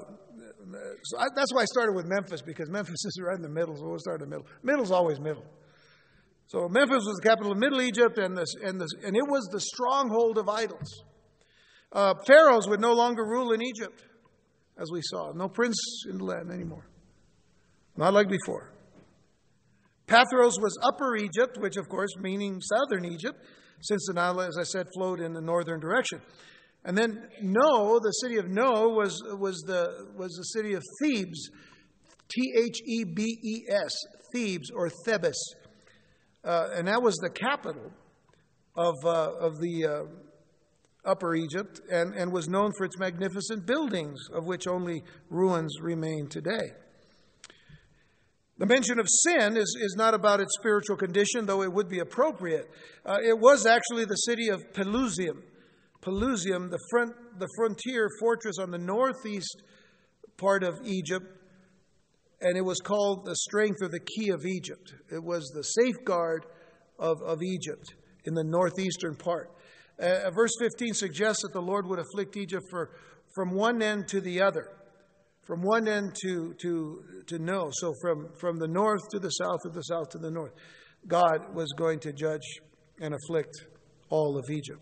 so 1.05 1.19
I, 1.19 1.27
that's 1.35 1.55
why 1.55 1.63
I 1.63 1.67
started 1.67 1.95
with 1.95 2.07
Memphis 2.07 2.43
because 2.43 2.69
Memphis 2.71 3.05
is 3.05 3.21
right 3.25 3.37
in 3.37 3.43
the 3.43 3.49
middle. 3.49 3.77
So 3.77 3.87
we'll 3.87 3.99
start 3.99 4.21
in 4.21 4.31
the 4.31 4.37
middle. 4.37 4.47
Middle's 4.63 4.91
always 4.91 5.21
middle. 5.21 5.45
So 6.49 6.69
Memphis 6.69 7.03
was 7.05 7.19
the 7.21 7.29
capital 7.29 7.53
of 7.53 7.59
Middle 7.59 7.83
Egypt, 7.83 8.19
and, 8.19 8.37
this, 8.37 8.55
and, 8.63 8.81
this, 8.81 8.91
and 9.05 9.17
it 9.17 9.25
was 9.29 9.49
the 9.51 9.61
stronghold 9.61 10.39
of 10.39 10.49
idols. 10.49 11.03
Uh, 11.93 12.15
pharaohs 12.25 12.69
would 12.69 12.81
no 12.81 12.93
longer 12.93 13.25
rule 13.25 13.53
in 13.53 13.63
Egypt 13.63 14.05
as 14.81 14.91
we 14.91 15.01
saw. 15.03 15.33
No 15.33 15.49
prince 15.49 15.77
in 16.09 16.19
the 16.19 16.25
land 16.25 16.51
anymore. 16.51 16.87
Not 17.97 18.13
like 18.13 18.29
before. 18.29 18.73
Pathros 20.07 20.61
was 20.61 20.79
Upper 20.83 21.17
Egypt, 21.17 21.59
which 21.59 21.77
of 21.77 21.89
course 21.89 22.11
meaning 22.21 22.61
southern 22.61 23.05
Egypt, 23.05 23.45
since 23.81 24.07
the 24.07 24.15
Nile, 24.15 24.41
as 24.41 24.57
I 24.59 24.63
said, 24.63 24.87
flowed 24.95 25.21
in 25.21 25.33
the 25.33 25.41
northern 25.41 25.81
direction. 25.81 26.21
And 26.85 26.97
then 26.97 27.29
No, 27.43 27.99
the 27.99 28.13
city 28.23 28.37
of 28.37 28.49
No, 28.49 28.89
was, 28.91 29.21
was, 29.39 29.63
the, 29.67 30.07
was 30.17 30.33
the 30.37 30.61
city 30.61 30.75
of 30.75 30.83
Thebes, 31.03 31.51
T 32.29 32.53
H 32.57 32.81
E 32.87 33.05
B 33.05 33.23
E 33.43 33.63
S, 33.69 33.93
Thebes 34.33 34.71
or 34.75 34.89
Thebes. 35.05 35.55
Uh, 36.45 36.69
and 36.75 36.87
that 36.87 37.03
was 37.03 37.17
the 37.17 37.31
capital 37.31 37.91
of, 38.77 38.95
uh, 39.05 39.33
of 39.41 39.59
the 39.59 39.85
uh, 39.85 40.03
Upper 41.07 41.35
Egypt 41.35 41.81
and, 41.91 42.15
and 42.15 42.33
was 42.33 42.49
known 42.49 42.73
for 42.77 42.85
its 42.85 42.99
magnificent 42.99 43.67
buildings, 43.67 44.21
of 44.33 44.45
which 44.45 44.67
only 44.67 45.03
ruins 45.31 45.81
remain 45.81 46.29
today. 46.29 46.73
The 48.59 48.67
mention 48.67 48.99
of 48.99 49.07
sin 49.09 49.57
is, 49.57 49.77
is 49.81 49.95
not 49.97 50.15
about 50.15 50.41
its 50.41 50.57
spiritual 50.59 50.97
condition, 50.97 51.45
though 51.45 51.63
it 51.63 51.73
would 51.73 51.89
be 51.89 51.99
appropriate. 51.99 52.71
Uh, 53.05 53.19
it 53.23 53.39
was 53.39 53.67
actually 53.67 54.07
the 54.07 54.15
city 54.15 54.49
of 54.49 54.73
Pelusium. 54.73 55.43
Pelusium, 56.01 56.71
the, 56.71 56.79
front, 56.91 57.13
the 57.39 57.49
frontier 57.57 58.09
fortress 58.19 58.57
on 58.59 58.71
the 58.71 58.79
northeast 58.79 59.63
part 60.39 60.63
of 60.63 60.75
Egypt, 60.85 61.27
and 62.41 62.57
it 62.57 62.65
was 62.65 62.81
called 62.81 63.27
the 63.27 63.37
strength 63.37 63.79
or 63.83 63.89
the 63.89 64.01
key 64.01 64.31
of 64.31 64.45
Egypt. 64.47 64.95
It 65.11 65.23
was 65.23 65.51
the 65.55 65.63
safeguard 65.63 66.47
of, 66.99 67.21
of 67.23 67.43
Egypt 67.43 67.95
in 68.25 68.35
the 68.35 68.45
northeastern 68.45 69.17
part. 69.17 69.51
Uh, 69.99 70.31
verse 70.31 70.53
15 70.61 70.95
suggests 70.95 71.43
that 71.43 71.53
the 71.53 71.61
Lord 71.61 71.87
would 71.87 71.99
afflict 71.99 72.37
Egypt 72.37 72.65
for, 72.71 72.91
from 73.35 73.53
one 73.53 73.81
end 73.81 74.09
to 74.09 74.21
the 74.21 74.43
other, 74.43 74.69
from 75.43 75.63
one 75.63 75.89
end 75.89 76.15
to, 76.23 76.55
to, 76.61 77.03
to 77.27 77.39
no. 77.39 77.71
So 77.73 77.95
from, 78.03 78.29
from 78.39 78.59
the 78.59 78.69
north 78.69 79.09
to 79.13 79.19
the 79.19 79.31
south, 79.31 79.61
or 79.65 79.71
the 79.71 79.83
south 79.83 80.11
to 80.11 80.19
the 80.19 80.31
north. 80.31 80.53
God 81.07 81.55
was 81.55 81.73
going 81.77 82.01
to 82.01 82.13
judge 82.13 82.61
and 83.01 83.15
afflict 83.15 83.67
all 84.11 84.39
of 84.39 84.45
Egypt. 84.51 84.81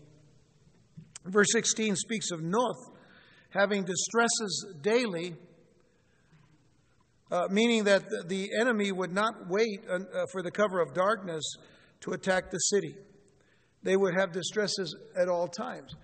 Verse 1.25 1.47
16 1.51 1.95
speaks 1.95 2.31
of 2.31 2.41
Noph 2.41 2.95
having 3.49 3.83
distresses 3.83 4.65
daily, 4.81 5.35
uh, 7.31 7.47
meaning 7.49 7.85
that 7.85 8.03
the 8.27 8.49
enemy 8.59 8.91
would 8.91 9.13
not 9.13 9.33
wait 9.47 9.79
uh, 9.89 9.99
for 10.31 10.41
the 10.41 10.51
cover 10.51 10.81
of 10.81 10.93
darkness 10.93 11.43
to 12.01 12.11
attack 12.11 12.51
the 12.51 12.57
city. 12.57 12.95
They 13.85 13.95
would 13.95 14.15
have 14.19 14.33
distresses 14.33 14.93
at 15.15 15.29
all 15.29 15.47
times. 15.47 15.95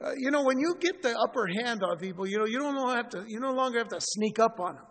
Uh, 0.00 0.12
you 0.16 0.30
know, 0.30 0.44
when 0.44 0.58
you 0.58 0.76
get 0.78 1.02
the 1.02 1.16
upper 1.18 1.46
hand 1.62 1.82
on 1.82 1.96
people, 1.96 2.28
you 2.28 2.38
know, 2.38 2.44
you 2.44 2.58
don't 2.58 2.94
have 2.94 3.08
to, 3.08 3.24
you 3.26 3.40
no 3.40 3.52
longer 3.52 3.78
have 3.78 3.88
to 3.88 4.00
sneak 4.00 4.38
up 4.38 4.60
on 4.60 4.74
them. 4.74 4.84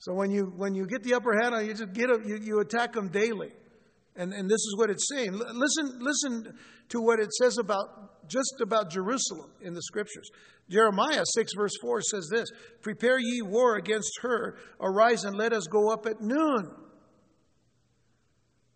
So 0.00 0.12
when 0.14 0.30
you 0.30 0.52
when 0.56 0.74
you 0.74 0.86
get 0.86 1.02
the 1.02 1.14
upper 1.14 1.34
hand 1.40 1.54
on, 1.54 1.66
you 1.66 1.74
just 1.74 1.92
get 1.92 2.10
a, 2.10 2.20
you, 2.24 2.38
you 2.40 2.60
attack 2.60 2.92
them 2.92 3.08
daily, 3.08 3.50
and 4.14 4.32
and 4.32 4.48
this 4.48 4.60
is 4.60 4.74
what 4.76 4.90
it's 4.90 5.08
saying. 5.08 5.30
L- 5.32 5.54
listen 5.54 5.98
listen 6.00 6.58
to 6.90 7.00
what 7.00 7.18
it 7.18 7.32
says 7.32 7.58
about 7.58 8.28
just 8.28 8.60
about 8.60 8.90
Jerusalem 8.90 9.50
in 9.60 9.72
the 9.74 9.82
scriptures. 9.82 10.30
Jeremiah 10.70 11.24
six 11.24 11.52
verse 11.56 11.72
four 11.80 12.00
says 12.02 12.28
this: 12.30 12.48
"Prepare 12.82 13.18
ye 13.18 13.42
war 13.42 13.76
against 13.76 14.12
her; 14.22 14.58
arise 14.80 15.24
and 15.24 15.36
let 15.36 15.52
us 15.52 15.66
go 15.66 15.90
up 15.92 16.06
at 16.06 16.20
noon." 16.20 16.70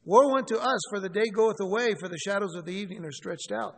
Woe 0.05 0.37
unto 0.37 0.57
us, 0.57 0.81
for 0.91 1.01
the 1.01 1.09
day 1.09 1.29
goeth 1.35 1.61
away, 1.61 1.95
for 1.95 2.09
the 2.09 2.19
shadows 2.19 2.55
of 2.57 2.65
the 2.65 2.73
evening 2.73 3.05
are 3.05 3.13
stretched 3.13 3.53
out. 3.53 3.77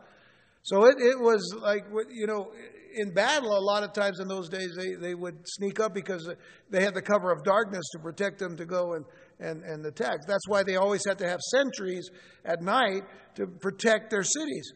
So 0.63 0.85
it, 0.85 0.95
it 0.99 1.19
was 1.19 1.55
like, 1.61 1.85
you 2.09 2.25
know, 2.25 2.51
in 2.95 3.13
battle, 3.13 3.55
a 3.55 3.59
lot 3.59 3.83
of 3.83 3.93
times 3.93 4.19
in 4.19 4.27
those 4.27 4.49
days, 4.49 4.73
they, 4.75 4.93
they 4.95 5.13
would 5.13 5.37
sneak 5.45 5.79
up 5.79 5.93
because 5.93 6.27
they 6.71 6.83
had 6.83 6.95
the 6.95 7.01
cover 7.01 7.31
of 7.31 7.43
darkness 7.43 7.83
to 7.91 7.99
protect 7.99 8.39
them 8.39 8.57
to 8.57 8.65
go 8.65 8.93
and, 8.93 9.05
and, 9.39 9.63
and 9.63 9.85
attack. 9.85 10.19
That's 10.27 10.47
why 10.47 10.63
they 10.63 10.77
always 10.77 11.05
had 11.05 11.19
to 11.19 11.27
have 11.27 11.39
sentries 11.51 12.09
at 12.45 12.63
night 12.63 13.03
to 13.35 13.45
protect 13.45 14.09
their 14.09 14.23
cities. 14.23 14.73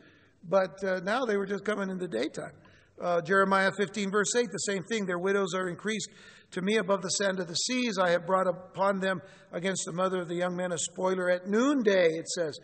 But 0.47 0.83
uh, 0.83 0.99
now 1.03 1.25
they 1.25 1.37
were 1.37 1.47
just 1.47 1.65
coming 1.65 1.89
in 1.89 1.97
the 1.97 2.07
daytime. 2.07 2.53
Uh, 3.01 3.21
Jeremiah 3.21 3.71
15, 3.77 4.11
verse 4.11 4.35
8, 4.35 4.47
the 4.51 4.57
same 4.57 4.83
thing. 4.83 5.05
Their 5.05 5.19
widows 5.19 5.53
are 5.55 5.69
increased 5.69 6.09
to 6.51 6.61
me 6.61 6.77
above 6.77 7.01
the 7.01 7.09
sand 7.09 7.39
of 7.39 7.47
the 7.47 7.55
seas. 7.55 7.97
I 7.97 8.09
have 8.09 8.25
brought 8.25 8.47
upon 8.47 8.99
them 8.99 9.21
against 9.53 9.83
the 9.85 9.93
mother 9.93 10.21
of 10.21 10.27
the 10.27 10.35
young 10.35 10.55
man 10.55 10.71
a 10.71 10.77
spoiler 10.77 11.29
at 11.29 11.47
noonday, 11.47 12.09
it 12.09 12.27
says. 12.27 12.59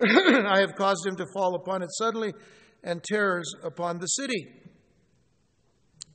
I 0.02 0.60
have 0.60 0.74
caused 0.74 1.06
him 1.06 1.16
to 1.16 1.26
fall 1.34 1.54
upon 1.54 1.82
it 1.82 1.88
suddenly 1.98 2.32
and 2.82 3.02
terrors 3.02 3.52
upon 3.62 3.98
the 3.98 4.06
city. 4.06 4.46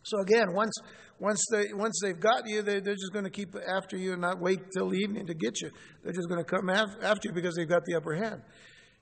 So 0.04 0.20
again, 0.20 0.54
once 0.54 0.74
once 1.20 1.46
they 1.52 1.66
once 1.74 2.00
they've 2.04 2.20
got 2.20 2.48
you, 2.48 2.64
they, 2.64 2.80
they're 2.80 2.96
just 2.96 3.14
going 3.14 3.26
to 3.26 3.32
keep 3.32 3.56
after 3.68 3.96
you 3.96 4.14
and 4.14 4.22
not 4.22 4.42
wait 4.42 4.60
till 4.76 4.94
evening 4.94 5.28
to 5.28 5.36
get 5.36 5.62
you. 5.62 5.70
They're 6.04 6.14
just 6.14 6.28
going 6.28 6.44
to 6.44 6.50
come 6.50 6.70
after 6.70 7.30
you 7.30 7.34
because 7.34 7.56
they've 7.56 7.70
got 7.70 7.86
the 7.86 7.96
upper 7.96 8.16
hand. 8.16 8.42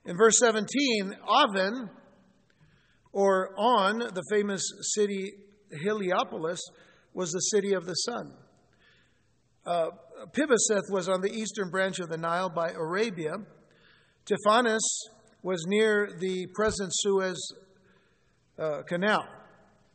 In 0.06 0.18
verse 0.18 0.38
17, 0.40 0.68
Aven, 1.30 1.90
or 3.12 3.52
On, 3.58 4.00
the 4.00 4.24
famous 4.30 4.64
city 4.96 5.34
Heliopolis, 5.72 6.60
was 7.14 7.32
the 7.32 7.40
city 7.40 7.74
of 7.74 7.86
the 7.86 7.94
sun. 7.94 8.34
Uh, 9.66 9.90
Pibeseth 10.32 10.92
was 10.92 11.10
on 11.10 11.22
the 11.22 11.32
eastern 11.32 11.70
branch 11.70 12.00
of 12.00 12.10
the 12.10 12.18
Nile 12.18 12.50
by 12.50 12.72
Arabia. 12.72 13.34
Tahpanhes 14.26 14.80
was 15.44 15.64
near 15.68 16.10
the 16.20 16.48
present 16.54 16.92
Suez 16.94 17.38
uh, 18.58 18.82
Canal. 18.84 19.26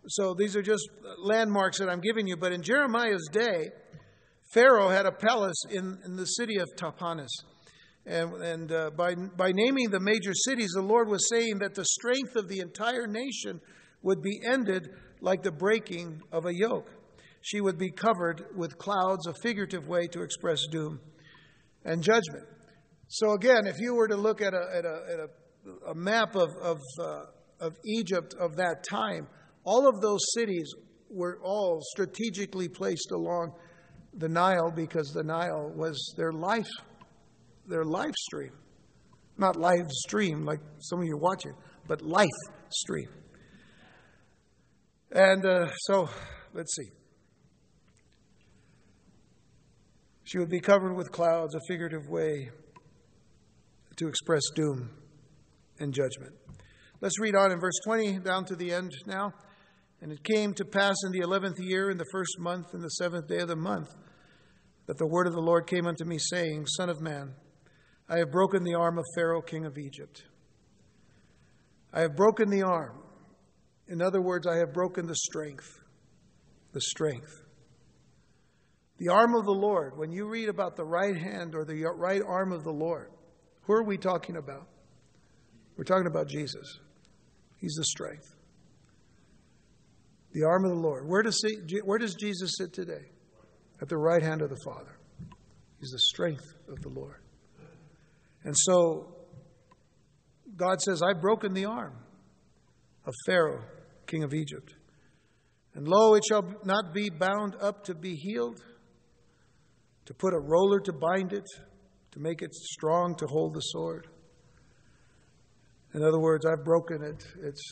So 0.09 0.35
these 0.35 0.57
are 0.57 0.63
just 0.63 0.89
landmarks 1.19 1.79
that 1.79 1.89
I'm 1.89 2.01
giving 2.01 2.27
you. 2.27 2.37
But 2.37 2.53
in 2.53 2.63
Jeremiah's 2.63 3.29
day, 3.33 3.71
Pharaoh 4.53 4.89
had 4.89 5.07
a 5.07 5.13
palace 5.13 5.61
in, 5.71 5.99
in 6.05 6.17
the 6.17 6.27
city 6.27 6.59
of 6.59 6.69
Tahpanhes. 6.77 7.31
And, 8.07 8.35
and 8.43 8.73
uh, 8.73 8.91
by, 8.91 9.15
by 9.15 9.53
naming 9.53 9.91
the 9.91 10.01
major 10.01 10.33
cities, 10.35 10.71
the 10.75 10.83
Lord 10.83 11.09
was 11.09 11.29
saying 11.29 11.59
that 11.59 11.75
the 11.75 11.85
strength 11.85 12.37
of 12.37 12.49
the 12.49 12.61
entire 12.61 13.07
nation 13.07 13.61
would 14.03 14.21
be 14.23 14.41
ended 14.47 14.91
like 15.21 15.43
the 15.43 15.53
breaking 15.53 16.21
of 16.31 16.45
a 16.45 16.55
yoke. 16.55 16.91
She 17.41 17.61
would 17.61 17.79
be 17.79 17.91
covered 17.91 18.45
with 18.55 18.79
clouds, 18.79 19.27
a 19.27 19.35
figurative 19.43 19.89
way 19.89 20.07
to 20.09 20.23
express 20.23 20.67
doom 20.71 21.01
and 21.85 22.03
judgment. 22.03 22.45
So, 23.09 23.33
again, 23.33 23.67
if 23.67 23.79
you 23.81 23.95
were 23.95 24.09
to 24.09 24.17
look 24.17 24.41
at 24.41 24.55
a, 24.55 24.67
at 24.75 24.85
a, 24.85 25.01
at 25.13 25.19
a, 25.21 25.91
a 25.91 25.95
map 25.95 26.37
of, 26.37 26.51
of, 26.63 26.81
uh, 27.01 27.21
of 27.61 27.77
Egypt 27.85 28.35
of 28.39 28.57
that 28.57 28.85
time, 28.89 29.27
all 29.65 29.89
of 29.89 30.01
those 30.01 30.21
cities 30.35 30.75
were 31.11 31.39
all 31.43 31.81
strategically 31.83 32.69
placed 32.69 33.11
along 33.13 33.55
the 34.15 34.29
Nile 34.29 34.73
because 34.75 35.13
the 35.13 35.23
Nile 35.23 35.73
was 35.75 36.15
their 36.17 36.33
life, 36.33 36.71
their 37.67 37.85
life 37.85 38.15
stream. 38.15 38.53
Not 39.37 39.57
live 39.57 39.91
stream 39.91 40.45
like 40.45 40.61
some 40.79 41.01
of 41.01 41.07
you 41.07 41.17
watching, 41.17 41.55
but 41.89 42.03
life 42.03 42.29
stream. 42.71 43.09
And 45.11 45.45
uh, 45.45 45.71
so, 45.79 46.09
let's 46.53 46.75
see. 46.75 46.91
She 50.25 50.39
would 50.39 50.51
be 50.51 50.61
covered 50.61 50.95
with 50.95 51.13
clouds, 51.13 51.55
a 51.55 51.61
figurative 51.69 52.09
way 52.09 52.51
to 53.97 54.09
express 54.09 54.43
doom 54.55 54.91
and 55.79 55.93
judgment. 55.93 56.35
Let's 57.01 57.21
read 57.21 57.37
on 57.37 57.53
in 57.53 57.61
verse 57.61 57.79
20 57.85 58.21
down 58.21 58.45
to 58.47 58.57
the 58.57 58.73
end 58.73 58.93
now. 59.07 59.33
And 60.01 60.13
it 60.13 60.23
came 60.25 60.53
to 60.55 60.65
pass 60.65 60.97
in 61.07 61.13
the 61.13 61.21
eleventh 61.21 61.59
year, 61.59 61.91
in 61.91 61.99
the 61.99 62.05
first 62.13 62.39
month, 62.39 62.75
in 62.75 62.81
the 62.81 62.89
seventh 62.89 63.29
day 63.29 63.39
of 63.39 63.49
the 63.49 63.57
month, 63.57 63.89
that 64.87 64.99
the 64.99 65.07
word 65.07 65.27
of 65.27 65.33
the 65.33 65.41
Lord 65.41 65.67
came 65.67 65.87
unto 65.87 66.05
me, 66.05 66.19
saying, 66.19 66.67
Son 66.67 66.91
of 66.91 67.01
man, 67.01 67.35
I 68.09 68.19
have 68.19 68.31
broken 68.31 68.63
the 68.63 68.75
arm 68.75 68.99
of 68.99 69.05
Pharaoh, 69.15 69.41
king 69.41 69.65
of 69.65 69.79
Egypt. 69.79 70.25
I 71.93 72.01
have 72.01 72.17
broken 72.17 72.51
the 72.51 72.63
arm. 72.63 73.03
In 73.89 74.03
other 74.03 74.21
words, 74.21 74.47
I 74.47 74.57
have 74.57 74.73
broken 74.73 75.07
the 75.07 75.15
strength. 75.15 75.69
The 76.73 76.81
strength. 76.81 77.33
The 78.99 79.09
arm 79.09 79.35
of 79.35 79.45
the 79.45 79.53
Lord, 79.53 79.97
when 79.97 80.11
you 80.11 80.29
read 80.29 80.49
about 80.49 80.77
the 80.77 80.85
right 80.85 81.17
hand 81.17 81.55
or 81.55 81.65
the 81.65 81.85
right 81.97 82.23
arm 82.27 82.53
of 82.53 82.65
the 82.65 82.73
Lord, 82.73 83.11
who 83.63 83.73
are 83.73 83.85
we 83.85 83.97
talking 83.97 84.37
about? 84.37 84.69
We're 85.77 85.85
talking 85.85 86.07
about 86.07 86.29
Jesus. 86.29 86.79
He's 87.59 87.75
the 87.75 87.85
strength 87.85 88.35
the 90.35 90.43
arm 90.43 90.65
of 90.65 90.73
the 90.73 90.81
Lord. 90.81 91.09
Where 91.09 91.23
does, 91.23 91.41
he, 91.43 91.79
where 91.85 91.99
does 91.99 92.15
Jesus 92.15 92.55
sit 92.59 92.73
today? 92.73 93.13
At 93.81 93.89
the 93.89 93.97
right 93.97 94.23
hand 94.23 94.43
of 94.43 94.51
the 94.51 94.61
Father. 94.65 94.99
He's 95.81 95.91
the 95.91 95.99
strength 95.99 96.45
of 96.69 96.81
the 96.81 96.89
Lord. 96.89 97.23
And 98.45 98.55
so 98.57 99.15
God 100.57 100.81
says, 100.81 101.03
I've 101.03 101.21
broken 101.21 101.55
the 101.55 101.65
arm 101.65 101.95
of 103.07 103.15
Pharaoh, 103.27 103.63
king 104.07 104.23
of 104.23 104.33
Egypt. 104.35 104.75
And 105.75 105.89
lo, 105.89 106.15
it 106.15 106.23
shall 106.29 106.45
not 106.65 106.95
be 106.95 107.11
bound 107.11 107.57
up 107.61 107.85
to 107.85 107.95
be 107.95 108.15
healed, 108.15 108.63
to 110.07 110.15
put 110.15 110.33
a 110.33 110.39
roller 110.39 110.79
to 110.81 110.93
bind 110.93 111.33
it, 111.33 111.47
to 112.13 112.21
make 112.21 112.43
it 112.43 112.55
strong 112.55 113.17
to 113.17 113.27
hold 113.27 113.55
the 113.55 113.61
sword. 113.61 114.07
In 115.95 116.03
other 116.05 116.21
words, 116.21 116.45
I've 116.47 116.65
broken 116.65 117.03
it. 117.03 117.25
It's 117.43 117.63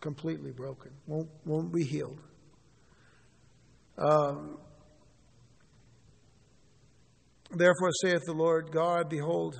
completely 0.00 0.52
broken, 0.52 0.92
won't, 1.06 1.28
won't 1.44 1.72
be 1.72 1.84
healed. 1.84 2.20
Um, 3.98 4.58
Therefore 7.50 7.90
saith 8.02 8.24
the 8.26 8.34
Lord 8.34 8.70
God, 8.70 9.08
Behold, 9.08 9.58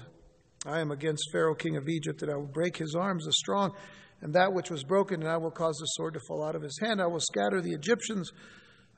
I 0.66 0.80
am 0.80 0.90
against 0.90 1.30
Pharaoh 1.30 1.54
king 1.54 1.76
of 1.76 1.88
Egypt, 1.88 2.22
and 2.22 2.30
I 2.30 2.36
will 2.36 2.46
break 2.46 2.76
his 2.76 2.94
arms 2.94 3.24
the 3.24 3.32
strong, 3.32 3.72
and 4.20 4.34
that 4.34 4.52
which 4.52 4.70
was 4.70 4.82
broken, 4.82 5.20
and 5.20 5.30
I 5.30 5.36
will 5.36 5.50
cause 5.50 5.76
the 5.78 5.86
sword 5.86 6.14
to 6.14 6.20
fall 6.26 6.44
out 6.44 6.56
of 6.56 6.62
his 6.62 6.78
hand. 6.80 7.00
I 7.00 7.06
will 7.06 7.20
scatter 7.20 7.60
the 7.60 7.72
Egyptians 7.72 8.30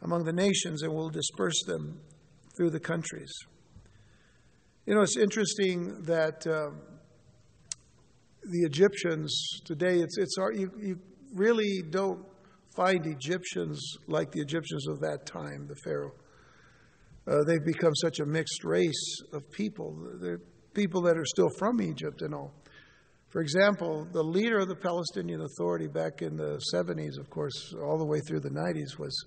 among 0.03 0.25
the 0.25 0.33
nations, 0.33 0.83
and 0.83 0.95
will 0.95 1.11
disperse 1.11 1.63
them 1.67 2.01
through 2.57 2.71
the 2.71 2.81
countries. 2.81 3.31
You 4.87 4.95
know, 4.95 5.03
it's 5.03 5.19
interesting 5.19 6.03
that 6.05 6.47
uh, 6.47 6.71
the 8.43 8.61
Egyptians 8.61 9.61
today, 9.67 10.01
it's, 10.01 10.17
it's 10.17 10.37
you, 10.55 10.71
you 10.81 10.99
really 11.35 11.83
don't 11.91 12.25
find 12.75 13.07
Egyptians 13.07 13.79
like 14.07 14.33
the 14.33 14.41
Egyptians 14.41 14.89
of 14.89 15.01
that 15.01 15.27
time, 15.27 15.67
the 15.69 15.77
Pharaoh. 15.85 16.13
Uh, 17.29 17.45
they've 17.47 17.65
become 17.65 17.95
such 17.97 18.21
a 18.21 18.27
mixed 18.27 18.65
race 18.65 19.21
of 19.35 19.43
people. 19.53 19.95
They're 20.21 20.41
people 20.75 21.03
that 21.03 21.17
are 21.17 21.25
still 21.25 21.51
from 21.59 21.81
Egypt 21.81 22.23
and 22.23 22.35
all. 22.35 22.53
For 23.31 23.41
example, 23.41 24.09
the 24.13 24.23
leader 24.23 24.59
of 24.59 24.69
the 24.69 24.75
Palestinian 24.75 25.43
Authority 25.43 25.87
back 25.87 26.21
in 26.21 26.37
the 26.37 26.61
70s, 26.75 27.19
of 27.19 27.31
course, 27.31 27.75
all 27.81 27.97
the 27.97 28.05
way 28.05 28.19
through 28.27 28.41
the 28.41 28.51
90s, 28.51 28.99
was, 28.99 29.25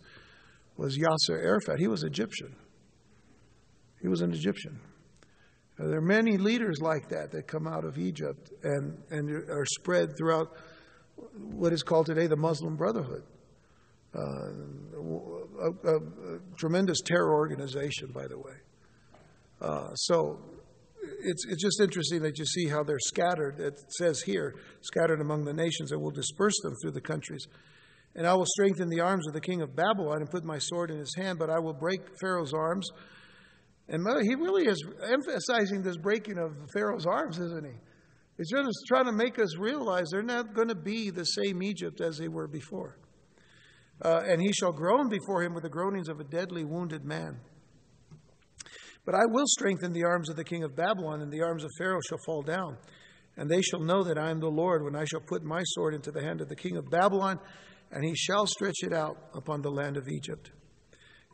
was 0.76 0.98
Yasser 0.98 1.41
Arafat. 1.41 1.80
He 1.80 1.88
was 1.88 2.04
Egyptian. 2.04 2.54
He 4.02 4.10
was 4.10 4.22
an 4.22 4.34
Egyptian. 4.34 4.80
Uh, 5.80 5.88
there 5.88 5.98
are 5.98 6.02
many 6.02 6.38
leaders 6.38 6.80
like 6.82 7.08
that 7.10 7.32
that 7.32 7.48
come 7.48 7.66
out 7.66 7.86
of 7.86 7.98
Egypt 7.98 8.52
and, 8.64 9.02
and 9.10 9.30
are 9.50 9.66
spread 9.66 10.18
throughout 10.18 10.52
what 11.36 11.72
is 11.72 11.82
called 11.82 12.06
today 12.06 12.28
the 12.28 12.36
Muslim 12.36 12.76
Brotherhood. 12.76 13.24
Uh, 14.16 14.20
a, 14.20 15.89
a, 15.89 15.96
a, 15.96 16.39
tremendous 16.58 17.02
terror 17.02 17.34
organization, 17.34 18.12
by 18.14 18.28
the 18.28 18.38
way. 18.38 18.54
Uh, 19.60 19.96
so 19.96 20.39
it's, 21.24 21.45
it's 21.47 21.61
just 21.61 21.82
interesting 21.82 22.21
that 22.21 22.38
you 22.38 22.45
see 22.45 22.67
how 22.67 22.84
they're 22.84 22.99
scattered. 22.99 23.59
It 23.59 23.80
says 23.97 24.21
here, 24.21 24.55
scattered 24.82 25.21
among 25.21 25.45
the 25.45 25.53
nations, 25.53 25.91
and 25.91 26.01
will 26.01 26.11
disperse 26.11 26.55
them 26.63 26.74
through 26.82 26.91
the 26.91 27.01
countries. 27.01 27.45
And 28.15 28.28
I 28.28 28.34
will 28.36 28.45
strengthen 28.45 28.89
the 28.89 29.01
arms 29.01 29.28
of 29.28 29.34
the 29.34 29.41
king 29.41 29.61
of 29.61 29.76
Babylon 29.76 30.17
and 30.17 30.30
put 30.30 30.43
my 30.43 30.59
sword 30.59 30.91
in 30.91 30.99
his 30.99 31.15
hand, 31.17 31.39
but 31.39 31.49
I 31.49 31.59
will 31.59 31.74
break 31.74 32.01
Pharaoh's 32.21 32.53
arms. 32.53 32.88
And 33.89 34.05
he 34.24 34.36
really 34.36 34.67
is 34.67 34.84
emphasizing 35.03 35.82
this 35.82 35.97
breaking 35.97 36.38
of 36.38 36.55
Pharaoh's 36.74 37.05
arms, 37.05 37.39
isn't 37.39 37.65
he? 37.65 37.74
He's 38.38 38.49
just 38.49 38.86
trying 38.88 39.05
to 39.05 39.11
make 39.11 39.39
us 39.39 39.57
realize 39.57 40.05
they're 40.11 40.24
not 40.24 40.53
going 40.53 40.69
to 40.69 40.76
be 40.76 41.09
the 41.09 41.26
same 41.26 41.61
Egypt 41.61 42.01
as 42.01 42.17
they 42.17 42.28
were 42.28 42.47
before. 42.47 42.97
Uh, 44.01 44.21
and 44.26 44.41
he 44.41 44.51
shall 44.51 44.71
groan 44.71 45.09
before 45.09 45.43
him 45.43 45.53
with 45.53 45.63
the 45.63 45.69
groanings 45.69 46.09
of 46.09 46.19
a 46.19 46.24
deadly 46.24 46.63
wounded 46.63 47.05
man. 47.05 47.39
But 49.06 49.16
I 49.16 49.26
will 49.26 49.45
strengthen 49.47 49.91
the 49.91 50.06
arms 50.06 50.30
of 50.30 50.36
the 50.36 50.43
king 50.43 50.64
of 50.64 50.76
Babylon, 50.76 51.22
and 51.22 51.32
the 51.32 51.41
arms 51.41 51.64
of 51.64 51.72
Pharaoh 51.78 51.99
shall 52.08 52.20
fall 52.26 52.41
down. 52.41 52.78
And 53.36 53.49
they 53.49 53.62
shall 53.62 53.82
know 53.82 54.04
that 54.04 54.18
I 54.18 54.30
am 54.30 54.39
the 54.39 54.47
Lord 54.47 54.84
when 54.84 54.95
I 54.95 55.06
shall 55.06 55.20
put 55.20 55.43
my 55.43 55.62
sword 55.64 55.93
into 55.93 56.12
the 56.12 56.22
hand 56.22 56.39
of 56.39 56.49
the 56.49 56.56
king 56.56 56.78
of 56.78 56.89
Babylon, 56.89 57.39
and 57.91 58.06
he 58.06 58.16
shall 58.16 58.45
stretch 58.47 58.84
it 58.84 58.93
out 58.93 59.18
upon 59.34 59.62
the 59.62 59.72
land 59.72 59.97
of 59.97 60.08
Egypt. 60.08 60.51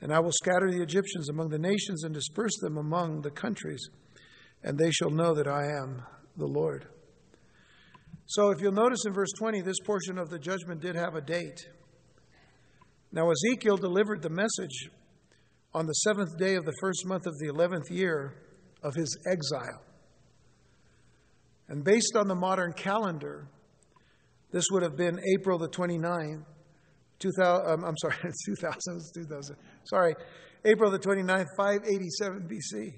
And 0.01 0.13
I 0.13 0.19
will 0.19 0.31
scatter 0.31 0.71
the 0.71 0.81
Egyptians 0.81 1.29
among 1.29 1.49
the 1.49 1.59
nations 1.59 2.03
and 2.03 2.13
disperse 2.13 2.57
them 2.61 2.77
among 2.77 3.21
the 3.21 3.31
countries, 3.31 3.89
and 4.63 4.77
they 4.77 4.91
shall 4.91 5.09
know 5.09 5.33
that 5.35 5.47
I 5.47 5.65
am 5.65 6.03
the 6.37 6.47
Lord. 6.47 6.87
So, 8.25 8.51
if 8.51 8.61
you'll 8.61 8.71
notice 8.71 9.05
in 9.05 9.13
verse 9.13 9.31
20, 9.37 9.61
this 9.61 9.79
portion 9.85 10.17
of 10.17 10.29
the 10.29 10.39
judgment 10.39 10.81
did 10.81 10.95
have 10.95 11.15
a 11.15 11.21
date. 11.21 11.67
Now, 13.11 13.29
Ezekiel 13.31 13.77
delivered 13.77 14.21
the 14.21 14.29
message 14.29 14.89
on 15.73 15.85
the 15.85 15.93
seventh 15.93 16.37
day 16.37 16.55
of 16.55 16.65
the 16.65 16.73
first 16.81 17.05
month 17.05 17.25
of 17.25 17.37
the 17.39 17.47
eleventh 17.47 17.89
year 17.91 18.33
of 18.83 18.95
his 18.95 19.17
exile. 19.31 19.83
And 21.67 21.83
based 21.83 22.15
on 22.15 22.27
the 22.27 22.35
modern 22.35 22.73
calendar, 22.73 23.47
this 24.51 24.65
would 24.71 24.81
have 24.81 24.97
been 24.97 25.19
April 25.37 25.59
the 25.59 25.69
29th, 25.69 26.43
2000, 27.19 27.71
um, 27.71 27.83
I'm 27.85 27.97
sorry, 27.97 28.15
2000, 28.45 29.01
2000, 29.13 29.55
sorry, 29.83 30.15
April 30.65 30.89
the 30.89 30.99
29th, 30.99 31.45
587 31.57 32.49
BC. 32.49 32.93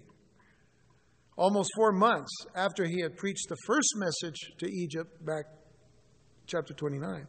Almost 1.38 1.72
four 1.76 1.92
months 1.92 2.32
after 2.56 2.86
he 2.86 3.02
had 3.02 3.18
preached 3.18 3.48
the 3.50 3.58
first 3.66 3.94
message 3.96 4.38
to 4.60 4.68
Egypt 4.72 5.26
back 5.26 5.46
chapter 6.46 6.74
29. 6.74 7.26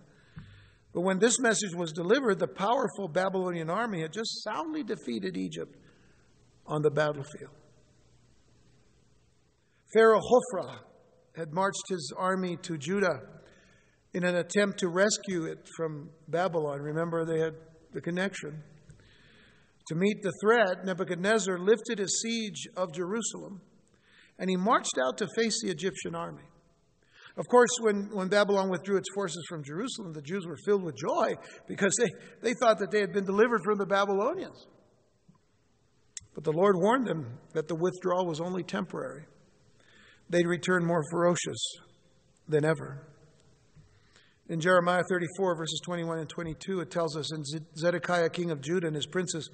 But 0.93 1.03
when 1.03 1.19
this 1.19 1.39
message 1.41 1.75
was 1.75 1.93
delivered, 1.93 2.39
the 2.39 2.49
powerful 2.49 3.09
Babylonian 3.09 3.71
army 3.71 4.03
had 4.03 4.13
just 4.13 4.43
soundly 4.45 4.83
defeated 4.83 5.37
Egypt 5.37 5.77
on 6.67 6.83
the 6.83 6.91
battlefield. 6.91 7.53
Pharaoh 9.95 10.21
Hophra 10.21 10.79
had 11.37 11.53
marched 11.53 11.89
his 11.89 12.13
army 12.17 12.57
to 12.63 12.77
Judah 12.77 13.21
in 14.15 14.25
an 14.25 14.37
attempt 14.37 14.79
to 14.81 14.89
rescue 14.89 15.45
it 15.45 15.67
from 15.77 16.11
Babylon. 16.29 16.81
Remember, 16.81 17.25
they 17.25 17.41
had 17.41 17.55
the 17.93 18.01
connection. 18.01 18.63
To 19.89 19.95
meet 19.95 20.23
the 20.23 20.33
threat, 20.43 20.85
Nebuchadnezzar 20.85 21.59
lifted 21.59 21.99
his 21.99 22.21
siege 22.21 22.69
of 22.77 22.93
Jerusalem 22.93 23.63
and 24.39 24.51
he 24.51 24.57
marched 24.57 24.99
out 24.99 25.19
to 25.19 25.29
face 25.37 25.63
the 25.63 25.71
Egyptian 25.71 26.15
army. 26.15 26.43
Of 27.37 27.49
course, 27.49 27.71
when, 27.81 28.11
when 28.13 28.29
Babylon 28.29 28.69
withdrew 28.69 28.99
its 28.99 29.09
forces 29.15 29.45
from 29.49 29.65
Jerusalem, 29.65 30.13
the 30.13 30.21
Jews 30.21 30.47
were 30.47 30.59
filled 30.67 30.83
with 30.83 30.97
joy 30.97 31.35
because 31.67 31.95
they, 31.99 32.11
they 32.43 32.55
thought 32.55 32.79
that 32.81 32.91
they 32.91 33.01
had 33.01 33.13
been 33.13 33.25
delivered 33.25 33.63
from 33.65 33.79
the 33.79 33.87
Babylonians. 33.87 34.67
But 36.35 36.45
the 36.45 36.53
Lord 36.53 36.77
warned 36.77 37.07
them 37.07 37.39
that 37.55 37.69
the 37.69 37.75
withdrawal 37.75 38.27
was 38.27 38.41
only 38.41 38.63
temporary. 38.63 39.25
They'd 40.29 40.47
return 40.47 40.85
more 40.85 41.03
ferocious 41.11 41.59
than 42.49 42.65
ever. 42.65 43.07
In 44.49 44.61
Jeremiah 44.61 45.03
34, 45.09 45.57
verses 45.57 45.81
21 45.85 46.19
and 46.19 46.29
22, 46.29 46.81
it 46.81 46.91
tells 46.91 47.17
us, 47.17 47.33
And 47.33 47.45
Zedekiah, 47.79 48.29
king 48.29 48.51
of 48.51 48.61
Judah, 48.61 48.89
and 48.89 48.97
his 48.97 49.07
princes 49.07 49.49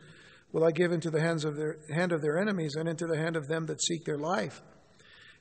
will 0.51 0.65
I 0.65 0.71
give 0.73 0.93
into 0.93 1.11
the 1.11 1.21
hands 1.21 1.45
of 1.45 1.57
their, 1.57 1.79
hand 1.95 2.13
of 2.13 2.23
their 2.23 2.39
enemies, 2.39 2.75
and 2.77 2.89
into 2.89 3.07
the 3.07 3.17
hand 3.17 3.37
of 3.37 3.47
them 3.47 3.67
that 3.67 3.83
seek 3.83 4.05
their 4.05 4.19
life 4.19 4.63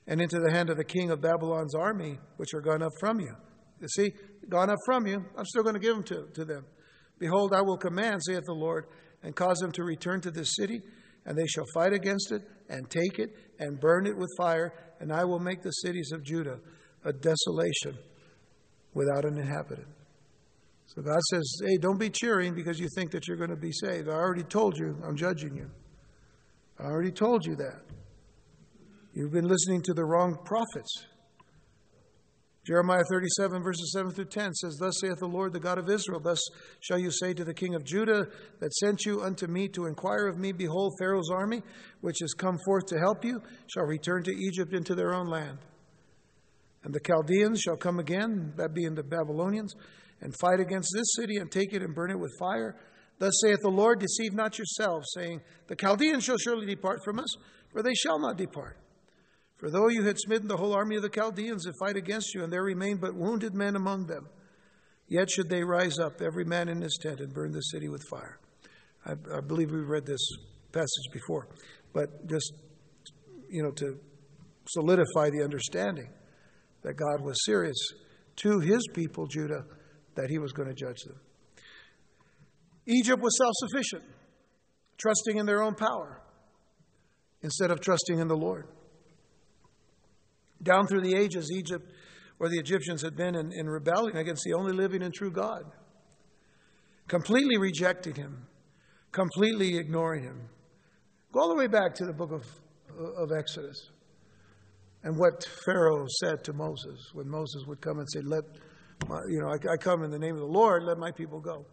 and 0.08 0.20
into 0.20 0.40
the 0.40 0.50
hand 0.50 0.70
of 0.70 0.76
the 0.78 0.84
king 0.84 1.10
of 1.10 1.20
Babylon's 1.20 1.74
army, 1.74 2.18
which 2.38 2.54
are 2.54 2.60
gone 2.60 2.82
up 2.82 2.92
from 2.98 3.20
you. 3.20 3.32
You 3.80 3.88
see, 3.88 4.12
gone 4.48 4.70
up 4.70 4.78
from 4.84 5.06
you, 5.06 5.24
I'm 5.36 5.44
still 5.44 5.62
going 5.62 5.74
to 5.74 5.80
give 5.80 5.94
them 5.94 6.02
to, 6.04 6.26
to 6.34 6.44
them. 6.44 6.64
Behold, 7.18 7.52
I 7.52 7.60
will 7.60 7.76
command, 7.76 8.22
saith 8.24 8.44
the 8.46 8.54
Lord, 8.54 8.86
and 9.22 9.36
cause 9.36 9.58
them 9.58 9.70
to 9.72 9.84
return 9.84 10.20
to 10.22 10.30
this 10.30 10.56
city, 10.56 10.80
and 11.26 11.36
they 11.36 11.46
shall 11.46 11.66
fight 11.74 11.92
against 11.92 12.32
it, 12.32 12.42
and 12.68 12.88
take 12.90 13.18
it, 13.18 13.30
and 13.60 13.78
burn 13.78 14.06
it 14.06 14.16
with 14.16 14.28
fire, 14.38 14.72
and 14.98 15.12
I 15.12 15.24
will 15.24 15.38
make 15.38 15.62
the 15.62 15.70
cities 15.70 16.10
of 16.12 16.24
Judah 16.24 16.58
a 17.04 17.12
desolation 17.12 17.98
without 18.94 19.24
an 19.24 19.38
inhabitant. 19.38 19.88
So 20.86 21.02
God 21.02 21.20
says, 21.30 21.60
hey, 21.66 21.76
don't 21.76 22.00
be 22.00 22.08
cheering 22.08 22.54
because 22.54 22.80
you 22.80 22.88
think 22.96 23.10
that 23.10 23.28
you're 23.28 23.36
going 23.36 23.50
to 23.50 23.56
be 23.56 23.72
saved. 23.72 24.08
I 24.08 24.12
already 24.12 24.42
told 24.42 24.78
you, 24.78 24.96
I'm 25.06 25.16
judging 25.16 25.54
you. 25.54 25.70
I 26.80 26.84
already 26.84 27.12
told 27.12 27.44
you 27.44 27.56
that. 27.56 27.82
You've 29.18 29.32
been 29.32 29.48
listening 29.48 29.82
to 29.82 29.94
the 29.94 30.04
wrong 30.04 30.38
prophets. 30.44 31.06
Jeremiah 32.64 33.02
37, 33.10 33.64
verses 33.64 33.90
7 33.92 34.12
through 34.12 34.26
10 34.26 34.54
says, 34.54 34.76
Thus 34.78 35.00
saith 35.00 35.18
the 35.18 35.26
Lord, 35.26 35.52
the 35.52 35.58
God 35.58 35.76
of 35.76 35.90
Israel, 35.90 36.20
Thus 36.20 36.40
shall 36.78 37.00
you 37.00 37.10
say 37.10 37.34
to 37.34 37.42
the 37.42 37.52
king 37.52 37.74
of 37.74 37.82
Judah 37.82 38.28
that 38.60 38.72
sent 38.74 39.04
you 39.04 39.22
unto 39.22 39.48
me 39.48 39.66
to 39.70 39.86
inquire 39.86 40.28
of 40.28 40.38
me, 40.38 40.52
Behold, 40.52 40.92
Pharaoh's 41.00 41.32
army, 41.32 41.62
which 42.00 42.18
has 42.20 42.32
come 42.32 42.58
forth 42.64 42.86
to 42.86 43.00
help 43.00 43.24
you, 43.24 43.42
shall 43.66 43.86
return 43.86 44.22
to 44.22 44.30
Egypt 44.30 44.72
into 44.72 44.94
their 44.94 45.12
own 45.12 45.26
land. 45.26 45.58
And 46.84 46.94
the 46.94 47.00
Chaldeans 47.00 47.60
shall 47.60 47.76
come 47.76 47.98
again, 47.98 48.52
that 48.56 48.72
being 48.72 48.94
the 48.94 49.02
Babylonians, 49.02 49.74
and 50.20 50.32
fight 50.38 50.60
against 50.60 50.92
this 50.94 51.16
city, 51.16 51.38
and 51.38 51.50
take 51.50 51.72
it 51.72 51.82
and 51.82 51.92
burn 51.92 52.12
it 52.12 52.20
with 52.20 52.38
fire. 52.38 52.76
Thus 53.18 53.32
saith 53.42 53.62
the 53.62 53.68
Lord, 53.68 53.98
Deceive 53.98 54.32
not 54.32 54.58
yourselves, 54.58 55.08
saying, 55.12 55.40
The 55.66 55.74
Chaldeans 55.74 56.22
shall 56.22 56.38
surely 56.38 56.66
depart 56.66 57.00
from 57.04 57.18
us, 57.18 57.34
for 57.72 57.82
they 57.82 57.94
shall 57.94 58.20
not 58.20 58.36
depart. 58.36 58.76
For 59.58 59.70
though 59.70 59.88
you 59.88 60.04
had 60.04 60.18
smitten 60.18 60.46
the 60.46 60.56
whole 60.56 60.72
army 60.72 60.96
of 60.96 61.02
the 61.02 61.08
Chaldeans 61.08 61.64
that 61.64 61.74
fight 61.80 61.96
against 61.96 62.32
you, 62.34 62.44
and 62.44 62.52
there 62.52 62.62
remain 62.62 62.98
but 62.98 63.14
wounded 63.14 63.54
men 63.54 63.74
among 63.74 64.06
them, 64.06 64.28
yet 65.08 65.28
should 65.28 65.48
they 65.48 65.64
rise 65.64 65.98
up, 65.98 66.22
every 66.22 66.44
man 66.44 66.68
in 66.68 66.80
his 66.80 66.96
tent, 67.02 67.20
and 67.20 67.34
burn 67.34 67.50
the 67.50 67.60
city 67.60 67.88
with 67.88 68.02
fire. 68.08 68.38
I, 69.04 69.12
I 69.36 69.40
believe 69.40 69.72
we've 69.72 69.88
read 69.88 70.06
this 70.06 70.24
passage 70.72 71.12
before, 71.12 71.48
but 71.92 72.26
just, 72.28 72.52
you 73.50 73.64
know, 73.64 73.72
to 73.72 73.98
solidify 74.68 75.30
the 75.30 75.42
understanding 75.42 76.08
that 76.82 76.94
God 76.94 77.20
was 77.20 77.36
serious 77.44 77.76
to 78.36 78.60
his 78.60 78.86
people, 78.94 79.26
Judah, 79.26 79.64
that 80.14 80.30
he 80.30 80.38
was 80.38 80.52
going 80.52 80.68
to 80.68 80.74
judge 80.74 81.02
them. 81.04 81.18
Egypt 82.86 83.20
was 83.20 83.36
self 83.36 83.52
sufficient, 83.56 84.04
trusting 84.98 85.36
in 85.36 85.46
their 85.46 85.62
own 85.62 85.74
power 85.74 86.22
instead 87.42 87.72
of 87.72 87.80
trusting 87.80 88.20
in 88.20 88.28
the 88.28 88.36
Lord. 88.36 88.68
Down 90.62 90.86
through 90.86 91.02
the 91.02 91.14
ages, 91.14 91.50
Egypt 91.54 91.92
or 92.40 92.48
the 92.48 92.58
Egyptians 92.58 93.02
had 93.02 93.16
been 93.16 93.34
in, 93.34 93.52
in 93.52 93.68
rebellion 93.68 94.16
against 94.16 94.44
the 94.44 94.54
only 94.54 94.72
living 94.72 95.02
and 95.02 95.12
true 95.12 95.30
God, 95.30 95.64
completely 97.08 97.58
rejecting 97.58 98.14
him, 98.14 98.46
completely 99.12 99.76
ignoring 99.76 100.22
him. 100.22 100.48
Go 101.32 101.40
all 101.40 101.48
the 101.48 101.56
way 101.56 101.66
back 101.66 101.94
to 101.96 102.04
the 102.04 102.12
book 102.12 102.32
of, 102.32 102.44
of 103.16 103.30
Exodus 103.36 103.90
and 105.02 105.16
what 105.16 105.46
Pharaoh 105.64 106.06
said 106.20 106.42
to 106.44 106.52
Moses 106.52 107.10
when 107.12 107.28
Moses 107.28 107.64
would 107.66 107.80
come 107.80 107.98
and 107.98 108.08
say, 108.10 108.20
Let 108.20 108.44
my, 109.08 109.20
you 109.28 109.40
know, 109.40 109.48
I, 109.48 109.72
I 109.72 109.76
come 109.76 110.02
in 110.02 110.10
the 110.10 110.18
name 110.18 110.34
of 110.34 110.40
the 110.40 110.46
Lord, 110.46 110.82
let 110.82 110.98
my 110.98 111.10
people 111.12 111.40
go. 111.40 111.64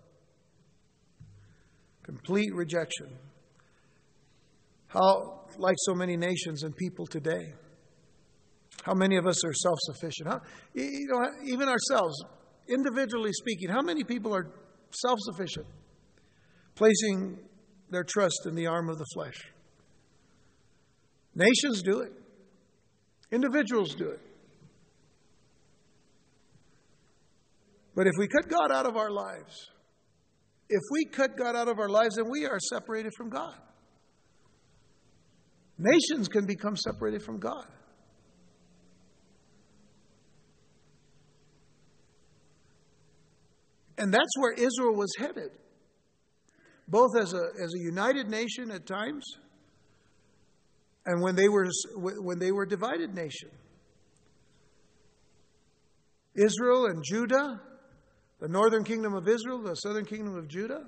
Complete 2.03 2.53
rejection. 2.53 3.07
How, 4.87 5.47
like 5.57 5.75
so 5.79 5.95
many 5.95 6.15
nations 6.15 6.63
and 6.63 6.75
people 6.75 7.07
today, 7.07 7.53
how 8.85 8.93
many 8.93 9.17
of 9.17 9.25
us 9.25 9.43
are 9.43 9.51
self 9.51 9.79
sufficient? 9.81 10.29
You 10.75 11.07
know, 11.09 11.27
even 11.43 11.67
ourselves, 11.67 12.23
individually 12.69 13.31
speaking, 13.33 13.69
how 13.69 13.81
many 13.81 14.03
people 14.03 14.33
are 14.35 14.51
self 14.91 15.17
sufficient, 15.21 15.65
placing 16.75 17.39
their 17.89 18.03
trust 18.03 18.45
in 18.45 18.53
the 18.53 18.67
arm 18.67 18.89
of 18.89 18.99
the 18.99 19.05
flesh? 19.15 19.41
Nations 21.33 21.81
do 21.81 22.01
it, 22.01 22.11
individuals 23.31 23.95
do 23.95 24.07
it. 24.09 24.21
But 27.95 28.05
if 28.05 28.13
we 28.19 28.27
cut 28.27 28.47
God 28.47 28.71
out 28.71 28.85
of 28.85 28.97
our 28.97 29.09
lives, 29.09 29.71
if 30.69 30.81
we 30.91 31.05
cut 31.05 31.35
God 31.35 31.55
out 31.55 31.69
of 31.69 31.79
our 31.79 31.89
lives, 31.89 32.17
then 32.17 32.25
we 32.29 32.45
are 32.45 32.59
separated 32.59 33.13
from 33.17 33.29
God. 33.31 33.55
Nations 35.79 36.27
can 36.27 36.45
become 36.45 36.75
separated 36.75 37.23
from 37.23 37.39
God. 37.39 37.65
And 43.97 44.13
that's 44.13 44.37
where 44.37 44.53
Israel 44.53 44.95
was 44.95 45.13
headed, 45.17 45.51
both 46.87 47.11
as 47.19 47.33
a, 47.33 47.43
as 47.63 47.73
a 47.73 47.79
united 47.79 48.29
nation 48.29 48.71
at 48.71 48.85
times 48.85 49.23
and 51.05 51.21
when 51.21 51.35
they 51.35 51.47
were 51.47 51.67
when 51.95 52.39
they 52.39 52.51
were 52.51 52.65
divided 52.65 53.13
nation. 53.13 53.49
Israel 56.33 56.87
and 56.87 57.03
Judah, 57.03 57.61
the 58.41 58.49
northern 58.49 58.83
kingdom 58.83 59.13
of 59.13 59.27
Israel, 59.27 59.61
the 59.61 59.75
southern 59.75 60.05
kingdom 60.05 60.35
of 60.35 60.47
Judah, 60.47 60.83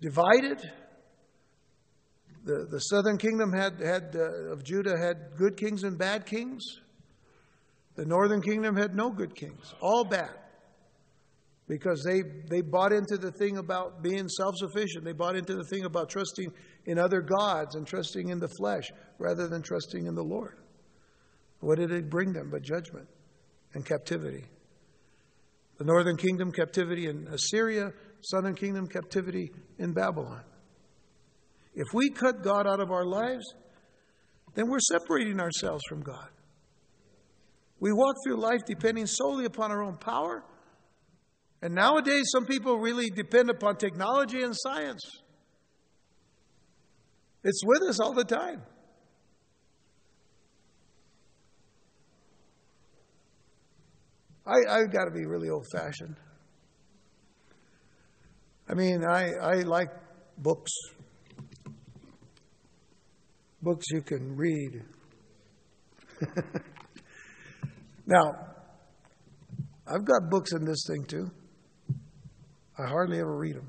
divided. 0.00 0.60
The, 2.44 2.66
the 2.70 2.78
southern 2.78 3.18
kingdom 3.18 3.52
had, 3.52 3.80
had 3.80 4.16
uh, 4.16 4.52
of 4.52 4.62
Judah 4.62 4.96
had 4.96 5.36
good 5.36 5.56
kings 5.56 5.82
and 5.82 5.98
bad 5.98 6.24
kings. 6.24 6.62
The 7.96 8.06
northern 8.06 8.40
kingdom 8.40 8.76
had 8.76 8.94
no 8.94 9.10
good 9.10 9.34
kings, 9.34 9.74
all 9.80 10.04
bad. 10.04 10.30
Because 11.68 12.02
they, 12.02 12.22
they 12.48 12.62
bought 12.62 12.92
into 12.92 13.18
the 13.18 13.30
thing 13.30 13.58
about 13.58 14.02
being 14.02 14.26
self 14.26 14.56
sufficient. 14.56 15.04
They 15.04 15.12
bought 15.12 15.36
into 15.36 15.54
the 15.54 15.64
thing 15.64 15.84
about 15.84 16.08
trusting 16.08 16.50
in 16.86 16.98
other 16.98 17.20
gods 17.20 17.74
and 17.74 17.86
trusting 17.86 18.30
in 18.30 18.38
the 18.38 18.48
flesh 18.58 18.90
rather 19.18 19.48
than 19.48 19.62
trusting 19.62 20.06
in 20.06 20.14
the 20.14 20.22
Lord. 20.22 20.56
What 21.60 21.78
did 21.78 21.90
it 21.90 22.08
bring 22.08 22.32
them 22.32 22.48
but 22.50 22.62
judgment 22.62 23.06
and 23.74 23.84
captivity? 23.84 24.44
The 25.76 25.84
northern 25.84 26.16
kingdom, 26.16 26.50
captivity 26.52 27.06
in 27.06 27.28
Assyria, 27.28 27.92
southern 28.22 28.54
kingdom, 28.54 28.86
captivity 28.86 29.52
in 29.78 29.92
Babylon. 29.92 30.42
If 31.74 31.86
we 31.92 32.10
cut 32.10 32.42
God 32.42 32.66
out 32.66 32.80
of 32.80 32.90
our 32.90 33.04
lives, 33.04 33.44
then 34.54 34.68
we're 34.68 34.80
separating 34.80 35.38
ourselves 35.38 35.82
from 35.88 36.00
God. 36.00 36.28
We 37.78 37.92
walk 37.92 38.16
through 38.24 38.40
life 38.40 38.60
depending 38.66 39.06
solely 39.06 39.44
upon 39.44 39.70
our 39.70 39.84
own 39.84 39.96
power. 39.98 40.42
And 41.60 41.74
nowadays, 41.74 42.24
some 42.32 42.46
people 42.46 42.78
really 42.78 43.10
depend 43.10 43.50
upon 43.50 43.76
technology 43.76 44.42
and 44.42 44.54
science. 44.54 45.02
It's 47.42 47.62
with 47.64 47.82
us 47.82 48.00
all 48.00 48.14
the 48.14 48.24
time. 48.24 48.62
I, 54.46 54.80
I've 54.80 54.92
got 54.92 55.04
to 55.04 55.10
be 55.10 55.26
really 55.26 55.50
old 55.50 55.66
fashioned. 55.72 56.16
I 58.68 58.74
mean, 58.74 59.04
I, 59.04 59.32
I 59.42 59.54
like 59.62 59.88
books, 60.38 60.70
books 63.62 63.86
you 63.90 64.02
can 64.02 64.36
read. 64.36 64.82
now, 68.06 68.32
I've 69.86 70.04
got 70.04 70.30
books 70.30 70.52
in 70.52 70.64
this 70.64 70.84
thing 70.86 71.04
too. 71.04 71.30
I 72.78 72.86
hardly 72.86 73.18
ever 73.18 73.36
read 73.36 73.56
them. 73.56 73.68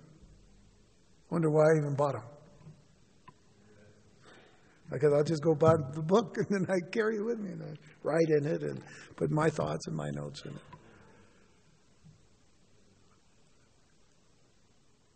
Wonder 1.32 1.50
why 1.50 1.64
I 1.64 1.78
even 1.78 1.96
bought 1.96 2.14
them. 2.14 2.24
Because 4.92 5.14
I'll 5.14 5.24
just 5.24 5.44
go 5.44 5.54
buy 5.54 5.76
the 5.94 6.02
book 6.02 6.38
and 6.38 6.48
then 6.50 6.66
I 6.70 6.80
carry 6.92 7.18
it 7.18 7.24
with 7.24 7.40
me 7.40 7.52
and 7.52 7.64
I 7.64 7.74
write 8.04 8.30
in 8.30 8.46
it 8.46 8.62
and 8.64 8.82
put 9.16 9.32
my 9.32 9.50
thoughts 9.50 9.88
and 9.88 9.96
my 9.96 10.10
notes 10.10 10.44
in 10.46 10.52
it. 10.52 10.62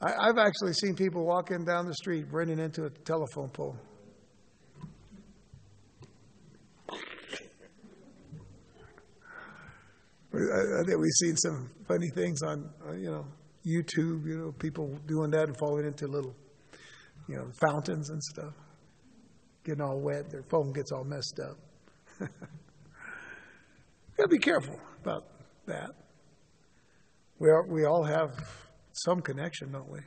I, 0.02 0.26
have 0.28 0.38
actually 0.38 0.74
seen 0.74 0.96
people 0.96 1.26
walking 1.26 1.64
down 1.64 1.88
the 1.88 1.94
street 1.94 2.26
running 2.30 2.60
into 2.60 2.86
a 2.86 2.89
telephone 2.89 3.48
pole. 3.50 3.78
I, 10.34 10.36
I 10.36 10.84
think 10.86 11.00
we've 11.00 11.12
seen 11.22 11.38
some 11.38 11.70
funny 11.88 12.10
things 12.10 12.41
on, 12.41 12.70
you 12.98 13.12
know, 13.12 13.26
YouTube, 13.66 14.26
you 14.26 14.38
know, 14.38 14.51
people 14.51 14.99
doing 15.07 15.32
that 15.32 15.47
and 15.47 15.57
falling 15.57 15.86
into 15.86 16.07
little, 16.07 16.36
you 17.28 17.36
know, 17.36 17.49
fountains 17.61 18.09
and 18.09 18.22
stuff, 18.22 18.53
getting 19.64 19.82
all 19.82 19.99
wet. 19.99 20.30
Their 20.30 20.43
phone 20.43 20.74
gets 20.74 20.91
all 20.91 21.03
messed 21.03 21.39
up. 21.39 21.57
Gotta 24.18 24.30
be 24.30 24.38
careful 24.38 24.80
about 25.01 25.26
that. 25.66 25.91
We, 27.39 27.49
are, 27.49 27.66
we 27.68 27.86
all 27.86 28.03
have 28.03 28.32
some 28.91 29.22
connection, 29.22 29.72
don't 29.72 29.89
we? 29.89 29.99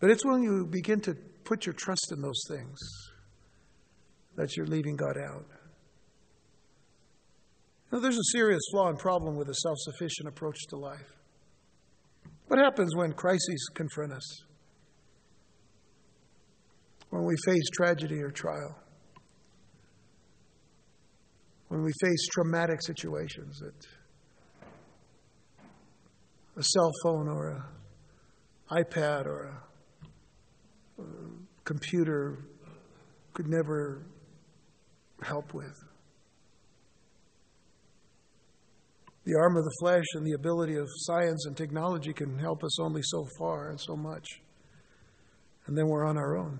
But 0.00 0.10
it's 0.10 0.24
when 0.24 0.42
you 0.42 0.66
begin 0.66 1.00
to 1.02 1.14
put 1.44 1.66
your 1.66 1.74
trust 1.74 2.12
in 2.12 2.20
those 2.20 2.42
things 2.48 2.78
that 4.36 4.56
you're 4.56 4.66
leaving 4.66 4.96
God 4.96 5.16
out. 5.18 5.46
Now, 7.92 8.00
there's 8.00 8.16
a 8.16 8.32
serious 8.32 8.62
flaw 8.72 8.88
and 8.88 8.98
problem 8.98 9.36
with 9.36 9.48
a 9.50 9.54
self 9.54 9.76
sufficient 9.78 10.26
approach 10.28 10.56
to 10.70 10.76
life. 10.76 11.21
What 12.52 12.60
happens 12.60 12.94
when 12.94 13.14
crises 13.14 13.66
confront 13.72 14.12
us? 14.12 14.42
When 17.08 17.24
we 17.24 17.34
face 17.46 17.62
tragedy 17.72 18.20
or 18.20 18.30
trial? 18.30 18.76
When 21.68 21.82
we 21.82 21.90
face 22.02 22.28
traumatic 22.34 22.82
situations 22.82 23.58
that 23.60 23.86
a 26.58 26.62
cell 26.62 26.92
phone 27.02 27.26
or 27.26 27.52
an 28.68 28.84
iPad 28.84 29.24
or 29.24 29.44
a, 30.98 31.02
a 31.02 31.06
computer 31.64 32.36
could 33.32 33.48
never 33.48 34.02
help 35.22 35.54
with. 35.54 35.91
The 39.24 39.34
arm 39.38 39.56
of 39.56 39.64
the 39.64 39.76
flesh 39.80 40.04
and 40.14 40.26
the 40.26 40.32
ability 40.32 40.76
of 40.76 40.88
science 40.88 41.46
and 41.46 41.56
technology 41.56 42.12
can 42.12 42.38
help 42.38 42.64
us 42.64 42.80
only 42.80 43.02
so 43.04 43.24
far 43.38 43.70
and 43.70 43.80
so 43.80 43.96
much. 43.96 44.26
And 45.66 45.78
then 45.78 45.86
we're 45.86 46.04
on 46.04 46.16
our 46.16 46.36
own. 46.36 46.58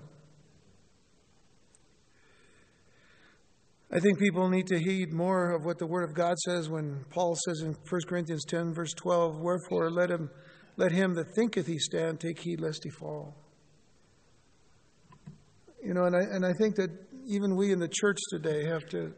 I 3.91 3.99
think 3.99 4.17
people 4.17 4.49
need 4.49 4.65
to 4.67 4.79
heed 4.79 5.13
more 5.13 5.51
of 5.51 5.65
what 5.65 5.77
the 5.77 5.85
Word 5.85 6.03
of 6.03 6.15
God 6.15 6.35
says 6.39 6.67
when 6.67 7.05
Paul 7.11 7.37
says 7.45 7.61
in 7.61 7.75
1 7.87 8.01
Corinthians 8.07 8.43
10, 8.45 8.73
verse 8.73 8.93
12, 8.93 9.39
Wherefore 9.39 9.91
let 9.91 10.09
him, 10.09 10.31
let 10.77 10.91
him 10.91 11.13
that 11.13 11.27
thinketh 11.35 11.67
he 11.67 11.77
stand 11.77 12.19
take 12.19 12.39
heed 12.39 12.59
lest 12.59 12.83
he 12.83 12.89
fall. 12.89 13.35
You 15.83 15.93
know, 15.93 16.05
and 16.05 16.15
I, 16.15 16.21
and 16.21 16.45
I 16.45 16.53
think 16.53 16.75
that 16.77 16.89
even 17.27 17.55
we 17.55 17.71
in 17.71 17.79
the 17.79 17.89
church 17.89 18.17
today 18.31 18.65
have 18.65 18.85
to 18.87 19.13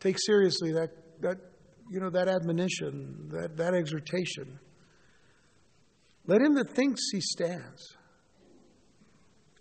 take 0.00 0.16
seriously 0.18 0.72
that, 0.72 0.90
that 1.20 1.38
you 1.92 2.00
know, 2.00 2.08
that 2.08 2.26
admonition, 2.26 3.28
that, 3.30 3.54
that 3.58 3.74
exhortation. 3.74 4.58
Let 6.26 6.40
him 6.40 6.54
that 6.54 6.70
thinks 6.74 7.02
he 7.12 7.20
stands 7.20 7.82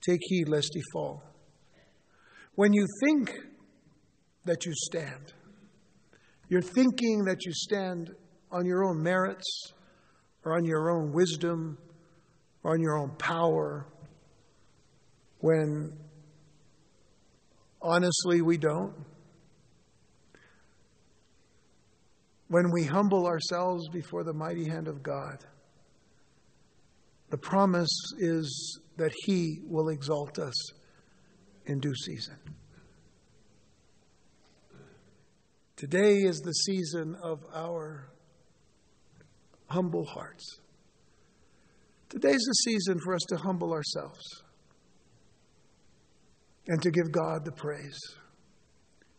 take 0.02 0.20
heed 0.24 0.48
lest 0.48 0.70
he 0.74 0.82
fall. 0.94 1.22
When 2.56 2.74
you 2.74 2.88
think 3.04 3.36
that 4.46 4.66
you 4.66 4.72
stand, 4.74 5.34
you're 6.48 6.62
thinking 6.62 7.26
that 7.26 7.46
you 7.46 7.52
stand 7.54 8.12
on 8.52 8.66
your 8.66 8.84
own 8.86 9.04
merits 9.04 9.74
or 10.44 10.56
on 10.56 10.64
your 10.64 10.90
own 10.90 11.12
wisdom 11.12 11.78
or 12.64 12.74
on 12.74 12.82
your 12.82 12.98
own 12.98 13.12
power 13.18 13.88
when 15.40 15.98
honestly 17.82 18.42
we 18.42 18.58
don't. 18.58 19.11
When 22.52 22.70
we 22.70 22.84
humble 22.84 23.28
ourselves 23.28 23.88
before 23.94 24.26
the 24.26 24.34
mighty 24.34 24.68
hand 24.68 24.90
of 24.90 25.02
God, 25.02 25.38
the 27.30 27.38
promise 27.38 27.98
is 28.20 28.78
that 28.98 29.14
He 29.24 29.60
will 29.64 29.88
exalt 29.88 30.38
us 30.38 30.54
in 31.66 31.80
due 31.80 31.96
season. 31.96 32.36
Today 35.78 36.16
is 36.18 36.42
the 36.42 36.52
season 36.52 37.16
of 37.24 37.40
our 37.56 38.10
humble 39.68 40.04
hearts. 40.04 40.60
Today's 42.10 42.34
the 42.34 42.54
season 42.66 43.00
for 43.00 43.16
us 43.16 43.24
to 43.30 43.38
humble 43.38 43.72
ourselves 43.72 44.44
and 46.68 46.82
to 46.82 46.92
give 46.92 47.14
God 47.14 47.46
the 47.46 47.54
praise, 47.54 47.98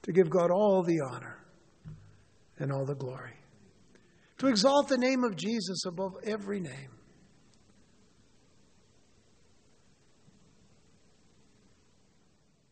to 0.03 0.13
give 0.13 0.29
God 0.29 0.51
all 0.51 0.83
the 0.83 1.01
honor 1.01 1.42
and 2.63 2.73
all 2.73 2.87
the 2.87 2.95
glory. 2.95 3.35
To 4.39 4.47
exalt 4.47 4.89
the 4.89 4.97
name 4.97 5.25
of 5.25 5.37
Jesus 5.37 5.85
above 5.87 6.13
every 6.25 6.61
name. 6.61 6.91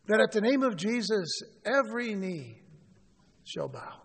That 0.07 0.19
at 0.19 0.31
the 0.31 0.41
name 0.41 0.63
of 0.63 0.75
Jesus, 0.75 1.41
every 1.65 2.15
knee 2.15 2.61
shall 3.45 3.67
bow. 3.67 4.01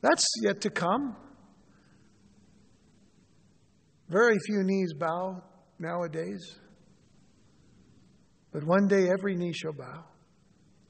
That's 0.00 0.24
yet 0.42 0.60
to 0.62 0.70
come. 0.70 1.16
Very 4.08 4.36
few 4.46 4.62
knees 4.62 4.92
bow 4.94 5.42
nowadays. 5.78 6.58
But 8.52 8.64
one 8.64 8.86
day 8.88 9.08
every 9.10 9.34
knee 9.34 9.52
shall 9.52 9.72
bow 9.72 10.04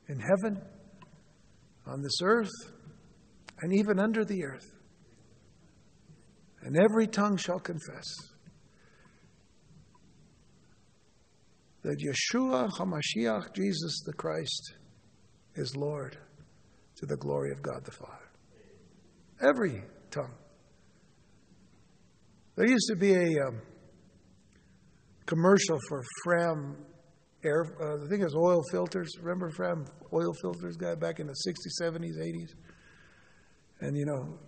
in 0.09 0.21
heaven, 0.21 0.63
on 1.87 2.03
this 2.03 2.21
earth, 2.23 2.76
and 3.61 3.73
even 3.73 3.99
under 3.99 4.25
the 4.25 4.45
earth. 4.45 4.71
And 6.63 6.77
every 6.77 7.07
tongue 7.07 7.37
shall 7.37 7.61
confess 7.61 8.05
that 11.83 11.99
Yeshua 11.99 12.69
HaMashiach, 12.71 13.55
Jesus 13.55 14.03
the 14.05 14.13
Christ, 14.13 14.75
is 15.55 15.77
Lord 15.77 16.19
to 16.97 17.07
the 17.07 17.17
glory 17.17 17.53
of 17.53 17.63
God 17.63 17.85
the 17.85 17.93
Father. 17.93 18.31
Every 19.41 19.83
tongue. 20.11 20.35
There 22.57 22.69
used 22.69 22.89
to 22.89 22.97
be 22.97 23.13
a 23.13 23.47
um, 23.47 23.61
commercial 25.27 25.79
for 25.89 26.03
Fram 26.25 26.77
air, 27.45 27.65
uh, 27.81 28.05
I 28.05 28.09
think 28.09 28.23
it 28.23 28.25
was 28.25 28.35
oil 28.35 28.63
filters. 28.73 29.11
Remember 29.21 29.51
Fram 29.51 29.85
oil 30.13 30.33
filters 30.43 30.77
guy 30.77 30.95
back 30.95 31.21
in 31.21 31.27
the 31.27 31.35
60s, 31.47 31.83
70s, 31.83 32.19
80s? 32.19 32.55
And, 33.81 33.97
you 33.97 34.07
know, 34.07 34.39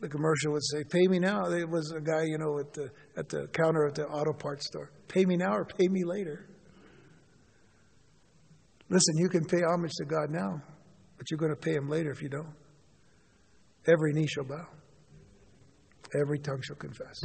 the 0.00 0.08
commercial 0.08 0.52
would 0.52 0.64
say, 0.64 0.84
"Pay 0.84 1.06
me 1.08 1.18
now." 1.18 1.46
It 1.50 1.68
was 1.68 1.90
a 1.92 2.00
guy, 2.00 2.24
you 2.24 2.36
know, 2.36 2.58
at 2.58 2.72
the 2.74 2.90
at 3.16 3.28
the 3.28 3.46
counter 3.48 3.86
at 3.86 3.94
the 3.94 4.06
auto 4.06 4.32
parts 4.32 4.66
store. 4.66 4.90
Pay 5.08 5.24
me 5.24 5.36
now 5.36 5.54
or 5.56 5.64
pay 5.64 5.88
me 5.88 6.04
later. 6.04 6.46
Listen, 8.90 9.16
you 9.16 9.28
can 9.28 9.44
pay 9.46 9.62
homage 9.62 9.92
to 9.96 10.04
God 10.04 10.30
now, 10.30 10.60
but 11.16 11.30
you're 11.30 11.38
going 11.38 11.54
to 11.54 11.60
pay 11.60 11.72
Him 11.72 11.88
later 11.88 12.10
if 12.10 12.20
you 12.20 12.28
don't. 12.28 12.54
Every 13.86 14.12
knee 14.12 14.26
shall 14.26 14.44
bow. 14.44 14.66
Every 16.20 16.38
tongue 16.38 16.60
shall 16.62 16.76
confess 16.76 17.18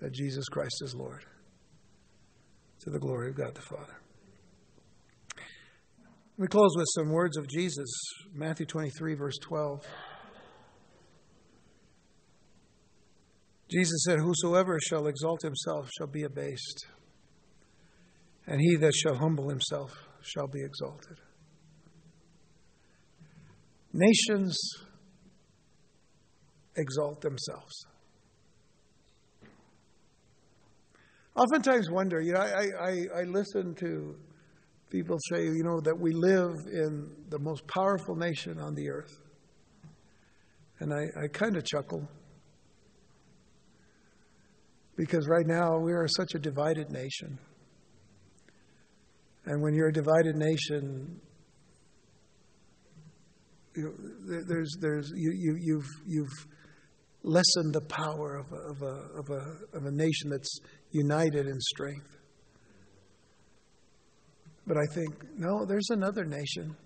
that 0.00 0.12
Jesus 0.12 0.46
Christ 0.48 0.82
is 0.82 0.94
Lord, 0.94 1.24
to 2.80 2.90
the 2.90 2.98
glory 2.98 3.30
of 3.30 3.36
God 3.36 3.54
the 3.54 3.62
Father. 3.62 3.96
We 6.38 6.48
close 6.48 6.76
with 6.76 6.86
some 6.94 7.08
words 7.12 7.38
of 7.38 7.48
Jesus, 7.48 7.88
Matthew 8.34 8.66
23, 8.66 9.14
verse 9.14 9.38
12. 9.40 9.86
Jesus 13.70 14.04
said, 14.06 14.18
Whosoever 14.18 14.78
shall 14.86 15.06
exalt 15.06 15.40
himself 15.40 15.88
shall 15.96 16.06
be 16.06 16.24
abased, 16.24 16.88
and 18.46 18.60
he 18.60 18.76
that 18.76 18.92
shall 18.94 19.14
humble 19.14 19.48
himself 19.48 19.94
shall 20.20 20.46
be 20.46 20.62
exalted. 20.62 21.16
Nations 23.94 24.58
exalt 26.76 27.22
themselves. 27.22 27.86
Oftentimes 31.34 31.90
wonder, 31.90 32.20
you 32.20 32.34
know, 32.34 32.40
I, 32.40 32.66
I, 32.78 33.20
I 33.20 33.22
listen 33.22 33.74
to 33.76 34.16
people 34.90 35.18
say, 35.30 35.44
you 35.44 35.62
know, 35.64 35.80
that 35.80 35.98
we 35.98 36.12
live 36.12 36.54
in 36.72 37.10
the 37.28 37.38
most 37.38 37.66
powerful 37.66 38.14
nation 38.14 38.58
on 38.58 38.74
the 38.74 38.88
earth. 38.88 39.20
And 40.78 40.92
I, 40.92 41.24
I 41.24 41.28
kind 41.28 41.56
of 41.56 41.64
chuckle 41.64 42.08
because 44.96 45.26
right 45.28 45.46
now 45.46 45.78
we 45.78 45.92
are 45.92 46.06
such 46.08 46.34
a 46.34 46.38
divided 46.38 46.90
nation. 46.90 47.38
And 49.44 49.62
when 49.62 49.74
you're 49.74 49.88
a 49.88 49.92
divided 49.92 50.36
nation, 50.36 51.20
you 53.76 53.94
there's, 54.48 54.76
there's, 54.80 55.12
you, 55.14 55.32
you, 55.32 55.56
you've, 55.60 55.90
you've 56.06 56.46
lessened 57.22 57.74
the 57.74 57.82
power 57.82 58.36
of 58.36 58.52
a, 58.52 58.56
of, 58.56 58.82
a, 58.82 59.18
of, 59.18 59.30
a, 59.30 59.76
of 59.76 59.84
a 59.84 59.90
nation 59.90 60.30
that's 60.30 60.60
united 60.90 61.46
in 61.46 61.60
strength. 61.60 62.15
But 64.66 64.76
I 64.76 64.86
think, 64.94 65.14
no, 65.36 65.64
there's 65.64 65.90
another 65.90 66.24
nation 66.24 66.76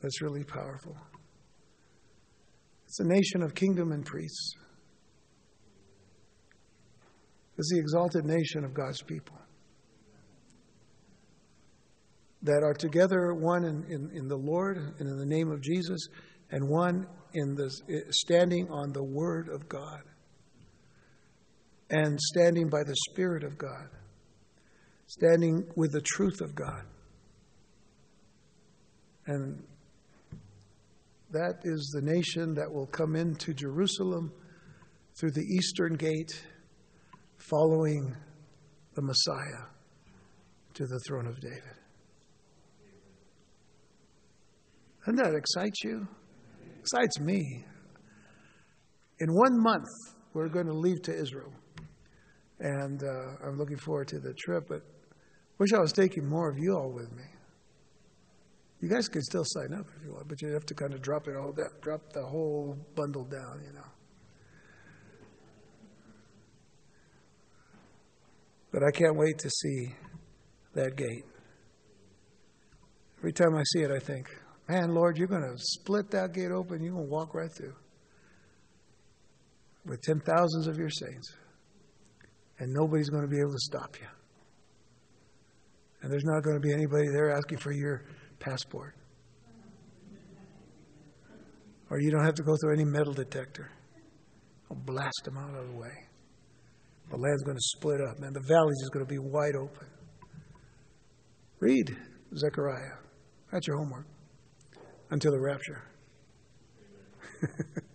that's 0.00 0.20
really 0.20 0.44
powerful. 0.44 0.96
It's 2.86 3.00
a 3.00 3.06
nation 3.06 3.42
of 3.42 3.54
kingdom 3.54 3.92
and 3.92 4.04
priests 4.04 4.54
It's 7.58 7.70
the 7.72 7.78
exalted 7.78 8.24
nation 8.24 8.64
of 8.64 8.74
God's 8.74 9.02
people 9.02 9.36
that 12.42 12.62
are 12.62 12.74
together, 12.74 13.34
one 13.34 13.64
in, 13.64 13.84
in, 13.88 14.10
in, 14.14 14.28
the 14.28 14.36
Lord 14.36 14.76
and 14.76 15.08
in 15.08 15.16
the 15.16 15.26
name 15.26 15.50
of 15.50 15.62
Jesus, 15.62 15.98
and 16.50 16.68
one 16.68 17.06
in 17.32 17.54
the 17.54 17.70
standing 18.10 18.68
on 18.70 18.92
the 18.92 19.02
Word 19.02 19.48
of 19.48 19.68
God 19.68 20.02
and 21.90 22.20
standing 22.20 22.68
by 22.68 22.82
the 22.84 22.94
Spirit 23.10 23.42
of 23.42 23.56
God, 23.56 23.88
standing 25.06 25.64
with 25.76 25.92
the 25.92 26.00
truth 26.00 26.40
of 26.40 26.54
God. 26.54 26.82
And 29.26 29.62
that 31.30 31.60
is 31.64 31.90
the 31.94 32.02
nation 32.02 32.54
that 32.54 32.70
will 32.72 32.86
come 32.86 33.16
into 33.16 33.52
Jerusalem 33.52 34.32
through 35.18 35.32
the 35.32 35.42
eastern 35.42 35.94
gate 35.94 36.44
following 37.38 38.14
the 38.94 39.02
Messiah 39.02 39.66
to 40.74 40.86
the 40.86 41.00
throne 41.06 41.26
of 41.26 41.40
David. 41.40 41.62
Doesn't 45.04 45.16
that 45.16 45.34
excite 45.34 45.74
you? 45.84 46.06
Excites 46.80 47.20
me. 47.20 47.64
In 49.20 49.28
one 49.32 49.62
month, 49.62 49.88
we're 50.34 50.48
going 50.48 50.66
to 50.66 50.74
leave 50.74 51.00
to 51.02 51.12
Israel. 51.16 51.52
And 52.60 53.02
uh, 53.02 53.46
I'm 53.46 53.56
looking 53.56 53.76
forward 53.76 54.08
to 54.08 54.18
the 54.18 54.34
trip, 54.34 54.64
but 54.68 54.82
wish 55.58 55.72
I 55.72 55.80
was 55.80 55.92
taking 55.92 56.28
more 56.28 56.50
of 56.50 56.58
you 56.58 56.74
all 56.76 56.90
with 56.90 57.10
me. 57.12 57.24
You 58.80 58.88
guys 58.88 59.08
could 59.08 59.22
still 59.22 59.44
sign 59.44 59.72
up 59.72 59.86
if 59.96 60.04
you 60.04 60.12
want, 60.12 60.28
but 60.28 60.42
you'd 60.42 60.52
have 60.52 60.66
to 60.66 60.74
kind 60.74 60.92
of 60.92 61.00
drop 61.00 61.28
it 61.28 61.36
all 61.36 61.52
down, 61.52 61.70
drop 61.80 62.12
the 62.12 62.24
whole 62.24 62.76
bundle 62.94 63.24
down, 63.24 63.62
you 63.66 63.72
know. 63.72 63.80
But 68.70 68.82
I 68.82 68.90
can't 68.90 69.16
wait 69.16 69.38
to 69.38 69.48
see 69.48 69.94
that 70.74 70.96
gate. 70.96 71.24
Every 73.18 73.32
time 73.32 73.56
I 73.56 73.62
see 73.72 73.80
it, 73.80 73.90
I 73.90 73.98
think, 73.98 74.28
man, 74.68 74.94
Lord, 74.94 75.16
you're 75.16 75.26
going 75.26 75.42
to 75.42 75.56
split 75.56 76.10
that 76.10 76.34
gate 76.34 76.52
open. 76.52 76.82
You're 76.82 76.92
going 76.92 77.06
to 77.06 77.10
walk 77.10 77.34
right 77.34 77.50
through 77.50 77.74
with 79.86 80.02
ten 80.02 80.20
thousands 80.20 80.66
of 80.66 80.76
your 80.76 80.90
saints. 80.90 81.34
And 82.58 82.72
nobody's 82.72 83.08
going 83.08 83.22
to 83.22 83.28
be 83.28 83.38
able 83.38 83.52
to 83.52 83.58
stop 83.58 83.96
you. 83.98 84.06
And 86.06 86.12
there's 86.12 86.24
not 86.24 86.44
going 86.44 86.54
to 86.54 86.60
be 86.60 86.72
anybody 86.72 87.08
there 87.08 87.36
asking 87.36 87.58
for 87.58 87.72
your 87.72 88.04
passport. 88.38 88.94
Or 91.90 91.98
you 92.00 92.12
don't 92.12 92.24
have 92.24 92.36
to 92.36 92.44
go 92.44 92.54
through 92.54 92.74
any 92.74 92.84
metal 92.84 93.12
detector. 93.12 93.72
I'll 94.70 94.76
blast 94.76 95.22
them 95.24 95.36
out 95.36 95.58
of 95.58 95.66
the 95.66 95.76
way. 95.76 95.90
The 97.10 97.16
land's 97.16 97.42
going 97.42 97.56
to 97.56 97.62
split 97.76 98.00
up, 98.00 98.20
man. 98.20 98.32
The 98.32 98.44
valleys 98.46 98.78
is 98.84 98.90
going 98.90 99.04
to 99.04 99.10
be 99.10 99.18
wide 99.18 99.56
open. 99.56 99.88
Read 101.58 101.96
Zechariah. 102.36 102.98
That's 103.50 103.66
your 103.66 103.78
homework 103.78 104.06
until 105.10 105.32
the 105.32 105.40
rapture. 105.40 105.82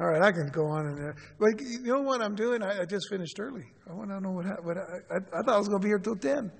All 0.00 0.06
right, 0.06 0.22
I 0.22 0.32
can 0.32 0.48
go 0.48 0.64
on 0.64 0.86
and 0.86 1.10
uh, 1.10 1.12
but 1.38 1.60
you 1.60 1.80
know 1.82 2.00
what 2.00 2.22
I'm 2.22 2.34
doing? 2.34 2.62
I, 2.62 2.80
I 2.80 2.84
just 2.86 3.10
finished 3.10 3.38
early. 3.38 3.66
I 3.88 3.92
want 3.92 4.08
to 4.08 4.18
know 4.18 4.30
what 4.30 4.46
happened. 4.46 4.78
I, 4.78 5.14
I, 5.14 5.18
I 5.18 5.42
thought 5.42 5.54
I 5.54 5.58
was 5.58 5.68
going 5.68 5.82
to 5.82 5.84
be 5.84 5.90
here 5.90 5.98
till 5.98 6.16
ten. 6.16 6.50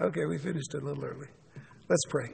Okay, 0.00 0.24
we 0.24 0.38
finished 0.38 0.72
a 0.72 0.78
little 0.78 1.04
early. 1.04 1.26
Let's 1.90 2.06
pray. 2.08 2.32